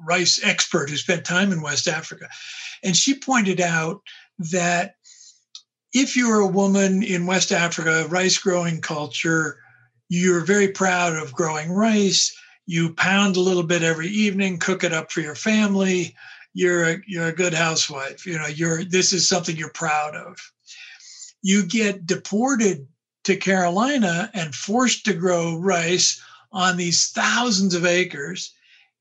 rice 0.07 0.41
expert 0.43 0.89
who 0.89 0.97
spent 0.97 1.25
time 1.25 1.53
in 1.53 1.61
West 1.61 1.87
Africa. 1.87 2.29
And 2.83 2.97
she 2.97 3.15
pointed 3.15 3.61
out 3.61 4.01
that 4.39 4.97
if 5.93 6.17
you're 6.17 6.41
a 6.41 6.47
woman 6.47 7.03
in 7.03 7.27
West 7.27 7.53
Africa, 7.53 8.07
rice 8.09 8.39
growing 8.39 8.81
culture, 8.81 9.59
you're 10.09 10.45
very 10.45 10.69
proud 10.69 11.15
of 11.15 11.33
growing 11.33 11.73
rice. 11.73 12.35
You 12.67 12.95
pound 12.95 13.37
a 13.37 13.41
little 13.41 13.63
bit 13.63 13.83
every 13.83 14.09
evening, 14.09 14.59
cook 14.59 14.83
it 14.83 14.95
up 14.95 15.13
for 15.13 15.21
your 15.21 15.35
family. 15.35 16.17
You're 16.55 16.85
a, 16.85 16.97
you're 17.07 17.29
a 17.29 17.35
good 17.35 17.53
housewife. 17.53 18.25
You 18.25 18.39
know, 18.39 18.47
you're 18.47 18.85
this 18.85 19.13
is 19.13 19.29
something 19.29 19.57
you're 19.57 19.71
proud 19.71 20.17
of 20.17 20.39
you 21.45 21.67
get 21.67 22.07
deported 22.07 22.89
to 23.25 23.37
Carolina 23.37 24.31
and 24.35 24.55
forced 24.55 25.05
to 25.05 25.15
grow 25.15 25.57
rice 25.57 26.21
on 26.53 26.77
these 26.77 27.09
thousands 27.09 27.75
of 27.75 27.85
acres. 27.85 28.53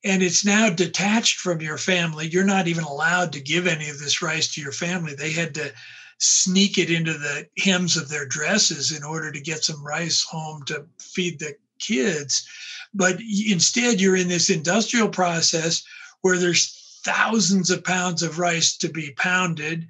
And 0.03 0.21
it's 0.21 0.43
now 0.43 0.69
detached 0.69 1.39
from 1.39 1.61
your 1.61 1.77
family. 1.77 2.27
You're 2.27 2.43
not 2.43 2.67
even 2.67 2.83
allowed 2.83 3.31
to 3.33 3.39
give 3.39 3.67
any 3.67 3.89
of 3.89 3.99
this 3.99 4.21
rice 4.21 4.53
to 4.53 4.61
your 4.61 4.71
family. 4.71 5.13
They 5.13 5.31
had 5.31 5.53
to 5.55 5.71
sneak 6.17 6.77
it 6.77 6.89
into 6.89 7.13
the 7.13 7.47
hems 7.57 7.97
of 7.97 8.09
their 8.09 8.25
dresses 8.25 8.91
in 8.91 9.03
order 9.03 9.31
to 9.31 9.41
get 9.41 9.63
some 9.63 9.85
rice 9.85 10.23
home 10.23 10.63
to 10.65 10.85
feed 10.99 11.39
the 11.39 11.55
kids. 11.79 12.47
But 12.93 13.19
instead, 13.21 13.99
you're 13.99 14.15
in 14.15 14.27
this 14.27 14.49
industrial 14.49 15.09
process 15.09 15.83
where 16.21 16.37
there's 16.37 17.01
thousands 17.03 17.69
of 17.69 17.83
pounds 17.83 18.23
of 18.23 18.39
rice 18.39 18.77
to 18.77 18.89
be 18.89 19.11
pounded, 19.17 19.87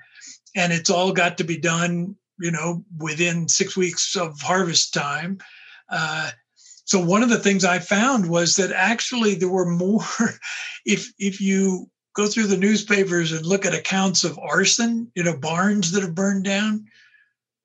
and 0.56 0.74
it's 0.74 0.90
all 0.90 1.12
got 1.12 1.38
to 1.38 1.44
be 1.44 1.58
done 1.58 2.16
you 2.40 2.52
know, 2.52 2.84
within 3.00 3.48
six 3.48 3.78
weeks 3.78 4.16
of 4.16 4.40
harvest 4.42 4.94
time. 4.94 5.40
Uh, 5.90 6.32
so 6.86 7.00
one 7.04 7.24
of 7.24 7.30
the 7.30 7.40
things 7.40 7.64
I 7.64 7.80
found 7.80 8.30
was 8.30 8.56
that 8.56 8.72
actually 8.72 9.36
there 9.36 9.50
were 9.50 9.70
more. 9.70 10.04
If 10.86 11.14
if 11.18 11.40
you 11.40 11.90
go 12.14 12.28
through 12.28 12.48
the 12.48 12.58
newspapers 12.58 13.32
and 13.32 13.46
look 13.46 13.66
at 13.66 13.74
accounts 13.74 14.26
of 14.26 14.38
arson, 14.38 15.10
you 15.16 15.24
know, 15.24 15.38
barns 15.38 15.92
that 15.92 16.04
have 16.04 16.14
burned 16.14 16.44
down, 16.44 16.86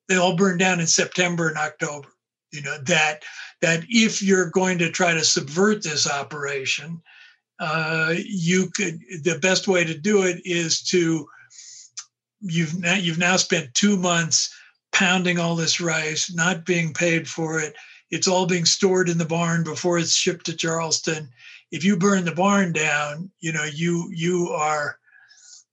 they 0.07 0.15
all 0.15 0.37
burned 0.37 0.59
down 0.59 0.79
in 0.79 0.87
September 0.87 1.49
and 1.49 1.57
October. 1.57 2.07
You 2.53 2.61
know 2.61 2.77
that 2.85 3.23
that 3.61 3.83
if 3.89 4.23
you're 4.23 4.49
going 4.49 4.77
to 4.77 4.89
try 4.89 5.13
to 5.13 5.23
subvert 5.25 5.83
this 5.83 6.09
operation, 6.09 7.01
uh, 7.59 8.13
you 8.17 8.69
could. 8.71 8.99
The 9.23 9.37
best 9.41 9.67
way 9.67 9.83
to 9.83 9.97
do 9.97 10.23
it 10.23 10.41
is 10.45 10.81
to 10.83 11.27
you've 12.39 12.79
now 12.79 12.95
you've 12.95 13.17
now 13.17 13.35
spent 13.35 13.73
two 13.73 13.97
months 13.97 14.55
pounding 14.91 15.39
all 15.39 15.55
this 15.55 15.79
rice, 15.79 16.33
not 16.33 16.65
being 16.65 16.93
paid 16.93 17.27
for 17.27 17.59
it. 17.59 17.75
It's 18.11 18.27
all 18.27 18.45
being 18.45 18.65
stored 18.65 19.09
in 19.09 19.17
the 19.17 19.25
barn 19.25 19.63
before 19.63 19.99
it's 19.99 20.15
shipped 20.15 20.45
to 20.47 20.55
Charleston. 20.55 21.29
If 21.71 21.83
you 21.83 21.95
burn 21.95 22.25
the 22.25 22.33
barn 22.33 22.73
down, 22.73 23.29
you 23.39 23.51
know 23.51 23.63
you 23.63 24.09
you 24.11 24.49
are 24.49 24.97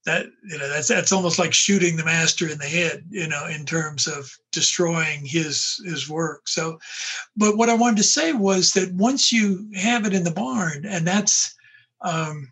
that 0.07 0.27
you 0.49 0.57
know 0.57 0.69
that's 0.69 0.87
that's 0.87 1.11
almost 1.11 1.37
like 1.37 1.53
shooting 1.53 1.97
the 1.97 2.05
master 2.05 2.47
in 2.47 2.57
the 2.57 2.65
head, 2.65 3.03
you 3.09 3.27
know, 3.27 3.45
in 3.47 3.65
terms 3.65 4.07
of 4.07 4.31
destroying 4.51 5.25
his 5.25 5.81
his 5.85 6.09
work. 6.09 6.47
So, 6.47 6.79
but 7.35 7.57
what 7.57 7.69
I 7.69 7.73
wanted 7.73 7.97
to 7.97 8.03
say 8.03 8.33
was 8.33 8.71
that 8.73 8.93
once 8.93 9.31
you 9.31 9.69
have 9.75 10.05
it 10.05 10.13
in 10.13 10.23
the 10.23 10.31
barn, 10.31 10.85
and 10.85 11.05
that's 11.05 11.53
um, 12.01 12.51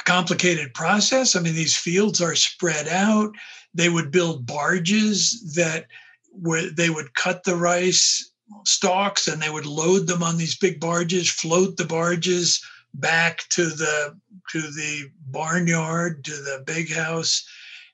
a 0.00 0.04
complicated 0.04 0.74
process. 0.74 1.34
I 1.34 1.40
mean, 1.40 1.54
these 1.54 1.76
fields 1.76 2.20
are 2.20 2.34
spread 2.34 2.88
out. 2.88 3.34
They 3.74 3.88
would 3.88 4.10
build 4.10 4.46
barges 4.46 5.54
that 5.54 5.86
where 6.30 6.70
they 6.70 6.90
would 6.90 7.14
cut 7.14 7.44
the 7.44 7.56
rice 7.56 8.30
stalks 8.64 9.28
and 9.28 9.40
they 9.40 9.50
would 9.50 9.66
load 9.66 10.06
them 10.06 10.22
on 10.22 10.36
these 10.36 10.56
big 10.56 10.80
barges, 10.80 11.30
float 11.30 11.76
the 11.76 11.84
barges 11.84 12.64
back 12.94 13.44
to 13.50 13.66
the 13.66 14.18
to 14.50 14.60
the 14.60 15.10
barnyard, 15.28 16.24
to 16.24 16.32
the 16.32 16.62
big 16.66 16.92
house 16.92 17.46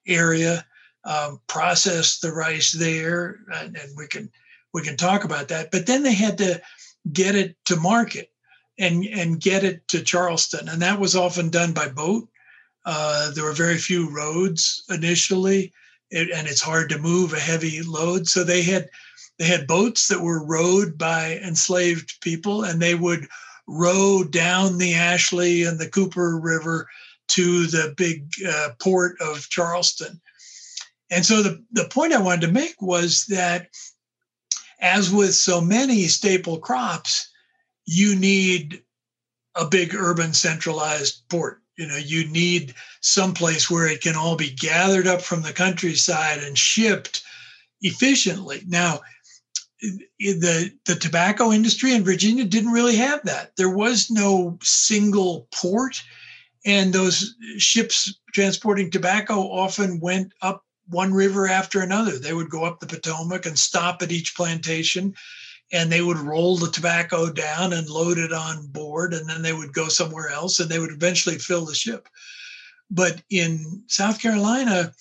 area, 0.06 0.64
um, 1.04 1.40
process 1.46 2.18
the 2.18 2.32
rice 2.32 2.72
there, 2.72 3.40
and, 3.54 3.76
and 3.76 3.96
we 3.96 4.06
can 4.06 4.30
we 4.74 4.82
can 4.82 4.96
talk 4.96 5.24
about 5.24 5.48
that. 5.48 5.70
But 5.70 5.86
then 5.86 6.02
they 6.02 6.14
had 6.14 6.38
to 6.38 6.60
get 7.12 7.34
it 7.34 7.56
to 7.66 7.76
market 7.76 8.30
and 8.78 9.04
and 9.06 9.40
get 9.40 9.64
it 9.64 9.86
to 9.88 10.02
Charleston, 10.02 10.68
and 10.68 10.82
that 10.82 11.00
was 11.00 11.16
often 11.16 11.50
done 11.50 11.72
by 11.72 11.88
boat. 11.88 12.28
Uh, 12.84 13.30
there 13.32 13.44
were 13.44 13.52
very 13.52 13.78
few 13.78 14.10
roads 14.10 14.82
initially, 14.88 15.72
it, 16.10 16.30
and 16.30 16.48
it's 16.48 16.62
hard 16.62 16.88
to 16.88 16.98
move 16.98 17.32
a 17.32 17.40
heavy 17.40 17.82
load. 17.82 18.26
So 18.26 18.44
they 18.44 18.62
had 18.62 18.88
they 19.38 19.46
had 19.46 19.66
boats 19.66 20.08
that 20.08 20.20
were 20.20 20.44
rowed 20.44 20.98
by 20.98 21.40
enslaved 21.44 22.20
people, 22.20 22.64
and 22.64 22.80
they 22.80 22.94
would 22.94 23.26
row 23.66 24.24
down 24.24 24.78
the 24.78 24.94
Ashley 24.94 25.62
and 25.62 25.78
the 25.78 25.88
Cooper 25.88 26.38
River 26.38 26.88
to 27.28 27.66
the 27.66 27.94
big 27.96 28.26
uh, 28.46 28.70
port 28.80 29.16
of 29.20 29.48
Charleston. 29.48 30.20
And 31.10 31.24
so 31.24 31.42
the, 31.42 31.64
the 31.72 31.88
point 31.88 32.12
I 32.12 32.20
wanted 32.20 32.46
to 32.46 32.52
make 32.52 32.80
was 32.80 33.26
that, 33.26 33.68
as 34.80 35.12
with 35.12 35.34
so 35.34 35.60
many 35.60 36.06
staple 36.06 36.58
crops, 36.58 37.30
you 37.86 38.16
need 38.16 38.82
a 39.54 39.66
big 39.66 39.94
urban 39.94 40.32
centralized 40.34 41.22
port. 41.28 41.59
You 41.80 41.86
know, 41.86 41.96
you 41.96 42.28
need 42.28 42.74
someplace 43.00 43.70
where 43.70 43.86
it 43.86 44.02
can 44.02 44.14
all 44.14 44.36
be 44.36 44.50
gathered 44.50 45.06
up 45.06 45.22
from 45.22 45.40
the 45.40 45.52
countryside 45.54 46.40
and 46.40 46.58
shipped 46.58 47.22
efficiently. 47.80 48.60
Now, 48.66 49.00
the 50.18 50.72
the 50.84 50.94
tobacco 50.94 51.52
industry 51.52 51.94
in 51.94 52.04
Virginia 52.04 52.44
didn't 52.44 52.72
really 52.72 52.96
have 52.96 53.22
that. 53.24 53.56
There 53.56 53.74
was 53.74 54.10
no 54.10 54.58
single 54.62 55.48
port, 55.54 56.02
and 56.66 56.92
those 56.92 57.34
ships 57.56 58.14
transporting 58.34 58.90
tobacco 58.90 59.40
often 59.40 60.00
went 60.00 60.34
up 60.42 60.66
one 60.88 61.14
river 61.14 61.48
after 61.48 61.80
another. 61.80 62.18
They 62.18 62.34
would 62.34 62.50
go 62.50 62.64
up 62.64 62.80
the 62.80 62.86
Potomac 62.86 63.46
and 63.46 63.58
stop 63.58 64.02
at 64.02 64.12
each 64.12 64.36
plantation 64.36 65.14
and 65.72 65.90
they 65.90 66.02
would 66.02 66.18
roll 66.18 66.56
the 66.56 66.70
tobacco 66.70 67.30
down 67.30 67.72
and 67.72 67.88
load 67.88 68.18
it 68.18 68.32
on 68.32 68.66
board 68.68 69.14
and 69.14 69.28
then 69.28 69.42
they 69.42 69.52
would 69.52 69.72
go 69.72 69.88
somewhere 69.88 70.28
else 70.28 70.58
and 70.58 70.68
they 70.68 70.78
would 70.78 70.90
eventually 70.90 71.38
fill 71.38 71.64
the 71.64 71.74
ship. 71.74 72.08
But 72.90 73.22
in 73.30 73.84
south 73.86 74.20
carolina 74.20 74.92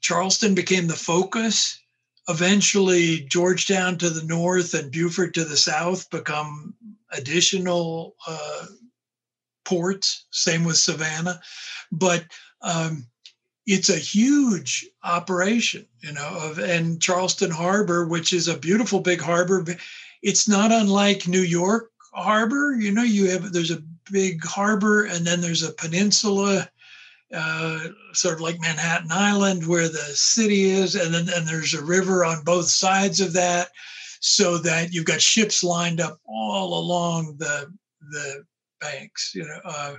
charleston 0.00 0.54
became 0.54 0.86
the 0.86 0.94
focus. 0.94 1.78
Eventually 2.28 3.20
georgetown 3.20 3.98
to 3.98 4.08
the 4.08 4.26
north 4.26 4.72
and 4.74 4.90
beaufort 4.90 5.34
to 5.34 5.44
the 5.44 5.56
south 5.56 6.08
become 6.10 6.74
additional 7.12 8.16
uh, 8.26 8.66
ports 9.64 10.24
same 10.30 10.64
with 10.64 10.76
savannah. 10.76 11.40
But 11.92 12.24
um, 12.62 13.06
it's 13.66 13.90
a 13.90 13.96
huge 13.96 14.86
operation 15.02 15.86
you 16.00 16.12
know 16.12 16.38
of 16.42 16.58
and 16.58 17.00
charleston 17.00 17.50
harbor 17.50 18.06
which 18.06 18.32
is 18.32 18.46
a 18.46 18.58
beautiful 18.58 19.00
big 19.00 19.20
harbor 19.20 19.64
it's 20.24 20.48
not 20.48 20.72
unlike 20.72 21.28
New 21.28 21.42
York 21.42 21.90
harbor. 22.14 22.74
You 22.74 22.90
know, 22.90 23.02
you 23.02 23.30
have 23.30 23.52
there's 23.52 23.70
a 23.70 23.82
big 24.10 24.42
harbor 24.42 25.04
and 25.04 25.24
then 25.26 25.40
there's 25.40 25.62
a 25.62 25.72
peninsula, 25.72 26.68
uh, 27.32 27.80
sort 28.14 28.34
of 28.34 28.40
like 28.40 28.60
Manhattan 28.60 29.12
Island, 29.12 29.66
where 29.66 29.88
the 29.88 30.10
city 30.14 30.64
is, 30.64 30.94
and 30.94 31.14
then 31.14 31.28
and 31.28 31.46
there's 31.46 31.74
a 31.74 31.84
river 31.84 32.24
on 32.24 32.42
both 32.42 32.68
sides 32.68 33.20
of 33.20 33.34
that, 33.34 33.68
so 34.20 34.56
that 34.58 34.92
you've 34.92 35.04
got 35.04 35.20
ships 35.20 35.62
lined 35.62 36.00
up 36.00 36.18
all 36.26 36.78
along 36.78 37.36
the 37.38 37.70
the 38.10 38.44
banks. 38.80 39.32
You 39.34 39.44
know. 39.44 39.60
Uh, 39.64 39.96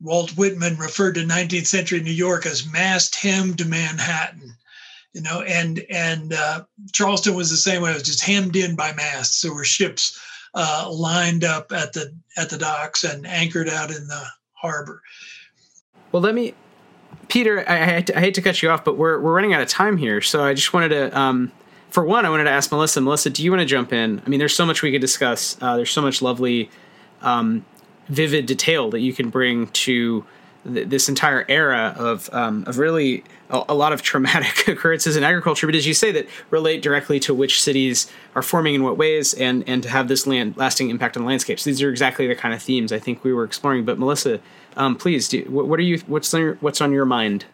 Walt 0.00 0.36
Whitman 0.36 0.76
referred 0.78 1.14
to 1.14 1.20
19th 1.20 1.66
century 1.66 2.00
New 2.00 2.10
York 2.10 2.44
as 2.44 2.66
mast 2.66 3.14
hemmed 3.14 3.64
Manhattan 3.68 4.56
you 5.12 5.22
know, 5.22 5.42
and 5.42 5.84
and 5.90 6.32
uh, 6.32 6.64
Charleston 6.92 7.34
was 7.34 7.50
the 7.50 7.56
same 7.56 7.82
way. 7.82 7.90
It 7.90 7.94
was 7.94 8.02
just 8.02 8.24
hemmed 8.24 8.56
in 8.56 8.76
by 8.76 8.92
masts. 8.94 9.42
There 9.42 9.54
were 9.54 9.64
ships 9.64 10.18
uh, 10.54 10.88
lined 10.90 11.44
up 11.44 11.72
at 11.72 11.92
the 11.92 12.14
at 12.36 12.50
the 12.50 12.58
docks 12.58 13.04
and 13.04 13.26
anchored 13.26 13.68
out 13.68 13.90
in 13.90 14.06
the 14.06 14.24
harbor. 14.54 15.02
Well, 16.12 16.22
let 16.22 16.34
me, 16.34 16.54
Peter. 17.28 17.64
I, 17.68 17.82
I, 17.82 17.84
hate, 17.86 18.06
to, 18.06 18.16
I 18.18 18.20
hate 18.20 18.34
to 18.34 18.42
cut 18.42 18.62
you 18.62 18.70
off, 18.70 18.84
but 18.84 18.96
we're 18.96 19.20
we're 19.20 19.34
running 19.34 19.54
out 19.54 19.62
of 19.62 19.68
time 19.68 19.96
here. 19.96 20.20
So 20.20 20.44
I 20.44 20.54
just 20.54 20.72
wanted 20.72 20.90
to, 20.90 21.18
um, 21.18 21.52
for 21.90 22.04
one, 22.04 22.24
I 22.24 22.30
wanted 22.30 22.44
to 22.44 22.50
ask 22.50 22.70
Melissa. 22.70 23.00
Melissa, 23.00 23.30
do 23.30 23.42
you 23.42 23.50
want 23.50 23.60
to 23.60 23.66
jump 23.66 23.92
in? 23.92 24.22
I 24.24 24.28
mean, 24.28 24.38
there's 24.38 24.54
so 24.54 24.66
much 24.66 24.82
we 24.82 24.92
could 24.92 25.00
discuss. 25.00 25.56
Uh, 25.60 25.76
there's 25.76 25.90
so 25.90 26.02
much 26.02 26.22
lovely, 26.22 26.70
um, 27.20 27.64
vivid 28.08 28.46
detail 28.46 28.90
that 28.90 29.00
you 29.00 29.12
can 29.12 29.30
bring 29.30 29.68
to 29.68 30.24
th- 30.64 30.88
this 30.88 31.08
entire 31.08 31.44
era 31.48 31.94
of 31.98 32.28
um, 32.32 32.64
of 32.66 32.78
really 32.78 33.24
a, 33.50 33.62
a, 33.70 33.74
lot 33.74 33.92
of 33.92 34.02
traumatic 34.02 34.68
occurrences 34.68 35.16
in 35.16 35.24
agriculture, 35.24 35.66
but 35.66 35.74
as 35.74 35.86
you 35.86 35.94
say, 35.94 36.12
that 36.12 36.28
relate 36.50 36.82
directly 36.82 37.20
to 37.20 37.34
which 37.34 37.60
cities 37.60 38.10
are 38.34 38.42
forming 38.42 38.74
in 38.74 38.82
what 38.82 38.96
ways, 38.96 39.34
and 39.34 39.64
and 39.66 39.82
to 39.82 39.88
have 39.88 40.08
this 40.08 40.26
land 40.26 40.56
lasting 40.56 40.90
impact 40.90 41.16
on 41.16 41.22
the 41.22 41.28
landscapes. 41.28 41.64
These 41.64 41.82
are 41.82 41.90
exactly 41.90 42.26
the 42.26 42.34
kind 42.34 42.54
of 42.54 42.62
themes 42.62 42.92
I 42.92 42.98
think 42.98 43.24
we 43.24 43.32
were 43.32 43.44
exploring. 43.44 43.84
But 43.84 43.98
Melissa, 43.98 44.40
um, 44.76 44.96
please, 44.96 45.28
do, 45.28 45.44
what, 45.48 45.68
what 45.68 45.78
are 45.78 45.82
you? 45.82 45.98
What's 46.06 46.32
on 46.34 46.40
your, 46.40 46.54
what's 46.56 46.80
on 46.80 46.92
your 46.92 47.06
mind? 47.06 47.44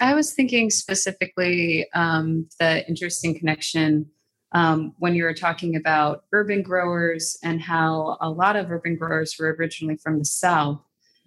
I 0.00 0.14
was 0.14 0.32
thinking 0.32 0.70
specifically 0.70 1.86
um, 1.94 2.48
the 2.58 2.86
interesting 2.88 3.38
connection 3.38 4.06
um, 4.52 4.94
when 4.98 5.14
you 5.14 5.24
were 5.24 5.34
talking 5.34 5.76
about 5.76 6.24
urban 6.32 6.62
growers 6.62 7.38
and 7.42 7.60
how 7.60 8.18
a 8.20 8.28
lot 8.28 8.56
of 8.56 8.70
urban 8.70 8.96
growers 8.96 9.36
were 9.38 9.54
originally 9.58 9.96
from 9.96 10.18
the 10.18 10.24
South, 10.24 10.80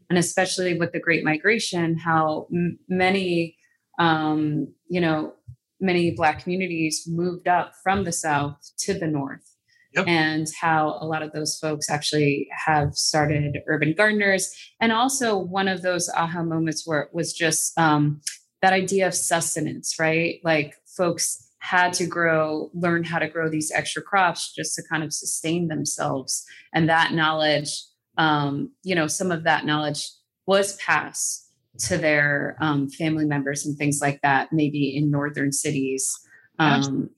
and 0.10 0.20
especially 0.20 0.78
with 0.78 0.92
the 0.92 1.00
Great 1.00 1.24
Migration, 1.24 1.98
how 1.98 2.48
m- 2.52 2.80
many, 2.88 3.58
um, 4.00 4.68
you 4.88 5.02
know, 5.02 5.34
many 5.80 6.12
Black 6.12 6.44
communities 6.44 7.04
moved 7.08 7.48
up 7.48 7.74
from 7.84 8.04
the 8.04 8.12
South 8.12 8.58
to 8.80 8.94
the 8.94 9.08
North. 9.08 9.52
Yep. 9.94 10.08
And 10.08 10.48
how 10.60 10.98
a 11.00 11.06
lot 11.06 11.24
of 11.24 11.32
those 11.32 11.58
folks 11.58 11.90
actually 11.90 12.50
have 12.66 12.96
started 12.96 13.60
urban 13.68 13.94
gardeners. 13.98 14.54
And 14.82 14.92
also, 14.92 15.38
one 15.38 15.70
of 15.70 15.84
those 15.84 16.10
aha 16.10 16.44
moments 16.44 16.86
where 16.86 17.02
it 17.02 17.10
was 17.14 17.32
just 17.32 17.78
um, 17.78 18.20
that 18.62 18.74
idea 18.74 19.08
of 19.08 19.14
sustenance, 19.14 19.96
right? 19.98 20.42
Like, 20.44 20.76
folks 20.98 21.50
had 21.60 21.94
to 21.94 22.06
grow, 22.06 22.70
learn 22.74 23.04
how 23.04 23.20
to 23.20 23.28
grow 23.28 23.50
these 23.50 23.72
extra 23.72 24.02
crops 24.02 24.54
just 24.54 24.76
to 24.76 24.84
kind 24.90 25.04
of 25.04 25.12
sustain 25.12 25.68
themselves. 25.68 26.46
And 26.74 26.88
that 26.90 27.14
knowledge, 27.14 27.72
um, 28.18 28.72
you 28.84 28.96
know, 28.96 29.08
some 29.08 29.32
of 29.32 29.44
that 29.44 29.66
knowledge 29.66 30.10
was 30.46 30.76
passed 30.78 31.50
to 31.78 31.98
their 31.98 32.56
um, 32.62 32.90
family 32.90 33.26
members 33.26 33.66
and 33.66 33.78
things 33.78 34.00
like 34.02 34.22
that, 34.22 34.54
maybe 34.54 34.96
in 34.96 35.12
northern 35.12 35.52
cities. 35.52 36.18
Um, 36.58 37.10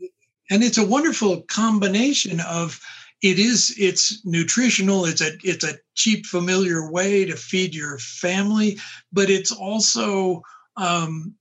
and 0.50 0.64
it's 0.64 0.78
a 0.78 0.86
wonderful 0.86 1.41
combination 1.43 2.39
of 2.39 2.80
it 3.22 3.39
is 3.39 3.76
it's 3.80 4.24
nutritional 4.26 5.06
it's 5.06 5.22
a 5.22 5.32
it's 5.43 5.64
a 5.64 5.78
cheap 5.95 6.26
familiar 6.26 6.91
way 6.91 7.26
to 7.26 7.36
feed 7.36 7.74
your 7.74 7.98
family 7.98 8.78
but 9.12 9.30
it's 9.30 9.52
also 9.52 10.41
um, 10.78 11.34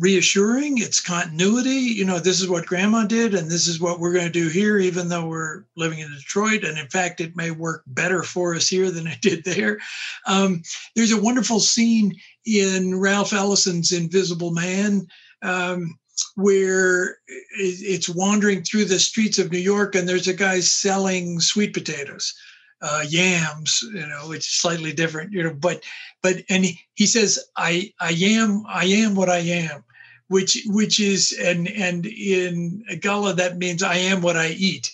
reassuring 0.00 0.78
it's 0.78 1.00
continuity 1.00 1.70
you 1.70 2.04
know 2.04 2.18
this 2.18 2.40
is 2.40 2.48
what 2.48 2.66
grandma 2.66 3.04
did 3.04 3.32
and 3.32 3.48
this 3.48 3.68
is 3.68 3.80
what 3.80 4.00
we're 4.00 4.12
going 4.12 4.26
to 4.26 4.30
do 4.30 4.48
here 4.48 4.78
even 4.78 5.08
though 5.08 5.26
we're 5.26 5.64
living 5.76 6.00
in 6.00 6.10
detroit 6.12 6.64
and 6.64 6.78
in 6.78 6.88
fact 6.88 7.20
it 7.20 7.36
may 7.36 7.52
work 7.52 7.84
better 7.86 8.24
for 8.24 8.54
us 8.54 8.68
here 8.68 8.90
than 8.90 9.06
it 9.06 9.20
did 9.20 9.44
there. 9.44 9.78
Um, 10.26 10.62
there's 10.96 11.12
a 11.12 11.20
wonderful 11.20 11.60
scene 11.60 12.12
in 12.44 12.98
ralph 12.98 13.32
ellison's 13.32 13.92
invisible 13.92 14.50
man 14.50 15.06
um, 15.42 15.96
where 16.34 17.18
it's 17.58 18.08
wandering 18.08 18.62
through 18.62 18.86
the 18.86 18.98
streets 18.98 19.38
of 19.38 19.52
new 19.52 19.58
york 19.58 19.94
and 19.94 20.08
there's 20.08 20.28
a 20.28 20.34
guy 20.34 20.58
selling 20.58 21.38
sweet 21.38 21.72
potatoes 21.72 22.34
uh, 22.82 23.04
yams, 23.08 23.82
you 23.92 24.06
know, 24.06 24.32
is 24.32 24.46
slightly 24.46 24.92
different, 24.92 25.32
you 25.32 25.42
know, 25.42 25.54
but, 25.54 25.82
but, 26.22 26.36
and 26.50 26.64
he, 26.64 26.80
he 26.94 27.06
says, 27.06 27.38
I, 27.56 27.92
I 28.00 28.12
am, 28.12 28.64
I 28.68 28.84
am 28.84 29.14
what 29.14 29.28
I 29.28 29.38
am, 29.38 29.84
which, 30.28 30.62
which 30.66 31.00
is, 31.00 31.32
and, 31.40 31.68
and 31.68 32.06
in 32.06 32.84
Gullah, 33.00 33.34
that 33.34 33.58
means 33.58 33.82
I 33.82 33.96
am 33.96 34.20
what 34.20 34.36
I 34.36 34.48
eat, 34.48 34.92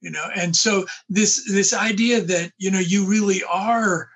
you 0.00 0.10
know? 0.10 0.26
And 0.36 0.54
so 0.54 0.86
this, 1.08 1.50
this 1.50 1.74
idea 1.74 2.20
that, 2.20 2.52
you 2.58 2.70
know, 2.70 2.80
you 2.80 3.06
really 3.06 3.42
are 3.44 4.08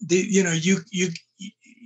the, 0.00 0.16
you 0.16 0.42
know, 0.42 0.52
you, 0.52 0.78
you, 0.90 1.08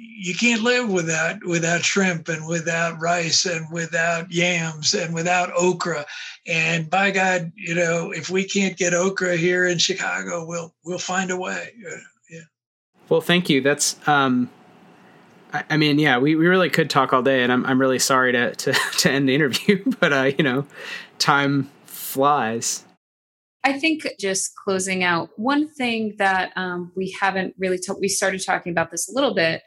you 0.03 0.35
can't 0.35 0.63
live 0.63 0.91
without 0.91 1.45
without 1.45 1.85
shrimp 1.85 2.29
and 2.29 2.47
without 2.47 2.99
rice 3.01 3.45
and 3.45 3.67
without 3.71 4.31
yams 4.31 4.95
and 4.95 5.15
without 5.15 5.51
okra 5.57 6.07
and 6.47 6.89
by 6.89 7.11
god 7.11 7.53
you 7.55 7.75
know 7.75 8.11
if 8.11 8.31
we 8.31 8.45
can't 8.45 8.77
get 8.77 8.95
okra 8.95 9.37
here 9.37 9.67
in 9.67 9.79
chicago 9.79 10.45
we'll 10.47 10.75
we'll 10.85 10.99
find 10.99 11.31
a 11.31 11.37
way 11.37 11.73
yeah 12.31 12.41
well 13.09 13.21
thank 13.21 13.51
you 13.51 13.61
that's 13.61 13.97
um 14.09 14.49
I, 15.53 15.65
I 15.71 15.77
mean, 15.77 15.99
yeah, 15.99 16.19
we, 16.19 16.37
we 16.37 16.47
really 16.47 16.71
could 16.71 16.91
talk 16.91 17.13
all 17.13 17.23
day, 17.23 17.43
and 17.43 17.53
I'm 17.53 17.67
I'm 17.67 17.81
really 17.81 17.99
sorry 17.99 18.31
to 18.33 18.55
to, 18.55 18.73
to 18.99 19.11
end 19.11 19.29
the 19.29 19.35
interview, 19.35 19.83
but 20.01 20.13
uh, 20.13 20.31
you 20.39 20.45
know, 20.45 20.67
time 21.19 21.71
flies. 21.87 22.85
I 23.63 23.79
think 23.79 24.07
just 24.19 24.53
closing 24.57 25.05
out 25.05 25.31
one 25.37 25.69
thing 25.69 26.15
that 26.19 26.53
um, 26.57 26.93
we 26.97 27.15
haven't 27.21 27.55
really 27.59 27.79
talked. 27.79 28.01
We 28.01 28.09
started 28.09 28.45
talking 28.45 28.73
about 28.73 28.91
this 28.91 29.09
a 29.11 29.13
little 29.13 29.35
bit, 29.35 29.63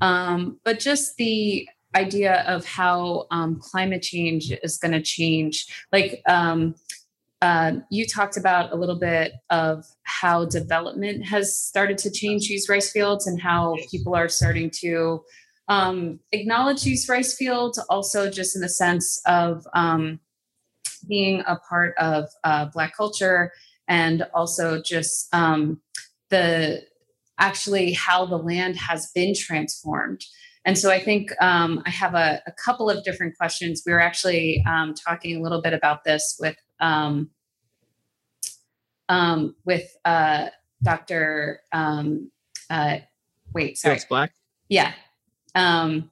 um, 0.00 0.58
but 0.64 0.78
just 0.78 1.16
the 1.16 1.68
idea 1.94 2.42
of 2.46 2.64
how 2.64 3.26
um, 3.30 3.60
climate 3.60 4.02
change 4.02 4.52
is 4.62 4.78
going 4.78 4.92
to 4.92 5.02
change. 5.02 5.66
Like 5.92 6.22
um, 6.26 6.74
uh, 7.42 7.72
you 7.90 8.06
talked 8.06 8.36
about 8.36 8.72
a 8.72 8.76
little 8.76 8.98
bit 8.98 9.32
of 9.50 9.84
how 10.04 10.44
development 10.44 11.24
has 11.26 11.56
started 11.56 11.98
to 11.98 12.10
change 12.10 12.48
these 12.48 12.68
rice 12.68 12.90
fields 12.90 13.26
and 13.26 13.40
how 13.40 13.76
people 13.90 14.14
are 14.14 14.28
starting 14.28 14.70
to 14.80 15.22
um, 15.68 16.20
acknowledge 16.32 16.82
these 16.82 17.08
rice 17.08 17.34
fields, 17.34 17.78
also 17.90 18.30
just 18.30 18.54
in 18.56 18.62
the 18.62 18.68
sense 18.68 19.20
of 19.26 19.66
um, 19.74 20.20
being 21.08 21.42
a 21.46 21.56
part 21.56 21.94
of 21.98 22.28
uh, 22.44 22.66
Black 22.66 22.96
culture 22.96 23.52
and 23.88 24.24
also 24.34 24.80
just 24.80 25.32
um, 25.34 25.80
the 26.30 26.82
actually 27.38 27.92
how 27.92 28.26
the 28.26 28.36
land 28.36 28.76
has 28.76 29.10
been 29.14 29.34
transformed. 29.34 30.24
And 30.64 30.78
so 30.78 30.90
I 30.90 31.00
think 31.00 31.30
um, 31.40 31.82
I 31.86 31.90
have 31.90 32.14
a, 32.14 32.40
a, 32.46 32.52
couple 32.52 32.88
of 32.88 33.02
different 33.02 33.36
questions. 33.36 33.82
We 33.84 33.92
were 33.92 34.00
actually 34.00 34.62
um, 34.68 34.94
talking 34.94 35.36
a 35.36 35.42
little 35.42 35.60
bit 35.60 35.72
about 35.72 36.04
this 36.04 36.36
with 36.38 36.56
um, 36.80 37.30
um 39.08 39.56
with 39.64 39.90
uh, 40.04 40.48
Dr. 40.82 41.60
Um, 41.72 42.30
uh, 42.70 42.98
wait, 43.52 43.76
sorry, 43.76 43.96
Fields 43.96 44.06
Black. 44.08 44.32
Yeah, 44.68 44.92
um, 45.56 46.10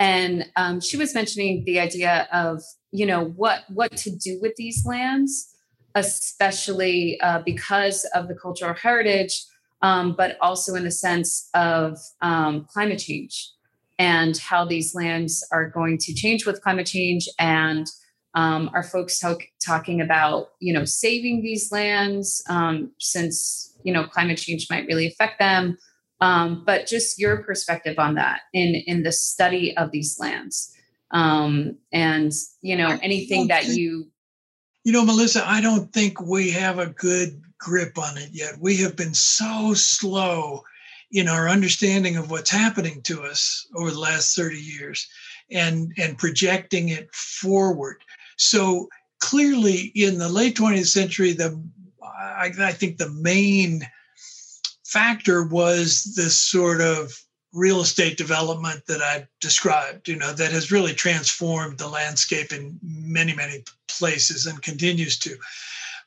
and 0.00 0.46
she 0.82 0.96
was 0.96 1.14
mentioning 1.14 1.64
the 1.66 1.78
idea 1.78 2.26
of 2.32 2.62
you 2.90 3.04
know 3.04 3.24
what 3.24 3.64
what 3.68 3.94
to 3.98 4.10
do 4.10 4.38
with 4.40 4.56
these 4.56 4.86
lands, 4.86 5.54
especially 5.94 7.20
uh, 7.20 7.42
because 7.44 8.06
of 8.14 8.28
the 8.28 8.34
cultural 8.34 8.74
heritage 8.74 9.44
um, 9.84 10.14
but 10.16 10.38
also 10.40 10.74
in 10.74 10.84
the 10.84 10.90
sense 10.90 11.50
of 11.52 11.98
um, 12.22 12.66
climate 12.72 12.98
change 12.98 13.50
and 13.98 14.38
how 14.38 14.64
these 14.64 14.94
lands 14.94 15.46
are 15.52 15.68
going 15.68 15.98
to 15.98 16.14
change 16.14 16.46
with 16.46 16.62
climate 16.62 16.86
change 16.86 17.28
and 17.38 17.86
um, 18.34 18.70
are 18.72 18.82
folks 18.82 19.20
talk, 19.20 19.42
talking 19.64 20.00
about 20.00 20.48
you 20.58 20.72
know 20.72 20.86
saving 20.86 21.42
these 21.42 21.70
lands 21.70 22.42
um, 22.48 22.92
since 22.98 23.76
you 23.84 23.92
know 23.92 24.04
climate 24.04 24.38
change 24.38 24.68
might 24.70 24.86
really 24.86 25.06
affect 25.06 25.38
them. 25.38 25.76
Um, 26.20 26.62
but 26.64 26.86
just 26.86 27.18
your 27.18 27.42
perspective 27.42 27.98
on 27.98 28.14
that 28.14 28.40
in 28.54 28.74
in 28.86 29.02
the 29.02 29.12
study 29.12 29.76
of 29.76 29.90
these 29.90 30.16
lands 30.18 30.74
um, 31.10 31.76
and 31.92 32.32
you 32.62 32.76
know 32.76 32.98
anything 33.02 33.48
that 33.48 33.66
you 33.66 34.06
you 34.84 34.92
know 34.92 35.04
melissa 35.04 35.42
i 35.48 35.62
don't 35.62 35.92
think 35.92 36.20
we 36.20 36.50
have 36.50 36.78
a 36.78 36.86
good 36.86 37.40
grip 37.64 37.98
on 37.98 38.18
it 38.18 38.28
yet. 38.32 38.54
We 38.60 38.76
have 38.76 38.94
been 38.94 39.14
so 39.14 39.72
slow 39.74 40.62
in 41.10 41.28
our 41.28 41.48
understanding 41.48 42.16
of 42.16 42.30
what's 42.30 42.50
happening 42.50 43.00
to 43.02 43.22
us 43.22 43.66
over 43.74 43.90
the 43.90 43.98
last 43.98 44.36
30 44.36 44.58
years 44.58 45.08
and, 45.50 45.90
and 45.96 46.18
projecting 46.18 46.90
it 46.90 47.12
forward. 47.14 48.02
So 48.36 48.88
clearly 49.20 49.92
in 49.94 50.18
the 50.18 50.28
late 50.28 50.56
20th 50.56 50.88
century, 50.88 51.32
the 51.32 51.62
I, 52.02 52.52
I 52.60 52.72
think 52.72 52.98
the 52.98 53.10
main 53.10 53.82
factor 54.84 55.44
was 55.46 56.12
this 56.14 56.36
sort 56.36 56.80
of 56.80 57.18
real 57.52 57.80
estate 57.80 58.18
development 58.18 58.82
that 58.86 59.00
I've 59.00 59.28
described, 59.40 60.08
you 60.08 60.16
know, 60.16 60.32
that 60.32 60.52
has 60.52 60.72
really 60.72 60.92
transformed 60.92 61.78
the 61.78 61.88
landscape 61.88 62.52
in 62.52 62.78
many, 62.82 63.34
many 63.34 63.64
places 63.88 64.46
and 64.46 64.60
continues 64.60 65.18
to. 65.20 65.36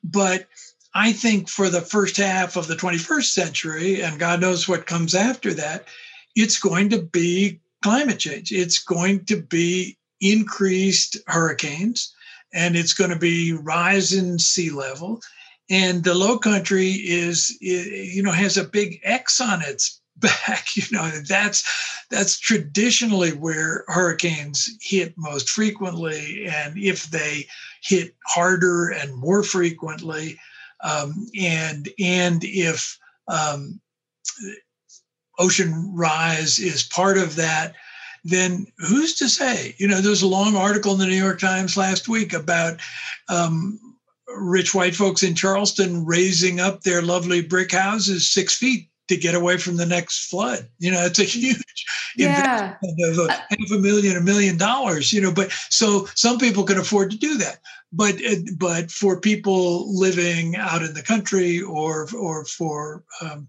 But 0.04 0.48
I 0.94 1.14
think 1.14 1.50
for 1.50 1.70
the 1.70 1.82
first 1.82 2.18
half 2.18 2.56
of 2.56 2.68
the 2.68 2.76
21st 2.76 3.26
century, 3.26 4.02
and 4.02 4.20
God 4.20 4.42
knows 4.42 4.68
what 4.68 4.86
comes 4.86 5.14
after 5.14 5.54
that, 5.54 5.88
it's 6.36 6.60
going 6.60 6.90
to 6.90 7.02
be 7.02 7.60
climate 7.84 8.20
change. 8.20 8.52
It's 8.52 8.80
going 8.80 9.26
to 9.26 9.42
be 9.42 9.98
increased 10.22 11.18
hurricanes, 11.28 12.14
and 12.54 12.76
it's 12.76 12.94
going 12.94 13.12
to 13.12 13.20
be 13.20 13.54
rise 13.54 14.14
in 14.14 14.40
sea 14.40 14.70
level. 14.70 15.22
And 15.70 16.04
the 16.04 16.14
low 16.14 16.38
country 16.38 16.92
is, 16.92 17.58
you 17.60 18.24
know, 18.24 18.32
has 18.32 18.58
a 18.58 18.64
big 18.64 19.00
X 19.04 19.42
on 19.42 19.62
its 19.62 20.02
back. 20.18 20.76
You 20.76 20.84
know, 20.92 21.10
that's 21.28 21.64
that's 22.10 22.40
traditionally 22.40 23.32
where 23.32 23.84
hurricanes 23.88 24.70
hit 24.82 25.14
most 25.18 25.50
frequently. 25.50 26.48
And 26.48 26.78
if 26.78 27.10
they 27.10 27.48
hit 27.84 28.16
harder 28.26 28.90
and 28.90 29.14
more 29.16 29.44
frequently, 29.44 30.40
um, 30.84 31.28
and 31.40 31.90
and 32.00 32.44
if 32.44 32.98
um, 33.28 33.80
ocean 35.40 35.94
rise 35.96 36.60
is 36.60 36.84
part 36.84 37.18
of 37.18 37.36
that, 37.36 37.74
then 38.24 38.68
who's 38.78 39.16
to 39.16 39.30
say? 39.30 39.76
You 39.78 39.88
know, 39.88 40.02
there's 40.02 40.22
a 40.22 40.28
long 40.28 40.56
article 40.56 40.94
in 40.94 41.00
the 41.00 41.06
New 41.06 41.16
York 41.16 41.40
Times 41.40 41.78
last 41.78 42.08
week 42.08 42.34
about 42.34 42.80
um, 43.30 43.80
rich 44.28 44.76
white 44.76 44.96
folks 44.96 45.24
in 45.24 45.36
Charleston 45.36 46.06
raising 46.06 46.60
up 46.60 46.82
their 46.82 47.02
lovely 47.02 47.42
brick 47.42 47.72
houses 47.72 48.30
six 48.30 48.56
feet 48.56 48.90
to 49.08 49.16
get 49.16 49.36
away 49.36 49.58
from 49.58 49.78
the 49.78 49.86
next 49.86 50.30
flood. 50.30 50.68
You 50.80 50.92
know, 50.92 51.06
it's 51.06 51.20
a 51.20 51.24
huge 51.24 51.86
yeah. 52.16 52.76
investment 52.82 53.20
of 53.20 53.30
a, 53.30 53.32
half 53.32 53.72
a 53.72 53.80
million, 53.80 54.18
a 54.18 54.22
million 54.22 54.58
dollars. 54.58 55.14
You 55.14 55.22
know, 55.22 55.32
but 55.32 55.52
so 55.70 56.08
some 56.16 56.38
people 56.38 56.64
can 56.64 56.78
afford 56.78 57.12
to 57.12 57.18
do 57.18 57.38
that. 57.38 57.60
But 57.94 58.20
but 58.58 58.92
for 58.92 59.20
people 59.20 59.98
living 59.98 60.56
out 60.56 60.84
in 60.84 60.94
the 60.94 61.02
country 61.02 61.62
or 61.62 62.08
or 62.16 62.46
for 62.46 63.04
um, 63.22 63.48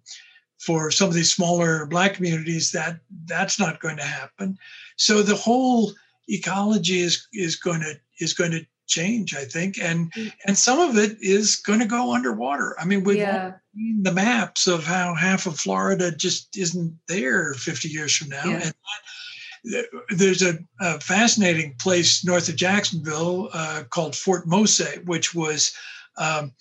for 0.58 0.90
some 0.90 1.08
of 1.08 1.14
these 1.14 1.32
smaller 1.32 1.86
black 1.86 2.14
communities, 2.14 2.70
that 2.72 3.00
that's 3.24 3.58
not 3.58 3.80
going 3.80 3.96
to 3.96 4.04
happen. 4.04 4.58
So 4.96 5.22
the 5.22 5.36
whole 5.36 5.92
ecology 6.28 7.00
is 7.00 7.26
is 7.32 7.56
going 7.56 7.80
to 7.80 7.94
is 8.20 8.32
going 8.32 8.52
to 8.52 8.66
change, 8.88 9.36
I 9.36 9.44
think, 9.44 9.78
and 9.80 10.12
mm. 10.12 10.32
and 10.46 10.58
some 10.58 10.80
of 10.80 10.96
it 10.98 11.16
is 11.20 11.56
going 11.56 11.78
to 11.78 11.86
go 11.86 12.14
underwater. 12.14 12.74
I 12.80 12.84
mean, 12.84 13.04
we've 13.04 13.18
yeah. 13.18 13.54
seen 13.74 14.02
the 14.02 14.12
maps 14.12 14.66
of 14.66 14.84
how 14.84 15.14
half 15.14 15.46
of 15.46 15.58
Florida 15.60 16.10
just 16.10 16.56
isn't 16.56 16.98
there 17.06 17.54
50 17.54 17.88
years 17.88 18.16
from 18.16 18.30
now, 18.30 18.44
yeah. 18.44 18.60
and 18.64 18.74
there's 20.10 20.42
a, 20.42 20.58
a, 20.80 21.00
fascinating 21.00 21.74
place 21.78 22.24
north 22.24 22.48
of 22.48 22.56
Jacksonville 22.56 23.50
uh, 23.52 23.84
called 23.90 24.16
Fort 24.16 24.46
Mose, 24.46 24.98
which 25.04 25.34
was 25.34 25.72
um, 26.16 26.52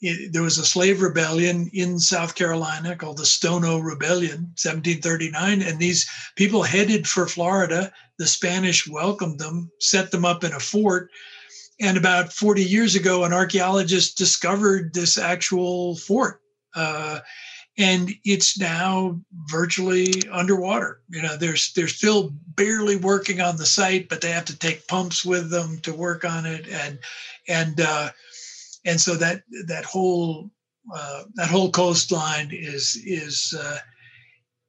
it, 0.00 0.32
there 0.32 0.42
was 0.42 0.58
a 0.58 0.64
slave 0.64 1.00
rebellion 1.00 1.70
in 1.72 1.98
South 1.98 2.34
Carolina 2.34 2.96
called 2.96 3.16
the 3.16 3.26
Stono 3.26 3.78
Rebellion, 3.78 4.52
1739, 4.60 5.62
and 5.62 5.78
these 5.78 6.08
people 6.36 6.62
headed 6.62 7.08
for 7.08 7.26
Florida. 7.26 7.92
The 8.18 8.26
Spanish 8.26 8.86
welcomed 8.86 9.38
them, 9.38 9.70
set 9.80 10.10
them 10.10 10.24
up 10.24 10.44
in 10.44 10.52
a 10.52 10.60
fort, 10.60 11.10
and 11.80 11.96
about 11.96 12.32
40 12.32 12.62
years 12.62 12.94
ago, 12.94 13.24
an 13.24 13.32
archaeologist 13.32 14.16
discovered 14.16 14.94
this 14.94 15.18
actual 15.18 15.96
fort. 15.96 16.40
Uh, 16.74 17.20
and 17.76 18.10
it's 18.24 18.58
now 18.58 19.20
virtually 19.50 20.22
underwater. 20.30 21.00
You 21.08 21.22
know, 21.22 21.36
there's 21.36 21.72
they're 21.72 21.88
still 21.88 22.32
barely 22.54 22.96
working 22.96 23.40
on 23.40 23.56
the 23.56 23.66
site, 23.66 24.08
but 24.08 24.20
they 24.20 24.30
have 24.30 24.44
to 24.46 24.58
take 24.58 24.86
pumps 24.86 25.24
with 25.24 25.50
them 25.50 25.78
to 25.80 25.92
work 25.92 26.24
on 26.24 26.46
it, 26.46 26.68
and 26.68 26.98
and 27.48 27.80
uh, 27.80 28.10
and 28.84 29.00
so 29.00 29.14
that 29.16 29.42
that 29.66 29.84
whole 29.84 30.50
uh, 30.94 31.24
that 31.34 31.48
whole 31.48 31.70
coastline 31.70 32.50
is 32.52 32.96
is 33.04 33.54
uh, 33.58 33.78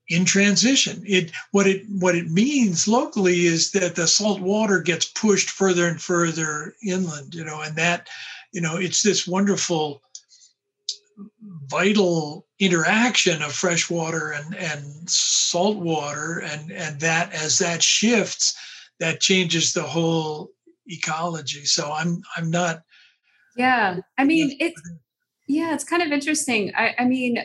in 0.09 0.25
transition. 0.25 1.03
It 1.05 1.31
what 1.51 1.67
it 1.67 1.83
what 1.89 2.15
it 2.15 2.29
means 2.29 2.87
locally 2.87 3.45
is 3.45 3.71
that 3.71 3.95
the 3.95 4.07
salt 4.07 4.39
water 4.39 4.79
gets 4.79 5.05
pushed 5.05 5.49
further 5.49 5.87
and 5.87 6.01
further 6.01 6.73
inland, 6.85 7.33
you 7.33 7.43
know, 7.43 7.61
and 7.61 7.75
that, 7.75 8.07
you 8.51 8.61
know, 8.61 8.77
it's 8.77 9.03
this 9.03 9.27
wonderful 9.27 10.01
vital 11.67 12.45
interaction 12.59 13.41
of 13.41 13.51
fresh 13.51 13.89
water 13.89 14.31
and, 14.31 14.55
and 14.55 15.09
salt 15.09 15.77
water 15.77 16.41
and, 16.45 16.71
and 16.71 16.99
that 17.01 17.33
as 17.33 17.57
that 17.59 17.83
shifts, 17.83 18.55
that 18.99 19.19
changes 19.19 19.73
the 19.73 19.83
whole 19.83 20.51
ecology. 20.87 21.65
So 21.65 21.91
I'm 21.91 22.21
I'm 22.37 22.49
not 22.49 22.83
Yeah. 23.57 23.97
I 24.17 24.23
mean 24.23 24.55
it's 24.59 24.81
yeah, 25.47 25.73
it's 25.73 25.83
kind 25.83 26.01
of 26.01 26.11
interesting. 26.11 26.71
I, 26.75 26.95
I 26.97 27.05
mean, 27.05 27.37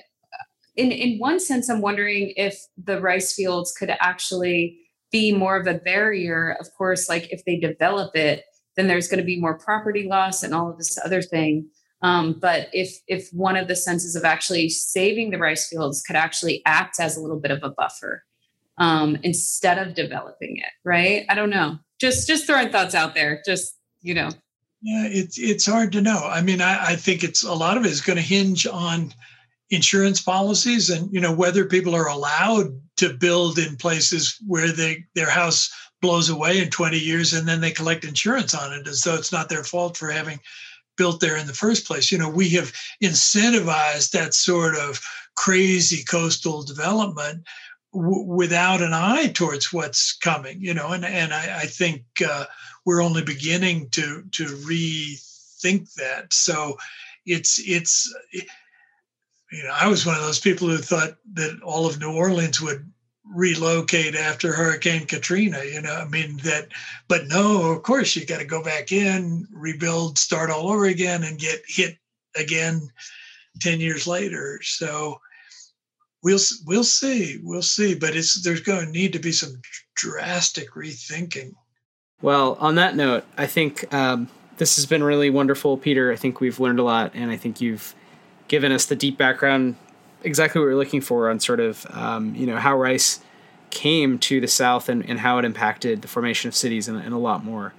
in 0.77 0.93
in 0.93 1.19
one 1.19 1.41
sense, 1.41 1.69
I'm 1.69 1.81
wondering 1.81 2.33
if 2.37 2.59
the 2.83 3.01
rice 3.01 3.35
fields 3.35 3.73
could 3.73 3.91
actually 4.01 4.79
be 5.13 5.33
more 5.33 5.57
of 5.57 5.67
a 5.67 5.75
barrier. 5.75 6.57
Of 6.61 6.69
course, 6.77 7.09
like 7.09 7.31
if 7.31 7.45
they 7.45 7.59
develop 7.59 8.17
it, 8.17 8.45
then 8.77 8.87
there's 8.87 9.09
going 9.09 9.19
to 9.19 9.25
be 9.25 9.41
more 9.41 9.59
property 9.59 10.07
loss 10.09 10.43
and 10.43 10.55
all 10.55 10.71
of 10.71 10.79
this 10.79 10.97
other 11.05 11.21
thing. 11.21 11.69
Um, 12.03 12.39
but 12.41 12.69
if 12.73 12.99
if 13.07 13.29
one 13.33 13.57
of 13.57 13.69
the 13.69 13.77
senses 13.77 14.17
of 14.17 14.25
actually 14.25 14.69
saving 14.71 15.31
the 15.31 15.39
rice 15.39 15.69
fields 15.69 16.03
could 16.03 16.17
actually 16.17 16.63
act 16.65 16.99
as 16.99 17.17
a 17.17 17.21
little 17.21 17.39
bit 17.39 17.51
of 17.51 17.63
a 17.63 17.71
buffer 17.71 18.25
um, 18.79 19.19
instead 19.23 19.79
of 19.79 19.95
developing 19.95 20.57
it, 20.57 20.73
right? 20.85 21.27
I 21.29 21.35
don't 21.35 21.51
know. 21.51 21.79
Just 22.01 22.27
just 22.27 22.47
throwing 22.47 22.71
thoughts 22.71 22.95
out 22.95 23.15
there. 23.15 23.43
Just 23.45 23.77
you 24.01 24.15
know. 24.15 24.31
Yeah, 24.83 25.05
it's 25.09 25.39
it's 25.39 25.67
hard 25.67 25.93
to 25.93 26.01
know. 26.01 26.21
I 26.25 26.41
mean, 26.41 26.63
I, 26.63 26.93
I 26.93 26.97
think 26.97 27.23
it's 27.23 27.43
a 27.43 27.53
lot 27.53 27.77
of 27.77 27.85
it 27.85 27.91
is 27.91 28.01
going 28.01 28.17
to 28.17 28.23
hinge 28.23 28.67
on 28.67 29.13
insurance 29.71 30.21
policies 30.21 30.91
and 30.91 31.13
you 31.13 31.21
know 31.21 31.33
whether 31.33 31.65
people 31.65 31.95
are 31.95 32.09
allowed 32.09 32.69
to 32.97 33.15
build 33.15 33.59
in 33.59 33.77
places 33.77 34.37
where 34.47 34.73
they 34.73 35.05
their 35.15 35.31
house 35.31 35.71
blows 36.03 36.29
away 36.29 36.61
in 36.61 36.71
20 36.71 36.99
years 36.99 37.33
and 37.33 37.47
then 37.47 37.61
they 37.61 37.71
collect 37.71 38.05
insurance 38.05 38.55
on 38.55 38.73
it 38.73 38.89
as 38.89 39.03
though 39.03 39.15
it's 39.15 39.31
not 39.31 39.49
their 39.49 39.63
fault 39.63 39.97
for 39.97 40.11
having 40.11 40.41
built 41.01 41.21
there 41.21 41.37
in 41.37 41.47
the 41.47 41.63
first 41.65 41.87
place. 41.87 42.13
You 42.13 42.19
know 42.19 42.29
we 42.29 42.51
have 42.51 42.73
incentivized 43.03 44.11
that 44.11 44.35
sort 44.35 44.75
of 44.77 45.01
crazy 45.37 46.05
coastal 46.05 46.63
development 46.63 47.47
w- 47.95 48.27
without 48.41 48.83
an 48.83 48.93
eye 48.93 49.29
towards 49.33 49.73
what's 49.73 50.13
coming 50.13 50.61
you 50.61 50.75
know 50.75 50.89
and 50.89 51.05
and 51.05 51.33
i, 51.33 51.61
I 51.63 51.67
think 51.67 52.03
uh, 52.27 52.45
we're 52.85 53.03
only 53.03 53.23
beginning 53.23 53.89
to 53.91 54.25
to 54.33 54.45
rethink 54.45 55.93
that. 55.95 56.33
So 56.33 56.77
it's 57.27 57.61
it's 57.65 58.13
you 59.53 59.65
know, 59.65 59.75
I 59.75 59.89
was 59.89 60.07
one 60.07 60.17
of 60.17 60.23
those 60.23 60.39
people 60.39 60.69
who 60.69 60.79
thought 60.79 61.17
that 61.35 61.61
all 61.63 61.87
of 61.87 61.99
New 61.99 62.13
Orleans 62.13 62.61
would 62.61 62.91
relocate 63.25 64.15
after 64.15 64.53
Hurricane 64.53 65.07
Katrina, 65.07 65.63
you 65.65 65.81
know, 65.81 65.95
I 65.95 66.07
mean 66.09 66.39
that, 66.39 66.69
but 67.09 67.27
no, 67.29 67.71
of 67.71 67.83
course 67.83 68.17
you 68.17 68.27
got 68.27 68.39
to 68.39 68.45
go 68.45 68.63
back 68.63 68.93
in, 68.93 69.47
rebuild, 69.53 70.19
start 70.19 70.51
all 70.51 70.71
over 70.71 70.87
again 70.87 71.23
and 71.23 71.39
get 71.39 71.63
hit 71.67 71.97
again 72.37 72.89
10 73.61 73.81
years 73.81 74.07
later. 74.07 74.61
So 74.63 75.21
we'll, 76.23 76.41
we'll 76.67 76.85
see, 76.85 77.39
we'll 77.43 77.63
see, 77.63 77.95
but 77.95 78.17
it's, 78.17 78.43
there's 78.43 78.63
going 78.63 78.87
to 78.87 78.93
need 78.93 79.13
to 79.13 79.19
be 79.19 79.33
some 79.33 79.61
drastic 79.95 80.73
rethinking. 80.73 81.53
Well, 82.23 82.57
on 82.61 82.75
that 82.77 82.97
note, 82.97 83.25
I 83.39 83.47
think 83.47 83.93
um, 83.95 84.29
this 84.57 84.77
has 84.77 84.87
been 84.87 85.03
really 85.03 85.31
wonderful, 85.31 85.77
Peter. 85.77 86.13
I 86.13 86.17
think 86.17 86.41
we've 86.41 86.61
learned 86.61 86.79
a 86.79 86.85
lot 86.85 87.13
and 87.15 87.31
I 87.31 87.37
think 87.37 87.61
you've, 87.61 87.95
given 88.51 88.73
us 88.73 88.87
the 88.87 88.97
deep 88.97 89.17
background, 89.17 89.77
exactly 90.23 90.61
what 90.61 90.67
we 90.67 90.73
are 90.73 90.77
looking 90.77 91.01
for 91.01 91.31
on 91.31 91.41
sort 91.41 91.61
of 91.61 91.87
um, 91.91 92.35
you 92.35 92.47
know 92.47 92.57
how 92.57 92.77
rice 92.77 93.21
came 93.71 94.19
to 94.19 94.41
the 94.41 94.49
South 94.49 94.89
and, 94.89 95.09
and 95.09 95.19
how 95.19 95.39
it 95.39 95.45
impacted 95.45 96.03
the 96.03 96.09
formation 96.09 96.49
of 96.49 96.55
cities 96.55 96.89
and, 96.89 96.99
and 96.99 97.15
a 97.15 97.19
lot 97.19 97.45
more. 97.45 97.73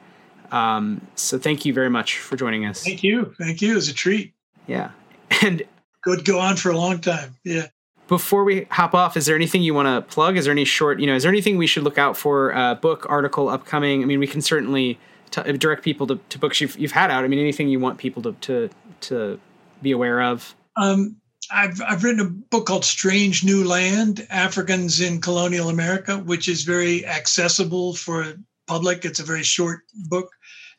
Um, 0.51 1.07
so 1.15 1.37
thank 1.37 1.65
you 1.65 1.73
very 1.73 1.89
much 1.89 2.17
for 2.17 2.35
joining 2.35 2.65
us. 2.65 2.83
Thank 2.83 3.03
you. 3.03 3.33
Thank 3.37 3.61
you. 3.61 3.73
It 3.73 3.75
was 3.75 3.89
a 3.89 3.93
treat. 3.93 4.33
Yeah. 4.67 4.91
And 5.43 5.63
could 6.03 6.25
go 6.25 6.39
on 6.39 6.55
for 6.57 6.71
a 6.71 6.77
long 6.77 6.99
time. 6.99 7.37
Yeah. 7.43 7.67
Before 8.07 8.43
we 8.43 8.65
hop 8.65 8.93
off, 8.93 9.15
is 9.15 9.25
there 9.25 9.35
anything 9.35 9.63
you 9.63 9.73
want 9.73 9.87
to 9.87 10.13
plug? 10.13 10.35
Is 10.35 10.45
there 10.45 10.51
any 10.51 10.65
short, 10.65 10.99
you 10.99 11.07
know, 11.07 11.15
is 11.15 11.23
there 11.23 11.31
anything 11.31 11.57
we 11.57 11.67
should 11.67 11.83
look 11.83 11.97
out 11.97 12.17
for? 12.17 12.53
Uh, 12.53 12.75
book, 12.75 13.05
article, 13.09 13.47
upcoming? 13.47 14.03
I 14.03 14.05
mean, 14.05 14.19
we 14.19 14.27
can 14.27 14.41
certainly 14.41 14.99
t- 15.29 15.41
direct 15.53 15.83
people 15.83 16.05
to, 16.07 16.19
to 16.29 16.37
books 16.37 16.59
you've, 16.59 16.77
you've 16.77 16.91
had 16.91 17.11
out. 17.11 17.23
I 17.23 17.27
mean, 17.27 17.39
anything 17.39 17.69
you 17.69 17.79
want 17.79 17.97
people 17.97 18.21
to, 18.23 18.33
to, 18.33 18.69
to 19.01 19.39
be 19.81 19.91
aware 19.91 20.21
of? 20.21 20.53
Um, 20.75 21.20
I've, 21.53 21.81
I've 21.81 22.03
written 22.03 22.25
a 22.25 22.29
book 22.29 22.65
called 22.65 22.85
Strange 22.85 23.43
New 23.43 23.63
Land 23.63 24.25
Africans 24.29 25.01
in 25.01 25.21
Colonial 25.21 25.69
America, 25.69 26.17
which 26.17 26.47
is 26.47 26.63
very 26.63 27.05
accessible 27.05 27.93
for 27.93 28.33
public. 28.67 29.05
It's 29.05 29.19
a 29.19 29.25
very 29.25 29.43
short 29.43 29.81
book. 30.09 30.29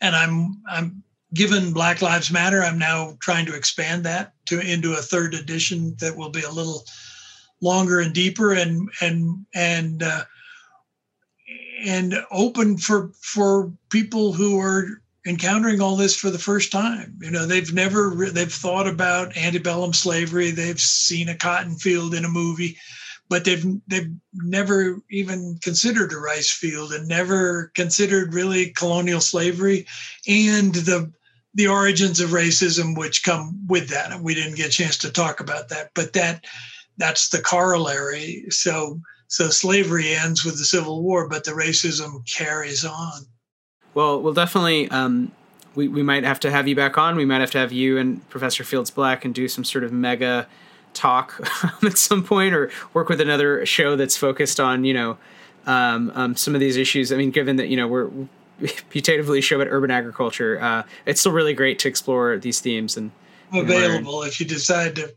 And 0.00 0.16
I'm, 0.16 0.62
I'm 0.68 1.02
given 1.34 1.72
Black 1.72 2.02
Lives 2.02 2.30
Matter, 2.30 2.62
I'm 2.62 2.78
now 2.78 3.16
trying 3.20 3.46
to 3.46 3.54
expand 3.54 4.04
that 4.04 4.34
to 4.46 4.60
into 4.60 4.92
a 4.92 5.02
third 5.02 5.34
edition 5.34 5.96
that 6.00 6.16
will 6.16 6.30
be 6.30 6.42
a 6.42 6.50
little 6.50 6.84
longer 7.60 8.00
and 8.00 8.12
deeper 8.12 8.52
and, 8.52 8.88
and, 9.00 9.46
and, 9.54 10.02
uh, 10.02 10.24
and 11.84 12.14
open 12.30 12.78
for 12.78 13.10
for 13.20 13.72
people 13.90 14.32
who 14.32 14.60
are 14.60 15.01
encountering 15.26 15.80
all 15.80 15.96
this 15.96 16.16
for 16.16 16.30
the 16.30 16.38
first 16.38 16.72
time. 16.72 17.16
You 17.20 17.30
know, 17.30 17.46
they've 17.46 17.72
never 17.72 18.28
they've 18.32 18.52
thought 18.52 18.86
about 18.86 19.36
antebellum 19.36 19.92
slavery. 19.92 20.50
They've 20.50 20.80
seen 20.80 21.28
a 21.28 21.36
cotton 21.36 21.76
field 21.76 22.14
in 22.14 22.24
a 22.24 22.28
movie, 22.28 22.78
but 23.28 23.44
they've 23.44 23.64
they've 23.86 24.12
never 24.34 24.98
even 25.10 25.58
considered 25.62 26.12
a 26.12 26.16
rice 26.16 26.50
field 26.50 26.92
and 26.92 27.06
never 27.06 27.70
considered 27.74 28.34
really 28.34 28.70
colonial 28.70 29.20
slavery 29.20 29.86
and 30.26 30.74
the 30.74 31.12
the 31.54 31.68
origins 31.68 32.18
of 32.18 32.30
racism 32.30 32.96
which 32.96 33.24
come 33.24 33.66
with 33.66 33.88
that. 33.88 34.10
And 34.10 34.24
we 34.24 34.34
didn't 34.34 34.56
get 34.56 34.68
a 34.68 34.70
chance 34.70 34.96
to 34.98 35.10
talk 35.12 35.40
about 35.40 35.68
that, 35.68 35.90
but 35.94 36.14
that 36.14 36.44
that's 36.96 37.28
the 37.28 37.40
corollary. 37.40 38.46
So 38.50 39.00
so 39.28 39.48
slavery 39.48 40.12
ends 40.12 40.44
with 40.44 40.58
the 40.58 40.64
Civil 40.64 41.02
War, 41.02 41.28
but 41.28 41.44
the 41.44 41.52
racism 41.52 42.26
carries 42.28 42.84
on. 42.84 43.26
Well, 43.94 44.20
we'll 44.20 44.34
definitely. 44.34 44.88
Um, 44.90 45.32
we, 45.74 45.88
we 45.88 46.02
might 46.02 46.24
have 46.24 46.40
to 46.40 46.50
have 46.50 46.68
you 46.68 46.76
back 46.76 46.98
on. 46.98 47.16
We 47.16 47.24
might 47.24 47.40
have 47.40 47.50
to 47.52 47.58
have 47.58 47.72
you 47.72 47.96
and 47.98 48.28
Professor 48.28 48.64
Fields 48.64 48.90
Black 48.90 49.24
and 49.24 49.34
do 49.34 49.48
some 49.48 49.64
sort 49.64 49.84
of 49.84 49.92
mega 49.92 50.46
talk 50.94 51.40
at 51.82 51.96
some 51.96 52.22
point, 52.22 52.54
or 52.54 52.70
work 52.92 53.08
with 53.08 53.20
another 53.20 53.64
show 53.64 53.96
that's 53.96 54.16
focused 54.16 54.60
on 54.60 54.84
you 54.84 54.94
know 54.94 55.18
um, 55.66 56.12
um, 56.14 56.36
some 56.36 56.54
of 56.54 56.60
these 56.60 56.76
issues. 56.76 57.12
I 57.12 57.16
mean, 57.16 57.30
given 57.30 57.56
that 57.56 57.68
you 57.68 57.76
know 57.76 57.88
we're 57.88 58.10
putatively 58.60 59.42
show 59.42 59.60
at 59.60 59.68
urban 59.68 59.90
agriculture, 59.90 60.60
uh, 60.60 60.82
it's 61.06 61.20
still 61.20 61.32
really 61.32 61.54
great 61.54 61.78
to 61.80 61.88
explore 61.88 62.36
these 62.36 62.60
themes 62.60 62.96
and 62.96 63.10
available 63.52 64.22
if 64.22 64.40
you 64.40 64.46
decide 64.46 64.96
to 64.96 65.14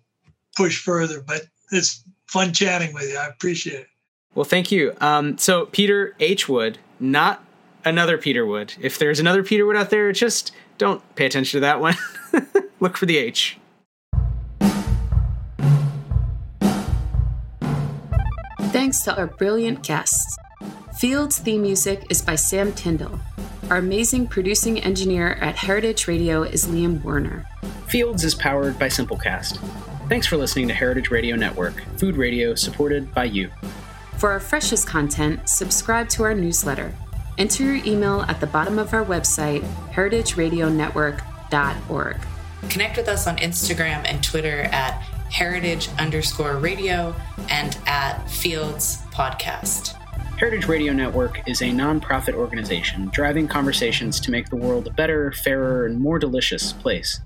push 0.55 0.82
further. 0.82 1.21
But 1.21 1.43
it's 1.71 2.03
fun 2.28 2.53
chatting 2.53 2.93
with 2.93 3.09
you. 3.09 3.17
I 3.17 3.28
appreciate 3.28 3.82
it. 3.82 3.88
Well, 4.34 4.45
thank 4.45 4.71
you. 4.71 4.93
Um, 4.99 5.38
so, 5.38 5.67
Peter 5.67 6.13
H. 6.19 6.49
Wood, 6.49 6.78
not 6.99 7.44
another 7.86 8.17
Peter 8.17 8.45
Wood. 8.45 8.73
If 8.81 8.99
there's 8.99 9.19
another 9.19 9.43
Peter 9.43 9.65
Wood 9.65 9.77
out 9.77 9.89
there, 9.89 10.11
just 10.11 10.51
don't 10.77 11.01
pay 11.15 11.25
attention 11.25 11.57
to 11.57 11.61
that 11.61 11.79
one. 11.79 11.95
Look 12.79 12.97
for 12.97 13.05
the 13.05 13.17
H. 13.17 13.57
Thanks 18.71 19.03
to 19.03 19.15
our 19.15 19.27
brilliant 19.27 19.83
guests. 19.83 20.38
Fields 20.97 21.39
theme 21.39 21.61
music 21.61 22.05
is 22.09 22.21
by 22.21 22.36
Sam 22.36 22.73
Tyndall. 22.73 23.19
Our 23.69 23.77
amazing 23.77 24.27
producing 24.27 24.79
engineer 24.81 25.33
at 25.41 25.55
Heritage 25.55 26.07
Radio 26.07 26.43
is 26.43 26.65
Liam 26.65 27.01
Werner. 27.03 27.45
Fields 27.88 28.23
is 28.23 28.36
powered 28.36 28.77
by 28.77 28.88
Simplecast. 28.88 29.57
Thanks 30.09 30.27
for 30.27 30.38
listening 30.38 30.67
to 30.67 30.73
Heritage 30.73 31.09
Radio 31.09 31.36
Network, 31.36 31.81
food 31.97 32.17
radio 32.17 32.53
supported 32.53 33.13
by 33.13 33.23
you. 33.23 33.49
For 34.17 34.31
our 34.31 34.39
freshest 34.39 34.88
content, 34.88 35.49
subscribe 35.49 36.09
to 36.09 36.23
our 36.23 36.33
newsletter. 36.33 36.93
Enter 37.38 37.63
your 37.63 37.86
email 37.86 38.21
at 38.23 38.39
the 38.39 38.47
bottom 38.47 38.79
of 38.79 38.93
our 38.93 39.03
website, 39.03 39.61
heritageradionetwork.org. 39.91 42.17
Connect 42.69 42.97
with 42.97 43.07
us 43.07 43.27
on 43.27 43.38
Instagram 43.38 44.03
and 44.05 44.23
Twitter 44.23 44.61
at 44.71 45.01
heritage 45.31 45.89
underscore 45.99 46.57
radio 46.57 47.15
and 47.49 47.77
at 47.86 48.27
Fields 48.29 49.01
Podcast. 49.11 49.95
Heritage 50.38 50.67
Radio 50.67 50.93
Network 50.93 51.47
is 51.47 51.61
a 51.61 51.65
nonprofit 51.65 52.33
organization 52.33 53.09
driving 53.13 53.47
conversations 53.47 54.19
to 54.19 54.31
make 54.31 54.49
the 54.49 54.55
world 54.55 54.88
a 54.88 54.91
better, 54.91 55.31
fairer, 55.31 55.86
and 55.86 55.99
more 55.99 56.19
delicious 56.19 56.73
place. 56.73 57.19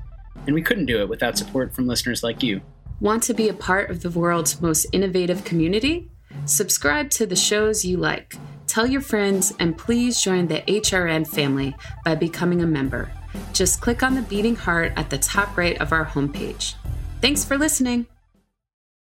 And 0.46 0.54
we 0.54 0.62
couldn't 0.62 0.86
do 0.86 1.02
it 1.02 1.10
without 1.10 1.38
support 1.38 1.74
from 1.74 1.88
listeners 1.88 2.24
like 2.24 2.44
you. 2.44 2.62
Want 3.00 3.24
to 3.24 3.34
be 3.34 3.50
a 3.50 3.54
part 3.54 3.90
of 3.90 4.02
the 4.02 4.10
world's 4.10 4.62
most 4.62 4.86
innovative 4.92 5.44
community? 5.44 6.10
Subscribe 6.46 7.10
to 7.12 7.26
the 7.26 7.36
shows 7.36 7.86
you 7.86 7.98
like, 7.98 8.36
tell 8.70 8.88
your 8.88 9.02
friends, 9.02 9.54
and 9.60 9.78
please 9.78 10.22
join 10.22 10.48
the 10.48 10.62
HRN 10.62 11.28
family 11.28 11.76
by 12.06 12.16
becoming 12.16 12.62
a 12.62 12.68
member. 12.68 13.12
Just 13.54 13.82
click 13.82 14.04
on 14.04 14.16
the 14.16 14.22
beating 14.22 14.56
heart 14.56 14.94
at 14.96 15.10
the 15.10 15.18
top 15.18 15.58
right 15.58 15.80
of 15.82 15.92
our 15.92 16.06
homepage. 16.06 16.76
Thanks 17.22 17.44
for 17.44 17.58
listening. 17.58 18.08